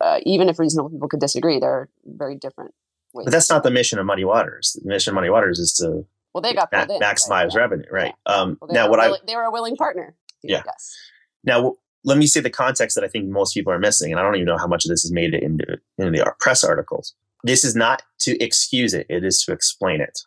uh, 0.00 0.20
even 0.24 0.48
if 0.48 0.58
reasonable 0.58 0.90
people 0.90 1.08
could 1.08 1.20
disagree, 1.20 1.58
they're 1.58 1.88
very 2.04 2.36
different. 2.36 2.74
Ways. 3.12 3.24
But 3.24 3.30
that's 3.30 3.48
not 3.48 3.62
the 3.62 3.70
mission 3.70 3.98
of 3.98 4.06
Muddy 4.06 4.24
Waters. 4.24 4.78
The 4.82 4.88
mission 4.88 5.12
of 5.12 5.14
Muddy 5.14 5.30
Waters 5.30 5.58
is 5.58 5.72
to 5.74 6.04
well, 6.34 6.42
they 6.42 6.52
got 6.52 6.70
ma- 6.70 6.82
in, 6.82 7.00
maximize 7.00 7.54
right? 7.54 7.56
revenue, 7.56 7.86
right? 7.90 8.14
Yeah. 8.26 8.34
Um, 8.34 8.58
well, 8.60 8.70
now, 8.72 8.90
what 8.90 8.98
willi- 8.98 9.20
I 9.22 9.26
they 9.26 9.36
were 9.36 9.44
a 9.44 9.50
willing 9.50 9.76
partner. 9.76 10.14
Yeah. 10.42 10.62
Now, 11.44 11.76
let 12.06 12.18
me 12.18 12.26
say 12.26 12.40
the 12.40 12.48
context 12.48 12.94
that 12.94 13.04
I 13.04 13.08
think 13.08 13.28
most 13.28 13.52
people 13.52 13.72
are 13.72 13.78
missing, 13.78 14.12
and 14.12 14.18
I 14.18 14.22
don't 14.22 14.36
even 14.36 14.46
know 14.46 14.56
how 14.56 14.68
much 14.68 14.84
of 14.84 14.90
this 14.90 15.04
is 15.04 15.12
made 15.12 15.34
it 15.34 15.42
into, 15.42 15.78
into 15.98 16.12
the 16.12 16.32
press 16.38 16.62
articles. 16.62 17.14
This 17.42 17.64
is 17.64 17.74
not 17.74 18.02
to 18.20 18.42
excuse 18.42 18.94
it, 18.94 19.06
it 19.10 19.24
is 19.24 19.42
to 19.42 19.52
explain 19.52 20.00
it. 20.00 20.20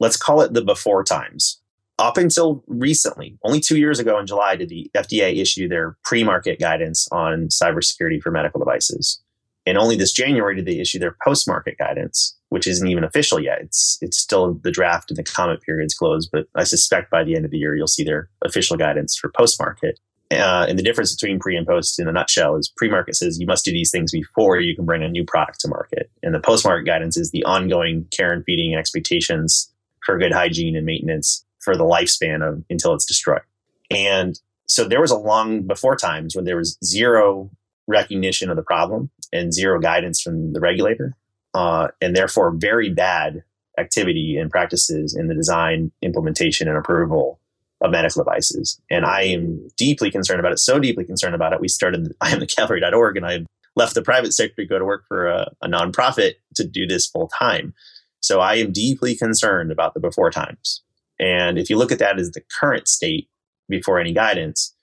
Let's 0.00 0.16
call 0.16 0.42
it 0.42 0.52
the 0.52 0.62
before 0.62 1.04
times. 1.04 1.60
Up 1.98 2.16
until 2.16 2.64
recently, 2.66 3.38
only 3.44 3.60
two 3.60 3.78
years 3.78 4.00
ago 4.00 4.18
in 4.18 4.26
July, 4.26 4.56
did 4.56 4.68
the 4.68 4.90
FDA 4.96 5.40
issue 5.40 5.68
their 5.68 5.96
pre 6.04 6.24
market 6.24 6.58
guidance 6.58 7.06
on 7.12 7.48
cybersecurity 7.48 8.20
for 8.20 8.32
medical 8.32 8.58
devices. 8.58 9.22
And 9.64 9.78
only 9.78 9.94
this 9.94 10.12
January 10.12 10.56
did 10.56 10.66
they 10.66 10.80
issue 10.80 10.98
their 10.98 11.16
post 11.24 11.46
market 11.46 11.78
guidance, 11.78 12.36
which 12.48 12.66
isn't 12.66 12.88
even 12.88 13.04
official 13.04 13.38
yet. 13.38 13.60
It's, 13.60 13.96
it's 14.00 14.18
still 14.18 14.54
the 14.54 14.72
draft 14.72 15.10
and 15.12 15.16
the 15.16 15.22
comment 15.22 15.60
period's 15.62 15.94
closed, 15.94 16.30
but 16.32 16.46
I 16.56 16.64
suspect 16.64 17.12
by 17.12 17.22
the 17.22 17.36
end 17.36 17.44
of 17.44 17.52
the 17.52 17.58
year, 17.58 17.76
you'll 17.76 17.86
see 17.86 18.02
their 18.02 18.28
official 18.44 18.76
guidance 18.76 19.16
for 19.16 19.30
post 19.30 19.60
market. 19.60 20.00
Uh, 20.38 20.66
and 20.68 20.78
the 20.78 20.82
difference 20.82 21.14
between 21.14 21.38
pre 21.38 21.56
and 21.56 21.66
post 21.66 21.98
in 21.98 22.08
a 22.08 22.12
nutshell 22.12 22.56
is 22.56 22.72
pre-market 22.76 23.16
says 23.16 23.38
you 23.38 23.46
must 23.46 23.64
do 23.64 23.72
these 23.72 23.90
things 23.90 24.12
before 24.12 24.60
you 24.60 24.74
can 24.74 24.84
bring 24.84 25.02
a 25.02 25.08
new 25.08 25.24
product 25.24 25.60
to 25.60 25.68
market. 25.68 26.10
And 26.22 26.34
the 26.34 26.40
post-market 26.40 26.84
guidance 26.84 27.16
is 27.16 27.30
the 27.30 27.44
ongoing 27.44 28.06
care 28.10 28.32
and 28.32 28.44
feeding 28.44 28.72
and 28.72 28.78
expectations 28.78 29.72
for 30.04 30.18
good 30.18 30.32
hygiene 30.32 30.76
and 30.76 30.86
maintenance 30.86 31.44
for 31.60 31.76
the 31.76 31.84
lifespan 31.84 32.46
of 32.46 32.64
until 32.70 32.94
it's 32.94 33.06
destroyed. 33.06 33.42
And 33.90 34.38
so 34.66 34.84
there 34.84 35.00
was 35.00 35.10
a 35.10 35.18
long 35.18 35.62
before 35.62 35.96
times 35.96 36.34
when 36.34 36.44
there 36.44 36.56
was 36.56 36.78
zero 36.84 37.50
recognition 37.86 38.50
of 38.50 38.56
the 38.56 38.62
problem 38.62 39.10
and 39.32 39.52
zero 39.52 39.78
guidance 39.80 40.20
from 40.20 40.52
the 40.52 40.60
regulator, 40.60 41.16
uh, 41.54 41.88
and 42.00 42.16
therefore 42.16 42.52
very 42.56 42.90
bad 42.90 43.42
activity 43.78 44.36
and 44.36 44.50
practices 44.50 45.14
in 45.14 45.28
the 45.28 45.34
design, 45.34 45.90
implementation, 46.02 46.68
and 46.68 46.76
approval 46.76 47.38
of 47.82 47.90
medical 47.90 48.24
devices. 48.24 48.80
And 48.90 49.04
I 49.04 49.22
am 49.22 49.68
deeply 49.76 50.10
concerned 50.10 50.40
about 50.40 50.52
it, 50.52 50.58
so 50.58 50.78
deeply 50.78 51.04
concerned 51.04 51.34
about 51.34 51.52
it. 51.52 51.60
We 51.60 51.68
started 51.68 52.14
I 52.20 52.30
am 52.30 52.40
the 52.40 52.46
cavalry.org 52.46 53.16
and 53.16 53.26
I 53.26 53.44
left 53.74 53.94
the 53.94 54.02
private 54.02 54.32
sector 54.32 54.62
to 54.62 54.68
go 54.68 54.78
to 54.78 54.84
work 54.84 55.04
for 55.08 55.26
a, 55.26 55.50
a 55.62 55.68
nonprofit 55.68 56.34
to 56.56 56.66
do 56.66 56.86
this 56.86 57.06
full 57.06 57.28
time. 57.38 57.74
So 58.20 58.40
I 58.40 58.56
am 58.56 58.72
deeply 58.72 59.16
concerned 59.16 59.72
about 59.72 59.94
the 59.94 60.00
before 60.00 60.30
times. 60.30 60.82
And 61.18 61.58
if 61.58 61.68
you 61.68 61.76
look 61.76 61.92
at 61.92 61.98
that 61.98 62.18
as 62.18 62.30
the 62.30 62.42
current 62.60 62.86
state 62.86 63.28
before 63.68 63.98
any 63.98 64.12
guidance, 64.12 64.74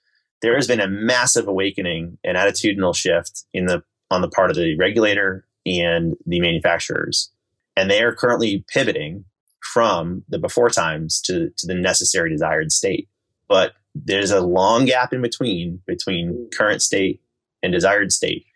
there 0.42 0.54
has 0.56 0.66
been 0.66 0.80
a 0.80 0.88
massive 0.88 1.48
awakening 1.48 2.18
and 2.24 2.36
attitudinal 2.36 2.94
shift 2.94 3.44
in 3.52 3.66
the 3.66 3.82
on 4.10 4.22
the 4.22 4.28
part 4.28 4.50
of 4.50 4.56
the 4.56 4.76
regulator 4.76 5.46
and 5.64 6.16
the 6.26 6.40
manufacturers. 6.40 7.30
And 7.76 7.90
they 7.90 8.02
are 8.02 8.14
currently 8.14 8.64
pivoting 8.72 9.24
from 9.62 10.24
the 10.28 10.38
before 10.38 10.70
times 10.70 11.20
to, 11.22 11.50
to 11.56 11.66
the 11.66 11.74
necessary 11.74 12.30
desired 12.30 12.72
state. 12.72 13.08
But 13.48 13.72
there's 13.94 14.30
a 14.30 14.40
long 14.40 14.84
gap 14.86 15.12
in 15.12 15.22
between, 15.22 15.80
between 15.86 16.48
current 16.56 16.82
state 16.82 17.20
and 17.62 17.72
desired 17.72 18.12
state. 18.12 18.46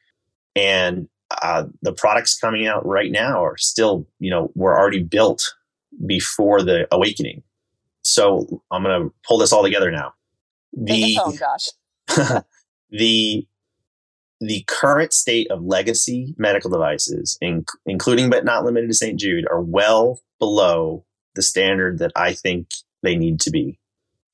And 0.57 1.09
uh, 1.42 1.64
the 1.82 1.92
products 1.92 2.38
coming 2.38 2.66
out 2.66 2.86
right 2.86 3.11
now 3.11 3.44
are 3.44 3.57
still, 3.57 4.07
you 4.18 4.30
know, 4.30 4.52
were 4.55 4.78
already 4.78 5.02
built 5.02 5.55
before 6.07 6.62
the 6.62 6.86
awakening. 6.92 7.42
So 8.02 8.62
I'm 8.70 8.82
going 8.82 9.09
to 9.09 9.14
pull 9.26 9.38
this 9.38 9.52
all 9.52 9.62
together 9.62 9.90
now. 9.90 10.12
The, 10.72 11.18
oh 11.20 11.32
gosh. 11.32 12.42
the 12.90 13.46
the 14.47 14.64
current 14.66 15.12
state 15.12 15.51
of 15.51 15.62
legacy 15.62 16.34
medical 16.38 16.70
devices, 16.70 17.38
in, 17.40 17.64
including 17.86 18.30
but 18.30 18.45
not 18.45 18.64
limited 18.64 18.88
to 18.88 18.95
St. 18.95 19.18
Jude, 19.18 19.47
are 19.51 19.61
well 19.61 20.20
below 20.38 21.05
the 21.34 21.42
standard 21.42 21.99
that 21.99 22.12
I 22.16 22.32
think 22.32 22.68
they 23.03 23.16
need 23.16 23.40
to 23.40 23.51
be. 23.51 23.78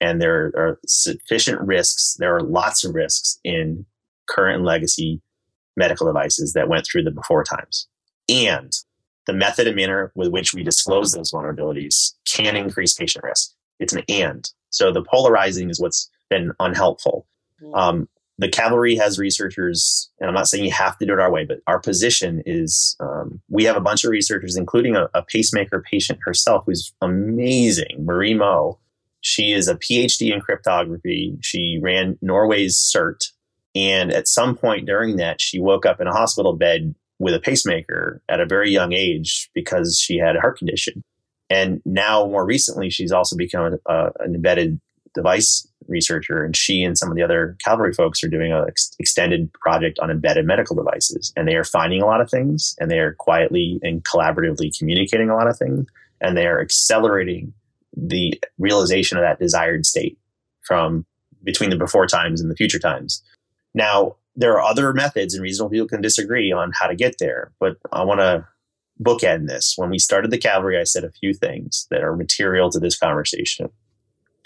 And 0.00 0.20
there 0.20 0.52
are 0.56 0.78
sufficient 0.86 1.60
risks. 1.60 2.16
There 2.18 2.34
are 2.34 2.42
lots 2.42 2.84
of 2.84 2.94
risks 2.94 3.38
in 3.44 3.84
current 4.28 4.56
and 4.56 4.64
legacy 4.64 5.20
medical 5.76 6.06
devices 6.06 6.52
that 6.54 6.68
went 6.68 6.86
through 6.86 7.04
the 7.04 7.10
before 7.10 7.44
times. 7.44 7.88
And 8.28 8.72
the 9.26 9.32
method 9.32 9.66
and 9.66 9.76
manner 9.76 10.12
with 10.14 10.28
which 10.28 10.54
we 10.54 10.62
disclose 10.62 11.12
those 11.12 11.32
vulnerabilities 11.32 12.14
can 12.26 12.56
increase 12.56 12.94
patient 12.94 13.24
risk. 13.24 13.52
It's 13.78 13.92
an 13.92 14.02
and. 14.08 14.48
So 14.70 14.92
the 14.92 15.02
polarizing 15.02 15.70
is 15.70 15.80
what's 15.80 16.10
been 16.28 16.52
unhelpful. 16.60 17.26
Mm. 17.62 17.76
Um, 17.76 18.08
the 18.40 18.48
cavalry 18.48 18.96
has 18.96 19.18
researchers, 19.18 20.10
and 20.18 20.26
I'm 20.26 20.34
not 20.34 20.48
saying 20.48 20.64
you 20.64 20.72
have 20.72 20.96
to 20.98 21.06
do 21.06 21.12
it 21.12 21.20
our 21.20 21.30
way, 21.30 21.44
but 21.44 21.60
our 21.66 21.78
position 21.78 22.42
is 22.46 22.96
um, 22.98 23.38
we 23.50 23.64
have 23.64 23.76
a 23.76 23.82
bunch 23.82 24.02
of 24.02 24.10
researchers, 24.10 24.56
including 24.56 24.96
a, 24.96 25.10
a, 25.12 25.22
pacemaker 25.22 25.82
patient 25.82 26.20
herself, 26.24 26.64
who's 26.66 26.94
amazing, 27.02 27.98
Marie 27.98 28.32
Moe. 28.32 28.78
She 29.20 29.52
is 29.52 29.68
a 29.68 29.74
PhD 29.74 30.32
in 30.32 30.40
cryptography. 30.40 31.36
She 31.42 31.78
ran 31.82 32.18
Norway's 32.22 32.78
CERT. 32.78 33.26
And 33.74 34.10
at 34.10 34.26
some 34.26 34.56
point 34.56 34.86
during 34.86 35.16
that, 35.16 35.38
she 35.38 35.60
woke 35.60 35.84
up 35.84 36.00
in 36.00 36.06
a 36.06 36.14
hospital 36.14 36.54
bed 36.54 36.94
with 37.18 37.34
a 37.34 37.40
pacemaker 37.40 38.22
at 38.30 38.40
a 38.40 38.46
very 38.46 38.70
young 38.70 38.94
age 38.94 39.50
because 39.54 40.00
she 40.02 40.16
had 40.16 40.34
a 40.34 40.40
heart 40.40 40.56
condition. 40.56 41.04
And 41.50 41.82
now, 41.84 42.24
more 42.24 42.46
recently, 42.46 42.88
she's 42.88 43.12
also 43.12 43.36
become 43.36 43.78
a, 43.86 43.92
a, 43.92 44.12
an 44.20 44.34
embedded 44.34 44.80
device 45.14 45.69
researcher, 45.90 46.44
and 46.44 46.56
she 46.56 46.82
and 46.82 46.96
some 46.96 47.10
of 47.10 47.16
the 47.16 47.22
other 47.22 47.56
Cavalry 47.64 47.92
folks 47.92 48.22
are 48.24 48.28
doing 48.28 48.52
an 48.52 48.64
ex- 48.66 48.94
extended 48.98 49.52
project 49.54 49.98
on 49.98 50.10
embedded 50.10 50.46
medical 50.46 50.76
devices. 50.76 51.32
And 51.36 51.46
they 51.46 51.56
are 51.56 51.64
finding 51.64 52.00
a 52.00 52.06
lot 52.06 52.20
of 52.20 52.30
things, 52.30 52.74
and 52.78 52.90
they 52.90 52.98
are 52.98 53.14
quietly 53.14 53.80
and 53.82 54.04
collaboratively 54.04 54.76
communicating 54.78 55.28
a 55.28 55.36
lot 55.36 55.48
of 55.48 55.58
things, 55.58 55.86
and 56.20 56.36
they 56.36 56.46
are 56.46 56.60
accelerating 56.60 57.52
the 57.96 58.40
realization 58.58 59.18
of 59.18 59.22
that 59.22 59.40
desired 59.40 59.84
state 59.84 60.18
from 60.62 61.04
between 61.42 61.70
the 61.70 61.76
before 61.76 62.06
times 62.06 62.40
and 62.40 62.50
the 62.50 62.56
future 62.56 62.78
times. 62.78 63.22
Now, 63.74 64.16
there 64.36 64.52
are 64.52 64.62
other 64.62 64.92
methods, 64.92 65.34
and 65.34 65.42
reasonable 65.42 65.70
people 65.70 65.88
can 65.88 66.00
disagree 66.00 66.52
on 66.52 66.72
how 66.74 66.86
to 66.86 66.94
get 66.94 67.16
there, 67.18 67.52
but 67.58 67.76
I 67.92 68.04
want 68.04 68.20
to 68.20 68.46
bookend 69.02 69.48
this. 69.48 69.74
When 69.76 69.90
we 69.90 69.98
started 69.98 70.30
the 70.30 70.38
Cavalry, 70.38 70.78
I 70.78 70.84
said 70.84 71.04
a 71.04 71.10
few 71.10 71.34
things 71.34 71.86
that 71.90 72.02
are 72.02 72.14
material 72.14 72.70
to 72.70 72.78
this 72.78 72.98
conversation. 72.98 73.70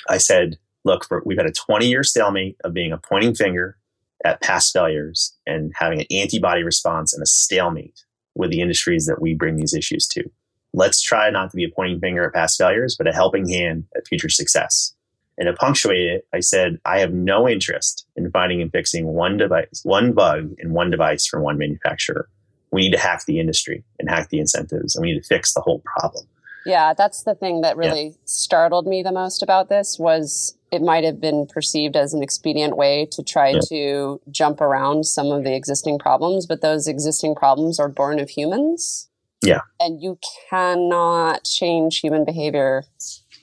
I 0.08 0.18
said, 0.18 0.58
look, 0.84 1.04
for, 1.06 1.22
we've 1.24 1.38
had 1.38 1.46
a 1.46 1.52
20 1.52 1.86
year 1.86 2.02
stalemate 2.02 2.56
of 2.64 2.74
being 2.74 2.92
a 2.92 2.98
pointing 2.98 3.34
finger 3.34 3.76
at 4.24 4.40
past 4.40 4.72
failures 4.72 5.36
and 5.46 5.72
having 5.76 6.00
an 6.00 6.06
antibody 6.10 6.62
response 6.62 7.12
and 7.12 7.22
a 7.22 7.26
stalemate 7.26 8.04
with 8.34 8.50
the 8.50 8.60
industries 8.60 9.06
that 9.06 9.20
we 9.20 9.34
bring 9.34 9.56
these 9.56 9.74
issues 9.74 10.06
to. 10.08 10.24
Let's 10.72 11.00
try 11.00 11.30
not 11.30 11.50
to 11.50 11.56
be 11.56 11.64
a 11.64 11.68
pointing 11.68 12.00
finger 12.00 12.24
at 12.24 12.34
past 12.34 12.58
failures, 12.58 12.96
but 12.96 13.06
a 13.06 13.12
helping 13.12 13.48
hand 13.48 13.84
at 13.96 14.08
future 14.08 14.28
success. 14.28 14.94
And 15.36 15.46
to 15.46 15.52
punctuate 15.52 16.06
it, 16.06 16.26
I 16.32 16.40
said, 16.40 16.78
I 16.84 17.00
have 17.00 17.12
no 17.12 17.48
interest 17.48 18.06
in 18.16 18.30
finding 18.30 18.62
and 18.62 18.70
fixing 18.70 19.06
one 19.06 19.36
device, 19.36 19.80
one 19.82 20.12
bug 20.12 20.54
in 20.58 20.72
one 20.72 20.90
device 20.90 21.26
from 21.26 21.42
one 21.42 21.58
manufacturer. 21.58 22.28
We 22.70 22.82
need 22.82 22.92
to 22.92 22.98
hack 22.98 23.24
the 23.26 23.40
industry 23.40 23.84
and 23.98 24.08
hack 24.08 24.30
the 24.30 24.38
incentives, 24.38 24.94
and 24.94 25.02
we 25.02 25.12
need 25.12 25.20
to 25.20 25.26
fix 25.26 25.54
the 25.54 25.60
whole 25.60 25.82
problem. 25.98 26.26
Yeah, 26.66 26.94
that's 26.94 27.22
the 27.22 27.34
thing 27.34 27.60
that 27.60 27.76
really 27.76 28.06
yeah. 28.06 28.16
startled 28.24 28.86
me 28.86 29.02
the 29.02 29.12
most 29.12 29.42
about 29.42 29.68
this 29.68 29.98
was 29.98 30.56
it 30.74 30.82
might 30.82 31.04
have 31.04 31.20
been 31.20 31.46
perceived 31.46 31.94
as 31.94 32.12
an 32.12 32.22
expedient 32.22 32.76
way 32.76 33.06
to 33.12 33.22
try 33.22 33.50
yeah. 33.50 33.60
to 33.68 34.20
jump 34.30 34.60
around 34.60 35.06
some 35.06 35.28
of 35.28 35.44
the 35.44 35.54
existing 35.54 36.00
problems, 36.00 36.46
but 36.46 36.62
those 36.62 36.88
existing 36.88 37.36
problems 37.36 37.78
are 37.78 37.88
born 37.88 38.18
of 38.18 38.28
humans. 38.28 39.08
Yeah. 39.40 39.60
And 39.78 40.02
you 40.02 40.18
cannot 40.50 41.44
change 41.44 42.00
human 42.00 42.24
behavior 42.24 42.82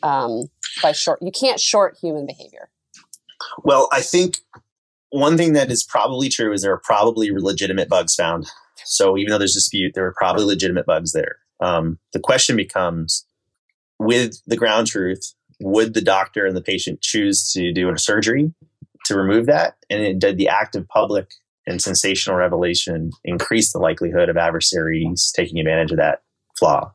um, 0.04 0.50
by 0.84 0.92
short. 0.92 1.20
You 1.22 1.32
can't 1.32 1.60
short 1.60 1.98
human 2.02 2.26
behavior. 2.26 2.70
Well, 3.64 3.88
I 3.94 4.02
think 4.02 4.40
one 5.12 5.38
thing 5.38 5.54
that 5.54 5.72
is 5.72 5.84
probably 5.84 6.28
true 6.28 6.52
is 6.52 6.64
there 6.64 6.74
are 6.74 6.82
probably 6.84 7.32
legitimate 7.32 7.88
bugs 7.88 8.14
found. 8.16 8.48
So 8.84 9.18
even 9.18 9.32
though 9.32 9.38
there's 9.38 9.54
dispute, 9.54 9.94
there 9.96 10.06
are 10.06 10.14
probably 10.18 10.44
legitimate 10.44 10.86
bugs 10.86 11.14
there. 11.14 11.38
Um, 11.62 11.98
the 12.12 12.20
question 12.20 12.58
becomes 12.58 13.26
with 14.00 14.42
the 14.48 14.58
ground 14.58 14.88
truth, 14.88 15.34
would 15.62 15.94
the 15.94 16.02
doctor 16.02 16.46
and 16.46 16.56
the 16.56 16.62
patient 16.62 17.02
choose 17.02 17.52
to 17.54 17.72
do 17.72 17.90
a 17.90 17.98
surgery 17.98 18.54
to 19.06 19.16
remove 19.16 19.46
that? 19.46 19.76
And 19.90 20.02
it, 20.02 20.20
did 20.20 20.38
the 20.38 20.50
act 20.50 20.76
of 20.76 20.88
public 20.88 21.32
and 21.68 21.82
sensational 21.82 22.36
revelation 22.36 23.12
increase 23.24 23.72
the 23.72 23.80
likelihood 23.80 24.30
of 24.30 24.38
adversaries 24.38 25.32
taking 25.36 25.60
advantage 25.60 25.92
of 25.92 25.98
that 25.98 26.22
flaw? 26.58 26.92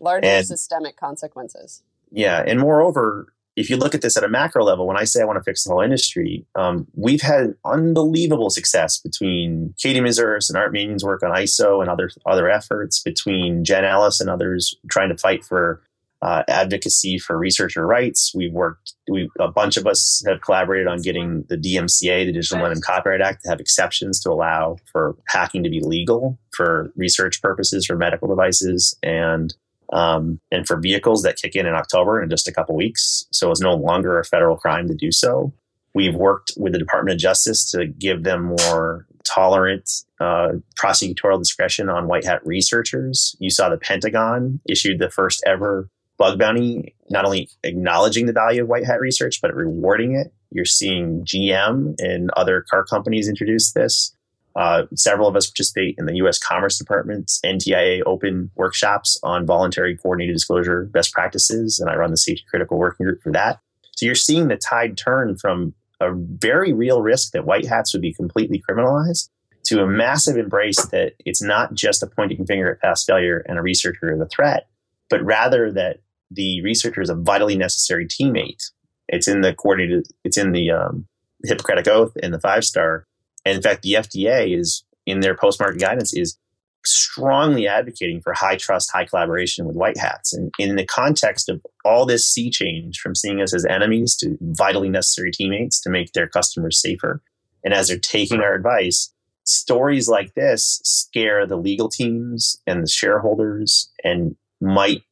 Larger 0.00 0.28
and, 0.28 0.46
systemic 0.46 0.96
consequences. 0.96 1.82
Yeah. 2.10 2.42
And 2.46 2.58
moreover, 2.58 3.32
if 3.56 3.68
you 3.68 3.76
look 3.76 3.94
at 3.94 4.00
this 4.00 4.16
at 4.16 4.24
a 4.24 4.28
macro 4.28 4.64
level, 4.64 4.86
when 4.86 4.96
I 4.96 5.04
say 5.04 5.20
I 5.20 5.24
want 5.24 5.38
to 5.38 5.42
fix 5.42 5.64
the 5.64 5.70
whole 5.70 5.82
industry, 5.82 6.46
um, 6.54 6.86
we've 6.94 7.20
had 7.20 7.54
unbelievable 7.64 8.48
success 8.48 8.98
between 8.98 9.74
Katie 9.78 10.00
Moussouris 10.00 10.48
and 10.48 10.56
Art 10.56 10.72
Manion's 10.72 11.04
work 11.04 11.22
on 11.22 11.30
ISO 11.30 11.80
and 11.80 11.90
other 11.90 12.10
other 12.26 12.48
efforts, 12.48 13.02
between 13.02 13.64
Jen 13.64 13.84
Ellis 13.84 14.20
and 14.20 14.30
others 14.30 14.74
trying 14.90 15.10
to 15.10 15.16
fight 15.16 15.44
for 15.44 15.82
uh, 16.22 16.42
advocacy 16.48 17.18
for 17.18 17.38
researcher 17.38 17.86
rights. 17.86 18.32
We've 18.34 18.52
worked, 18.52 18.94
we 19.10 19.30
a 19.38 19.48
bunch 19.48 19.76
of 19.76 19.86
us 19.86 20.22
have 20.26 20.42
collaborated 20.42 20.86
on 20.86 21.00
getting 21.00 21.44
the 21.48 21.56
DMCA, 21.56 22.26
the 22.26 22.32
Digital 22.32 22.58
Millennium 22.58 22.82
Copyright 22.84 23.22
Act, 23.22 23.42
to 23.44 23.48
have 23.48 23.60
exceptions 23.60 24.20
to 24.20 24.30
allow 24.30 24.76
for 24.92 25.16
hacking 25.28 25.62
to 25.64 25.70
be 25.70 25.80
legal 25.80 26.38
for 26.54 26.92
research 26.94 27.40
purposes 27.40 27.86
for 27.86 27.96
medical 27.96 28.28
devices 28.28 28.94
and 29.02 29.54
um, 29.92 30.40
and 30.52 30.68
for 30.68 30.78
vehicles 30.78 31.22
that 31.22 31.36
kick 31.36 31.56
in 31.56 31.66
in 31.66 31.74
October 31.74 32.22
in 32.22 32.30
just 32.30 32.46
a 32.46 32.52
couple 32.52 32.76
weeks. 32.76 33.24
So 33.32 33.50
it's 33.50 33.60
no 33.60 33.74
longer 33.74 34.18
a 34.18 34.24
federal 34.24 34.56
crime 34.56 34.86
to 34.88 34.94
do 34.94 35.10
so. 35.10 35.52
We've 35.94 36.14
worked 36.14 36.52
with 36.56 36.72
the 36.72 36.78
Department 36.78 37.14
of 37.14 37.20
Justice 37.20 37.68
to 37.72 37.86
give 37.86 38.22
them 38.22 38.54
more 38.60 39.06
tolerant 39.24 39.90
uh, 40.20 40.52
prosecutorial 40.78 41.40
discretion 41.40 41.88
on 41.88 42.06
white 42.06 42.24
hat 42.24 42.46
researchers. 42.46 43.34
You 43.40 43.50
saw 43.50 43.68
the 43.68 43.78
Pentagon 43.78 44.60
issued 44.68 45.00
the 45.00 45.10
first 45.10 45.42
ever 45.44 45.88
bug 46.20 46.38
bounty, 46.38 46.94
not 47.08 47.24
only 47.24 47.48
acknowledging 47.64 48.26
the 48.26 48.32
value 48.32 48.62
of 48.62 48.68
white 48.68 48.84
hat 48.84 49.00
research, 49.00 49.40
but 49.40 49.54
rewarding 49.54 50.14
it. 50.14 50.32
You're 50.50 50.66
seeing 50.66 51.24
GM 51.24 51.94
and 51.98 52.30
other 52.36 52.64
car 52.70 52.84
companies 52.84 53.26
introduce 53.26 53.72
this. 53.72 54.14
Uh, 54.54 54.82
several 54.94 55.28
of 55.28 55.34
us 55.34 55.46
participate 55.46 55.94
in 55.96 56.04
the 56.04 56.16
U.S. 56.16 56.38
Commerce 56.38 56.76
Department's 56.76 57.40
NTIA 57.42 58.02
open 58.04 58.50
workshops 58.54 59.18
on 59.22 59.46
voluntary 59.46 59.96
coordinated 59.96 60.34
disclosure 60.34 60.84
best 60.92 61.12
practices, 61.14 61.78
and 61.80 61.88
I 61.88 61.96
run 61.96 62.10
the 62.10 62.18
safety 62.18 62.44
critical 62.50 62.76
working 62.78 63.06
group 63.06 63.22
for 63.22 63.32
that. 63.32 63.60
So 63.96 64.04
you're 64.04 64.14
seeing 64.14 64.48
the 64.48 64.56
tide 64.56 64.98
turn 64.98 65.38
from 65.38 65.72
a 66.00 66.10
very 66.12 66.74
real 66.74 67.00
risk 67.00 67.32
that 67.32 67.46
white 67.46 67.66
hats 67.66 67.94
would 67.94 68.02
be 68.02 68.12
completely 68.12 68.62
criminalized 68.68 69.30
to 69.64 69.82
a 69.82 69.86
massive 69.86 70.36
embrace 70.36 70.84
that 70.86 71.14
it's 71.24 71.42
not 71.42 71.72
just 71.72 72.02
a 72.02 72.06
pointing 72.06 72.44
finger 72.44 72.70
at 72.72 72.80
past 72.80 73.06
failure 73.06 73.42
and 73.46 73.58
a 73.58 73.62
researcher 73.62 74.12
of 74.12 74.18
the 74.18 74.26
threat, 74.26 74.66
but 75.08 75.24
rather 75.24 75.70
that 75.72 76.00
the 76.30 76.62
researcher 76.62 77.00
is 77.00 77.10
a 77.10 77.14
vitally 77.14 77.56
necessary 77.56 78.06
teammate. 78.06 78.70
It's 79.08 79.28
in 79.28 79.40
the 79.40 79.54
coordinated, 79.54 80.06
it's 80.24 80.38
in 80.38 80.52
the 80.52 80.70
um, 80.70 81.06
Hippocratic 81.44 81.88
Oath 81.88 82.12
and 82.22 82.32
the 82.32 82.40
five 82.40 82.64
star 82.64 83.06
and 83.44 83.56
in 83.56 83.62
fact, 83.62 83.82
the 83.82 83.94
FDA 83.94 84.58
is 84.58 84.84
in 85.06 85.20
their 85.20 85.36
post 85.36 85.60
market 85.60 85.80
guidance 85.80 86.14
is 86.14 86.36
strongly 86.84 87.66
advocating 87.66 88.20
for 88.20 88.32
high 88.32 88.56
trust, 88.56 88.90
high 88.92 89.04
collaboration 89.04 89.66
with 89.66 89.76
white 89.76 89.98
hats. 89.98 90.32
And 90.32 90.50
in 90.58 90.76
the 90.76 90.86
context 90.86 91.48
of 91.48 91.60
all 91.84 92.06
this 92.06 92.26
sea 92.26 92.50
change 92.50 92.98
from 93.00 93.14
seeing 93.14 93.40
us 93.42 93.54
as 93.54 93.66
enemies 93.66 94.16
to 94.16 94.38
vitally 94.40 94.88
necessary 94.88 95.30
teammates 95.30 95.80
to 95.82 95.90
make 95.90 96.12
their 96.12 96.26
customers 96.26 96.80
safer, 96.80 97.22
and 97.62 97.74
as 97.74 97.88
they're 97.88 97.98
taking 97.98 98.40
our 98.40 98.54
advice, 98.54 99.12
stories 99.44 100.08
like 100.08 100.34
this 100.34 100.80
scare 100.84 101.46
the 101.46 101.56
legal 101.56 101.88
teams 101.88 102.60
and 102.66 102.82
the 102.82 102.88
shareholders 102.88 103.90
and 104.04 104.36
might 104.60 105.02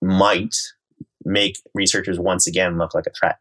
might 0.00 0.56
make 1.24 1.58
researchers 1.74 2.18
once 2.18 2.46
again 2.46 2.78
look 2.78 2.94
like 2.94 3.06
a 3.06 3.12
threat. 3.18 3.38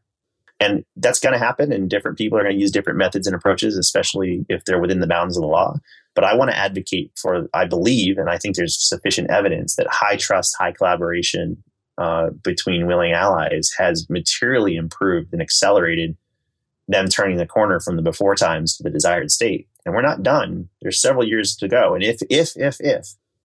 And 0.60 0.84
that's 0.96 1.20
going 1.20 1.34
to 1.34 1.40
happen, 1.40 1.72
and 1.72 1.90
different 1.90 2.18
people 2.18 2.38
are 2.38 2.44
going 2.44 2.56
to 2.56 2.60
use 2.60 2.72
different 2.72 2.98
methods 2.98 3.28
and 3.28 3.36
approaches, 3.36 3.78
especially 3.78 4.44
if 4.50 4.66
they're 4.66 4.82
within 4.82 5.02
the 5.02 5.08
bounds 5.08 5.38
of 5.38 5.42
the 5.42 5.48
law. 5.48 5.76
But 6.16 6.24
I 6.24 6.36
want 6.36 6.50
to 6.50 6.58
advocate 6.58 7.12
for, 7.16 7.48
I 7.54 7.66
believe, 7.66 8.18
and 8.18 8.28
I 8.28 8.40
think 8.40 8.56
there's 8.56 8.76
sufficient 8.76 9.30
evidence 9.30 9.76
that 9.76 9.86
high 9.88 10.16
trust, 10.16 10.56
high 10.58 10.72
collaboration 10.72 11.64
uh, 12.00 12.32
between 12.44 12.88
willing 12.88 13.12
allies 13.12 13.70
has 13.78 14.10
materially 14.10 14.76
improved 14.76 15.32
and 15.32 15.42
accelerated 15.42 16.18
them 16.88 17.08
turning 17.08 17.38
the 17.38 17.46
corner 17.46 17.80
from 17.80 17.96
the 17.96 18.02
before 18.02 18.34
times 18.34 18.78
to 18.78 18.84
the 18.84 18.90
desired 18.90 19.30
state. 19.30 19.68
And 19.86 19.94
we're 19.94 20.02
not 20.02 20.24
done. 20.24 20.70
There's 20.82 21.02
several 21.02 21.28
years 21.28 21.56
to 21.58 21.68
go. 21.68 21.94
And 21.94 22.04
if, 22.04 22.22
if, 22.30 22.54
if, 22.56 22.78
if 22.80 23.08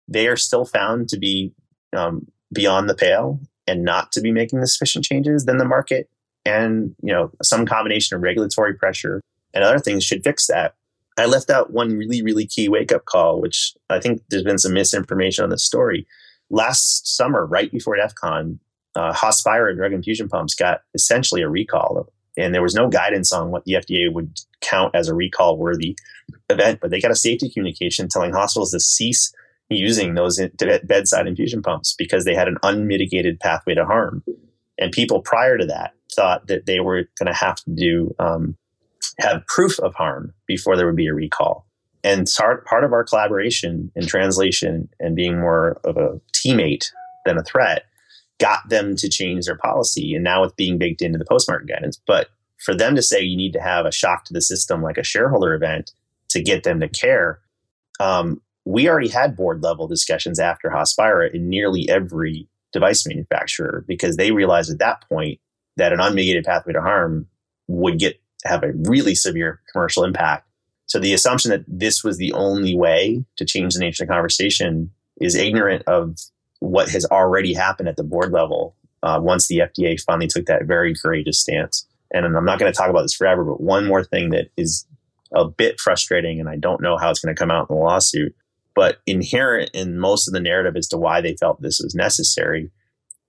they 0.08 0.26
are 0.26 0.36
still 0.36 0.64
found 0.64 1.08
to 1.10 1.18
be 1.18 1.52
um, 1.94 2.26
beyond 2.52 2.88
the 2.88 2.94
pale 2.94 3.40
and 3.66 3.82
not 3.82 4.12
to 4.12 4.20
be 4.20 4.32
making 4.32 4.60
the 4.60 4.66
sufficient 4.66 5.04
changes, 5.04 5.44
then 5.44 5.58
the 5.58 5.64
market 5.64 6.08
and 6.46 6.94
you 7.02 7.12
know 7.12 7.30
some 7.42 7.66
combination 7.66 8.16
of 8.16 8.22
regulatory 8.22 8.74
pressure 8.74 9.20
and 9.52 9.64
other 9.64 9.78
things 9.78 10.04
should 10.04 10.22
fix 10.22 10.46
that. 10.46 10.74
I 11.18 11.26
left 11.26 11.50
out 11.50 11.72
one 11.72 11.96
really 11.96 12.22
really 12.22 12.46
key 12.46 12.68
wake 12.68 12.92
up 12.92 13.04
call, 13.04 13.40
which 13.40 13.74
I 13.90 14.00
think 14.00 14.22
there's 14.30 14.44
been 14.44 14.58
some 14.58 14.72
misinformation 14.72 15.44
on 15.44 15.50
this 15.50 15.64
story. 15.64 16.06
Last 16.48 17.16
summer, 17.16 17.44
right 17.44 17.70
before 17.72 17.96
DEF 17.96 18.14
CON, 18.14 18.60
uh, 18.94 19.12
Hospira 19.12 19.74
drug 19.74 19.92
infusion 19.92 20.28
pumps 20.28 20.54
got 20.54 20.82
essentially 20.94 21.42
a 21.42 21.48
recall, 21.48 22.08
and 22.36 22.54
there 22.54 22.62
was 22.62 22.74
no 22.74 22.88
guidance 22.88 23.32
on 23.32 23.50
what 23.50 23.64
the 23.64 23.72
FDA 23.72 24.12
would 24.12 24.38
count 24.60 24.94
as 24.94 25.08
a 25.08 25.14
recall 25.14 25.58
worthy 25.58 25.98
event. 26.48 26.78
But 26.80 26.90
they 26.90 27.00
got 27.00 27.10
a 27.10 27.16
safety 27.16 27.50
communication 27.50 28.08
telling 28.08 28.32
hospitals 28.32 28.70
to 28.70 28.80
cease 28.80 29.34
using 29.68 30.14
those 30.14 30.40
bedside 30.84 31.26
infusion 31.26 31.62
pumps 31.62 31.94
because 31.96 32.24
they 32.24 32.34
had 32.34 32.48
an 32.48 32.58
unmitigated 32.62 33.40
pathway 33.40 33.74
to 33.74 33.84
harm. 33.84 34.22
And 34.78 34.92
people 34.92 35.20
prior 35.20 35.58
to 35.58 35.66
that 35.66 35.94
thought 36.12 36.46
that 36.46 36.66
they 36.66 36.80
were 36.80 37.08
going 37.18 37.26
to 37.26 37.32
have 37.32 37.56
to 37.56 37.70
do 37.70 38.14
um, 38.18 38.56
have 39.18 39.46
proof 39.46 39.78
of 39.80 39.94
harm 39.94 40.32
before 40.46 40.76
there 40.76 40.86
would 40.86 40.96
be 40.96 41.08
a 41.08 41.14
recall. 41.14 41.66
And 42.04 42.28
part 42.64 42.84
of 42.84 42.92
our 42.92 43.02
collaboration 43.02 43.90
and 43.96 44.06
translation 44.06 44.88
and 45.00 45.16
being 45.16 45.40
more 45.40 45.80
of 45.82 45.96
a 45.96 46.20
teammate 46.32 46.86
than 47.24 47.36
a 47.36 47.42
threat 47.42 47.86
got 48.38 48.68
them 48.68 48.94
to 48.96 49.08
change 49.08 49.46
their 49.46 49.56
policy. 49.56 50.14
And 50.14 50.22
now 50.22 50.44
it's 50.44 50.54
being 50.54 50.78
baked 50.78 51.02
into 51.02 51.18
the 51.18 51.24
post-market 51.24 51.68
guidance. 51.68 52.00
But 52.06 52.28
for 52.58 52.74
them 52.74 52.94
to 52.94 53.02
say 53.02 53.20
you 53.22 53.36
need 53.36 53.52
to 53.54 53.60
have 53.60 53.86
a 53.86 53.92
shock 53.92 54.24
to 54.26 54.32
the 54.32 54.42
system 54.42 54.82
like 54.82 54.98
a 54.98 55.02
shareholder 55.02 55.54
event 55.54 55.92
to 56.28 56.42
get 56.42 56.62
them 56.62 56.78
to 56.80 56.88
care, 56.88 57.40
um, 57.98 58.40
we 58.66 58.88
already 58.88 59.08
had 59.08 59.36
board 59.36 59.62
level 59.62 59.86
discussions 59.86 60.40
after 60.40 60.68
Hospira 60.68 61.32
in 61.32 61.48
nearly 61.48 61.88
every 61.88 62.48
device 62.72 63.06
manufacturer 63.06 63.84
because 63.86 64.16
they 64.16 64.32
realized 64.32 64.70
at 64.70 64.80
that 64.80 65.08
point 65.08 65.38
that 65.76 65.92
an 65.92 66.00
unmitigated 66.00 66.44
pathway 66.44 66.72
to 66.72 66.82
harm 66.82 67.28
would 67.68 67.98
get 67.98 68.20
have 68.44 68.64
a 68.64 68.72
really 68.72 69.14
severe 69.14 69.60
commercial 69.72 70.04
impact. 70.04 70.48
So 70.86 70.98
the 70.98 71.14
assumption 71.14 71.52
that 71.52 71.64
this 71.66 72.02
was 72.02 72.18
the 72.18 72.32
only 72.32 72.76
way 72.76 73.24
to 73.36 73.44
change 73.44 73.74
the 73.74 73.80
nature 73.80 74.02
of 74.02 74.08
the 74.08 74.12
conversation 74.12 74.90
is 75.20 75.36
ignorant 75.36 75.84
of 75.86 76.18
what 76.58 76.88
has 76.90 77.04
already 77.06 77.54
happened 77.54 77.88
at 77.88 77.96
the 77.96 78.04
board 78.04 78.32
level 78.32 78.74
uh, 79.02 79.20
once 79.22 79.46
the 79.46 79.58
FDA 79.58 80.00
finally 80.00 80.26
took 80.26 80.46
that 80.46 80.64
very 80.64 80.94
courageous 80.94 81.40
stance. 81.40 81.86
And 82.12 82.24
I'm 82.24 82.44
not 82.44 82.58
going 82.58 82.72
to 82.72 82.76
talk 82.76 82.90
about 82.90 83.02
this 83.02 83.14
forever, 83.14 83.44
but 83.44 83.60
one 83.60 83.86
more 83.86 84.02
thing 84.02 84.30
that 84.30 84.48
is 84.56 84.86
a 85.32 85.44
bit 85.44 85.80
frustrating, 85.80 86.40
and 86.40 86.48
I 86.48 86.56
don't 86.56 86.80
know 86.80 86.96
how 86.96 87.10
it's 87.10 87.20
going 87.20 87.34
to 87.34 87.38
come 87.38 87.50
out 87.50 87.68
in 87.68 87.76
the 87.76 87.82
lawsuit, 87.82 88.34
but 88.76 88.98
inherent 89.06 89.70
in 89.72 89.98
most 89.98 90.28
of 90.28 90.34
the 90.34 90.40
narrative 90.40 90.76
as 90.76 90.86
to 90.88 90.98
why 90.98 91.20
they 91.20 91.34
felt 91.34 91.60
this 91.60 91.80
was 91.82 91.94
necessary 91.94 92.70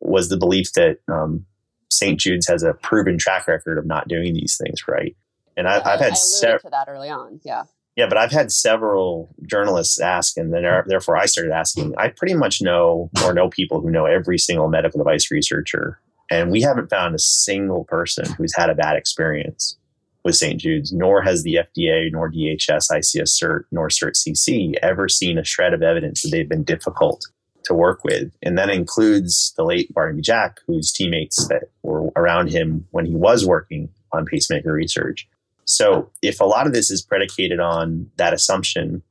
was 0.02 0.30
the 0.30 0.38
belief 0.38 0.74
that 0.74 0.98
um, 1.08 1.46
St. 1.90 2.20
Jude's 2.20 2.48
has 2.48 2.62
a 2.62 2.74
proven 2.74 3.18
track 3.18 3.48
record 3.48 3.80
of 3.80 3.86
not 3.86 4.10
doing 4.10 4.34
these 4.34 4.60
things 4.62 4.82
right. 4.88 5.16
And 5.56 5.68
I've, 5.68 5.86
I've 5.86 6.00
had 6.00 6.18
several 6.18 6.60
to 6.60 6.70
that 6.70 6.88
early 6.88 7.10
on. 7.10 7.40
Yeah. 7.44 7.64
Yeah, 7.96 8.06
but 8.08 8.18
I've 8.20 8.32
had 8.32 8.52
several 8.52 9.34
journalists 9.50 10.00
ask, 10.00 10.38
and 10.38 10.54
then 10.54 10.62
therefore 10.86 11.18
I 11.18 11.26
started 11.26 11.52
asking. 11.52 11.96
I 11.98 12.10
pretty 12.10 12.36
much 12.36 12.62
know 12.62 13.10
or 13.24 13.34
know 13.34 13.50
people 13.50 13.82
who 13.82 13.90
know 13.90 14.06
every 14.06 14.38
single 14.38 14.68
medical 14.68 15.00
device 15.00 15.32
researcher, 15.32 16.00
and 16.30 16.52
we 16.52 16.62
haven't 16.62 16.92
found 16.92 17.16
a 17.16 17.20
single 17.20 17.86
person 17.86 18.32
who's 18.34 18.56
had 18.56 18.70
a 18.70 18.76
bad 18.76 18.98
experience 18.98 19.77
with 20.28 20.36
St. 20.36 20.60
Jude's, 20.60 20.92
nor 20.92 21.22
has 21.22 21.44
the 21.44 21.56
FDA, 21.56 22.12
nor 22.12 22.30
DHS, 22.30 22.92
ICS 22.92 23.42
CERT, 23.42 23.64
nor 23.72 23.88
CERT 23.88 24.12
CC 24.14 24.76
ever 24.82 25.08
seen 25.08 25.38
a 25.38 25.44
shred 25.46 25.74
of 25.74 25.82
evidence 25.82 26.22
that 26.22 26.32
they've 26.32 26.50
been 26.50 26.66
difficult 26.66 27.26
to 27.64 27.74
work 27.74 28.04
with. 28.04 28.36
And 28.44 28.58
that 28.58 28.70
includes 28.70 29.54
the 29.56 29.64
late 29.64 29.94
Barnaby 29.94 30.22
Jack, 30.22 30.60
whose 30.68 30.92
teammates 30.92 31.48
that 31.48 31.70
were 31.82 32.12
around 32.18 32.50
him 32.50 32.86
when 32.92 33.06
he 33.06 33.16
was 33.16 33.46
working 33.46 33.88
on 34.12 34.26
pacemaker 34.26 34.74
research. 34.74 35.30
So 35.64 36.12
if 36.22 36.42
a 36.42 36.46
lot 36.46 36.68
of 36.68 36.74
this 36.74 36.92
is 36.92 37.02
predicated 37.02 37.62
on 37.62 38.12
that 38.18 38.34
assumption, 38.34 39.04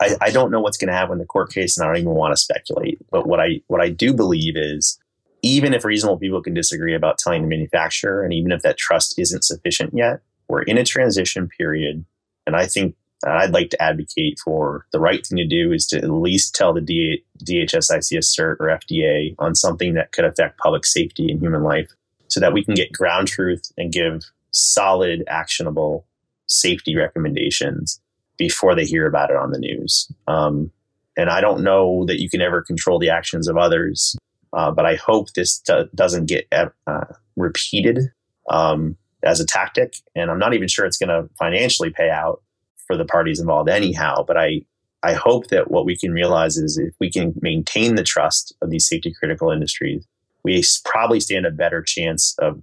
I, 0.00 0.16
I 0.20 0.30
don't 0.30 0.52
know 0.52 0.60
what's 0.60 0.76
going 0.76 0.88
to 0.88 0.94
happen 0.94 1.14
in 1.14 1.18
the 1.18 1.24
court 1.24 1.52
case, 1.52 1.76
and 1.76 1.84
I 1.84 1.88
don't 1.88 2.02
even 2.02 2.14
want 2.14 2.32
to 2.32 2.40
speculate. 2.40 2.98
But 3.10 3.26
what 3.26 3.40
I 3.40 3.60
what 3.66 3.80
I 3.80 3.88
do 3.88 4.14
believe 4.14 4.56
is 4.56 5.00
even 5.42 5.74
if 5.74 5.84
reasonable 5.84 6.18
people 6.18 6.40
can 6.42 6.54
disagree 6.54 6.94
about 6.94 7.18
telling 7.18 7.42
the 7.42 7.48
manufacturer, 7.48 8.22
and 8.22 8.32
even 8.32 8.52
if 8.52 8.62
that 8.62 8.78
trust 8.78 9.18
isn't 9.18 9.42
sufficient 9.42 9.94
yet, 9.94 10.20
we're 10.50 10.62
in 10.62 10.78
a 10.78 10.84
transition 10.84 11.48
period, 11.48 12.04
and 12.46 12.56
I 12.56 12.66
think 12.66 12.96
I'd 13.24 13.52
like 13.52 13.70
to 13.70 13.82
advocate 13.82 14.38
for 14.42 14.86
the 14.92 15.00
right 15.00 15.24
thing 15.24 15.36
to 15.38 15.46
do 15.46 15.72
is 15.72 15.86
to 15.88 15.98
at 15.98 16.10
least 16.10 16.54
tell 16.54 16.72
the 16.72 16.80
DHS, 16.80 17.90
ICS 17.90 18.34
CERT, 18.38 18.56
or 18.60 18.68
FDA 18.68 19.34
on 19.38 19.54
something 19.54 19.94
that 19.94 20.12
could 20.12 20.24
affect 20.24 20.58
public 20.58 20.86
safety 20.86 21.30
and 21.30 21.40
human 21.40 21.62
life 21.62 21.90
so 22.28 22.40
that 22.40 22.52
we 22.52 22.64
can 22.64 22.74
get 22.74 22.92
ground 22.92 23.28
truth 23.28 23.62
and 23.76 23.92
give 23.92 24.22
solid, 24.52 25.22
actionable 25.28 26.06
safety 26.46 26.96
recommendations 26.96 28.00
before 28.38 28.74
they 28.74 28.84
hear 28.84 29.06
about 29.06 29.30
it 29.30 29.36
on 29.36 29.50
the 29.50 29.58
news. 29.58 30.10
Um, 30.26 30.72
and 31.16 31.28
I 31.28 31.40
don't 31.40 31.62
know 31.62 32.06
that 32.06 32.20
you 32.20 32.30
can 32.30 32.40
ever 32.40 32.62
control 32.62 32.98
the 32.98 33.10
actions 33.10 33.48
of 33.48 33.58
others, 33.58 34.16
uh, 34.54 34.70
but 34.70 34.86
I 34.86 34.94
hope 34.94 35.32
this 35.34 35.58
do- 35.58 35.88
doesn't 35.94 36.26
get 36.26 36.46
uh, 36.86 37.04
repeated. 37.36 38.10
Um, 38.48 38.96
as 39.22 39.40
a 39.40 39.46
tactic. 39.46 39.94
And 40.14 40.30
I'm 40.30 40.38
not 40.38 40.54
even 40.54 40.68
sure 40.68 40.84
it's 40.86 40.98
going 40.98 41.08
to 41.08 41.28
financially 41.38 41.90
pay 41.90 42.10
out 42.10 42.42
for 42.86 42.96
the 42.96 43.04
parties 43.04 43.40
involved 43.40 43.68
anyhow. 43.68 44.24
But 44.26 44.36
I, 44.36 44.62
I 45.02 45.12
hope 45.14 45.48
that 45.48 45.70
what 45.70 45.84
we 45.84 45.96
can 45.96 46.12
realize 46.12 46.56
is 46.56 46.78
if 46.78 46.94
we 47.00 47.10
can 47.10 47.34
maintain 47.40 47.94
the 47.94 48.02
trust 48.02 48.54
of 48.62 48.70
these 48.70 48.86
safety 48.86 49.12
critical 49.18 49.50
industries, 49.50 50.06
we 50.42 50.62
probably 50.84 51.20
stand 51.20 51.46
a 51.46 51.50
better 51.50 51.82
chance 51.82 52.34
of 52.38 52.62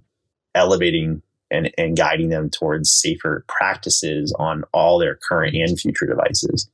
elevating 0.54 1.22
and, 1.50 1.70
and 1.78 1.96
guiding 1.96 2.28
them 2.28 2.50
towards 2.50 2.90
safer 2.90 3.44
practices 3.48 4.34
on 4.38 4.64
all 4.72 4.98
their 4.98 5.18
current 5.28 5.56
and 5.56 5.78
future 5.78 6.06
devices. 6.06 6.68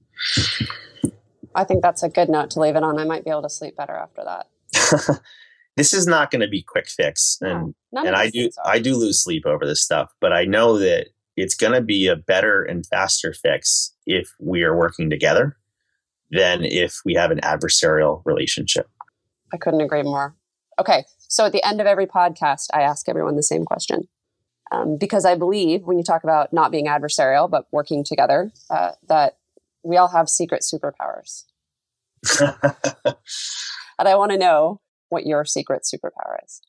I 1.54 1.64
think 1.64 1.82
that's 1.82 2.02
a 2.02 2.08
good 2.08 2.28
note 2.28 2.50
to 2.50 2.60
leave 2.60 2.76
it 2.76 2.82
on. 2.82 2.98
I 2.98 3.04
might 3.04 3.24
be 3.24 3.30
able 3.30 3.42
to 3.42 3.50
sleep 3.50 3.76
better 3.76 3.92
after 3.92 4.24
that. 4.24 5.20
this 5.76 5.92
is 5.92 6.06
not 6.06 6.30
going 6.30 6.40
to 6.40 6.48
be 6.48 6.62
quick 6.62 6.88
fix 6.88 7.38
and 7.40 7.74
no, 7.92 8.04
and 8.04 8.16
I 8.16 8.30
do 8.30 8.50
I 8.64 8.78
do 8.78 8.96
lose 8.96 9.22
sleep 9.22 9.44
over 9.46 9.66
this 9.66 9.82
stuff 9.82 10.12
but 10.20 10.32
I 10.32 10.44
know 10.44 10.78
that 10.78 11.08
it's 11.36 11.54
going 11.54 11.72
to 11.72 11.80
be 11.80 12.06
a 12.06 12.16
better 12.16 12.62
and 12.62 12.86
faster 12.86 13.32
fix 13.32 13.92
if 14.06 14.30
we 14.38 14.62
are 14.62 14.76
working 14.76 15.10
together 15.10 15.56
than 16.30 16.64
if 16.64 17.00
we 17.04 17.14
have 17.14 17.30
an 17.30 17.40
adversarial 17.40 18.22
relationship. 18.24 18.88
I 19.52 19.56
couldn't 19.56 19.80
agree 19.80 20.02
more. 20.02 20.34
Okay, 20.78 21.04
so 21.18 21.46
at 21.46 21.52
the 21.52 21.64
end 21.64 21.80
of 21.80 21.86
every 21.86 22.06
podcast, 22.06 22.66
I 22.72 22.82
ask 22.82 23.08
everyone 23.08 23.36
the 23.36 23.42
same 23.42 23.64
question. 23.64 24.08
Um, 24.72 24.96
because 24.98 25.24
I 25.24 25.36
believe 25.36 25.82
when 25.84 25.98
you 25.98 26.04
talk 26.04 26.24
about 26.24 26.52
not 26.52 26.72
being 26.72 26.86
adversarial 26.86 27.48
but 27.50 27.66
working 27.70 28.02
together, 28.02 28.50
uh, 28.70 28.92
that 29.08 29.36
we 29.82 29.96
all 29.96 30.08
have 30.08 30.28
secret 30.28 30.62
superpowers. 30.62 31.44
and 32.40 34.08
I 34.08 34.16
want 34.16 34.32
to 34.32 34.38
know 34.38 34.80
what 35.14 35.26
your 35.26 35.44
secret 35.44 35.82
superpower 35.82 36.36
is. 36.44 36.60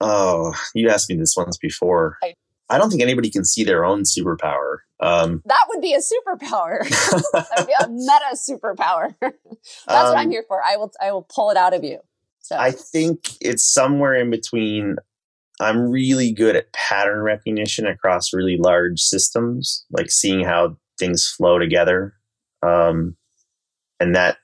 Oh, 0.00 0.52
you 0.74 0.90
asked 0.90 1.08
me 1.08 1.16
this 1.16 1.34
once 1.36 1.56
before. 1.56 2.18
I, 2.22 2.34
I 2.68 2.78
don't 2.78 2.90
think 2.90 3.02
anybody 3.02 3.30
can 3.30 3.44
see 3.44 3.64
their 3.64 3.84
own 3.84 4.02
superpower. 4.02 4.78
Um, 5.00 5.42
that 5.46 5.64
would 5.68 5.80
be 5.80 5.94
a 5.94 5.98
superpower. 5.98 6.86
that 7.32 7.48
would 7.56 7.66
be 7.66 7.74
a 7.80 7.88
meta 7.88 8.34
superpower. 8.34 9.14
That's 9.20 9.36
um, 9.86 10.08
what 10.08 10.16
I'm 10.18 10.26
um, 10.26 10.30
here 10.30 10.44
for. 10.46 10.62
I 10.62 10.76
will 10.76 10.92
I 11.00 11.12
will 11.12 11.26
pull 11.34 11.50
it 11.50 11.56
out 11.56 11.74
of 11.74 11.84
you. 11.84 12.00
So 12.40 12.56
I 12.56 12.72
think 12.72 13.30
it's 13.40 13.62
somewhere 13.62 14.14
in 14.14 14.30
between. 14.30 14.96
I'm 15.60 15.88
really 15.88 16.32
good 16.32 16.56
at 16.56 16.72
pattern 16.72 17.20
recognition 17.20 17.86
across 17.86 18.34
really 18.34 18.56
large 18.58 19.00
systems, 19.00 19.86
like 19.90 20.10
seeing 20.10 20.44
how 20.44 20.76
things 20.98 21.26
flow 21.26 21.58
together. 21.58 22.14
Um, 22.62 23.16
and 24.00 24.16
that 24.16 24.38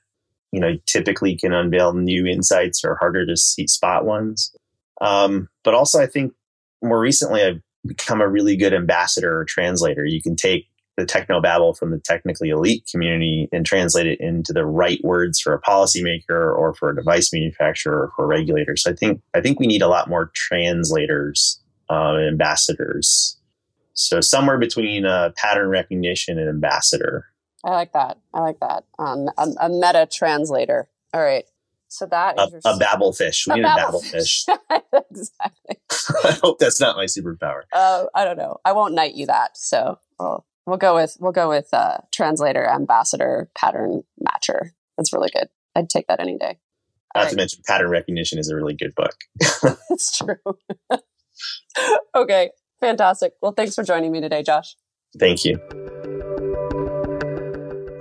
you 0.51 0.59
know 0.59 0.73
typically 0.87 1.35
can 1.37 1.53
unveil 1.53 1.93
new 1.93 2.25
insights 2.25 2.83
or 2.83 2.97
harder 2.99 3.25
to 3.25 3.37
see 3.37 3.67
spot 3.67 4.05
ones. 4.05 4.55
Um, 4.99 5.49
but 5.63 5.73
also, 5.73 5.99
I 5.99 6.07
think 6.07 6.33
more 6.81 6.99
recently 6.99 7.43
I've 7.43 7.61
become 7.85 8.21
a 8.21 8.29
really 8.29 8.55
good 8.55 8.73
ambassador 8.73 9.39
or 9.39 9.45
translator. 9.45 10.05
You 10.05 10.21
can 10.21 10.35
take 10.35 10.67
the 10.97 11.05
techno 11.05 11.41
babble 11.41 11.73
from 11.73 11.91
the 11.91 11.99
technically 11.99 12.49
elite 12.49 12.87
community 12.91 13.47
and 13.51 13.65
translate 13.65 14.07
it 14.07 14.19
into 14.19 14.53
the 14.53 14.65
right 14.65 14.99
words 15.03 15.39
for 15.39 15.53
a 15.53 15.61
policymaker 15.61 16.55
or 16.55 16.73
for 16.73 16.89
a 16.89 16.95
device 16.95 17.31
manufacturer 17.33 18.03
or 18.03 18.11
for 18.15 18.25
a 18.25 18.27
regulator. 18.27 18.75
So 18.75 18.91
I 18.91 18.93
think 18.93 19.21
I 19.33 19.41
think 19.41 19.59
we 19.59 19.67
need 19.67 19.81
a 19.81 19.87
lot 19.87 20.09
more 20.09 20.31
translators, 20.35 21.59
uh, 21.89 22.17
ambassadors. 22.17 23.37
So 23.93 24.21
somewhere 24.21 24.57
between 24.57 25.05
uh, 25.05 25.31
pattern 25.35 25.69
recognition 25.69 26.37
and 26.37 26.49
ambassador. 26.49 27.25
I 27.63 27.71
like 27.71 27.93
that. 27.93 28.17
I 28.33 28.39
like 28.41 28.59
that. 28.59 28.85
Um, 28.97 29.29
a, 29.37 29.47
a, 29.61 29.69
meta 29.69 30.07
translator. 30.11 30.89
All 31.13 31.21
right. 31.21 31.45
So 31.89 32.05
that 32.07 32.39
a, 32.39 32.49
a 32.65 32.77
Babel 32.77 33.11
fish. 33.11 33.45
We 33.47 33.53
a 33.53 33.55
need 33.57 33.63
babble 33.63 33.81
a 33.81 33.85
Babel 33.85 34.01
fish. 34.01 34.45
exactly. 35.11 35.77
I 36.23 36.37
hope 36.41 36.57
that's 36.59 36.79
not 36.79 36.95
my 36.95 37.05
superpower. 37.05 37.63
Uh, 37.73 38.05
I 38.15 38.23
don't 38.23 38.37
know. 38.37 38.57
I 38.63 38.71
won't 38.71 38.93
knight 38.95 39.13
you 39.13 39.25
that. 39.27 39.57
So 39.57 39.99
we'll, 40.17 40.45
we'll 40.65 40.77
go 40.77 40.95
with 40.95 41.17
we'll 41.19 41.33
go 41.33 41.49
with 41.49 41.67
uh, 41.73 41.97
translator, 42.13 42.67
ambassador, 42.67 43.49
pattern 43.55 44.03
matcher. 44.25 44.71
That's 44.97 45.11
really 45.13 45.29
good. 45.33 45.49
I'd 45.75 45.89
take 45.89 46.07
that 46.07 46.19
any 46.19 46.37
day. 46.37 46.59
Not 47.15 47.29
to 47.29 47.35
mention, 47.35 47.61
pattern 47.67 47.89
recognition 47.89 48.39
is 48.39 48.49
a 48.49 48.55
really 48.55 48.73
good 48.73 48.95
book. 48.95 49.15
It's 49.89 50.17
true. 50.17 50.37
okay, 52.15 52.51
fantastic. 52.79 53.33
Well, 53.41 53.51
thanks 53.51 53.75
for 53.75 53.83
joining 53.83 54.11
me 54.11 54.21
today, 54.21 54.41
Josh. 54.41 54.75
Thank 55.19 55.43
you. 55.43 55.59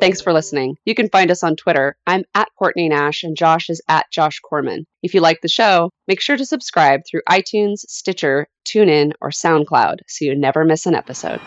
Thanks 0.00 0.22
for 0.22 0.32
listening. 0.32 0.76
You 0.86 0.94
can 0.94 1.10
find 1.10 1.30
us 1.30 1.42
on 1.42 1.56
Twitter. 1.56 1.94
I'm 2.06 2.24
at 2.34 2.48
Courtney 2.58 2.88
Nash 2.88 3.22
and 3.22 3.36
Josh 3.36 3.68
is 3.68 3.82
at 3.86 4.06
Josh 4.10 4.40
Corman. 4.40 4.86
If 5.02 5.12
you 5.12 5.20
like 5.20 5.42
the 5.42 5.48
show, 5.48 5.90
make 6.08 6.22
sure 6.22 6.38
to 6.38 6.46
subscribe 6.46 7.02
through 7.08 7.20
iTunes, 7.28 7.80
Stitcher, 7.80 8.46
TuneIn, 8.66 9.12
or 9.20 9.28
SoundCloud 9.28 9.96
so 10.08 10.24
you 10.24 10.34
never 10.34 10.64
miss 10.64 10.86
an 10.86 10.94
episode. 10.94 11.40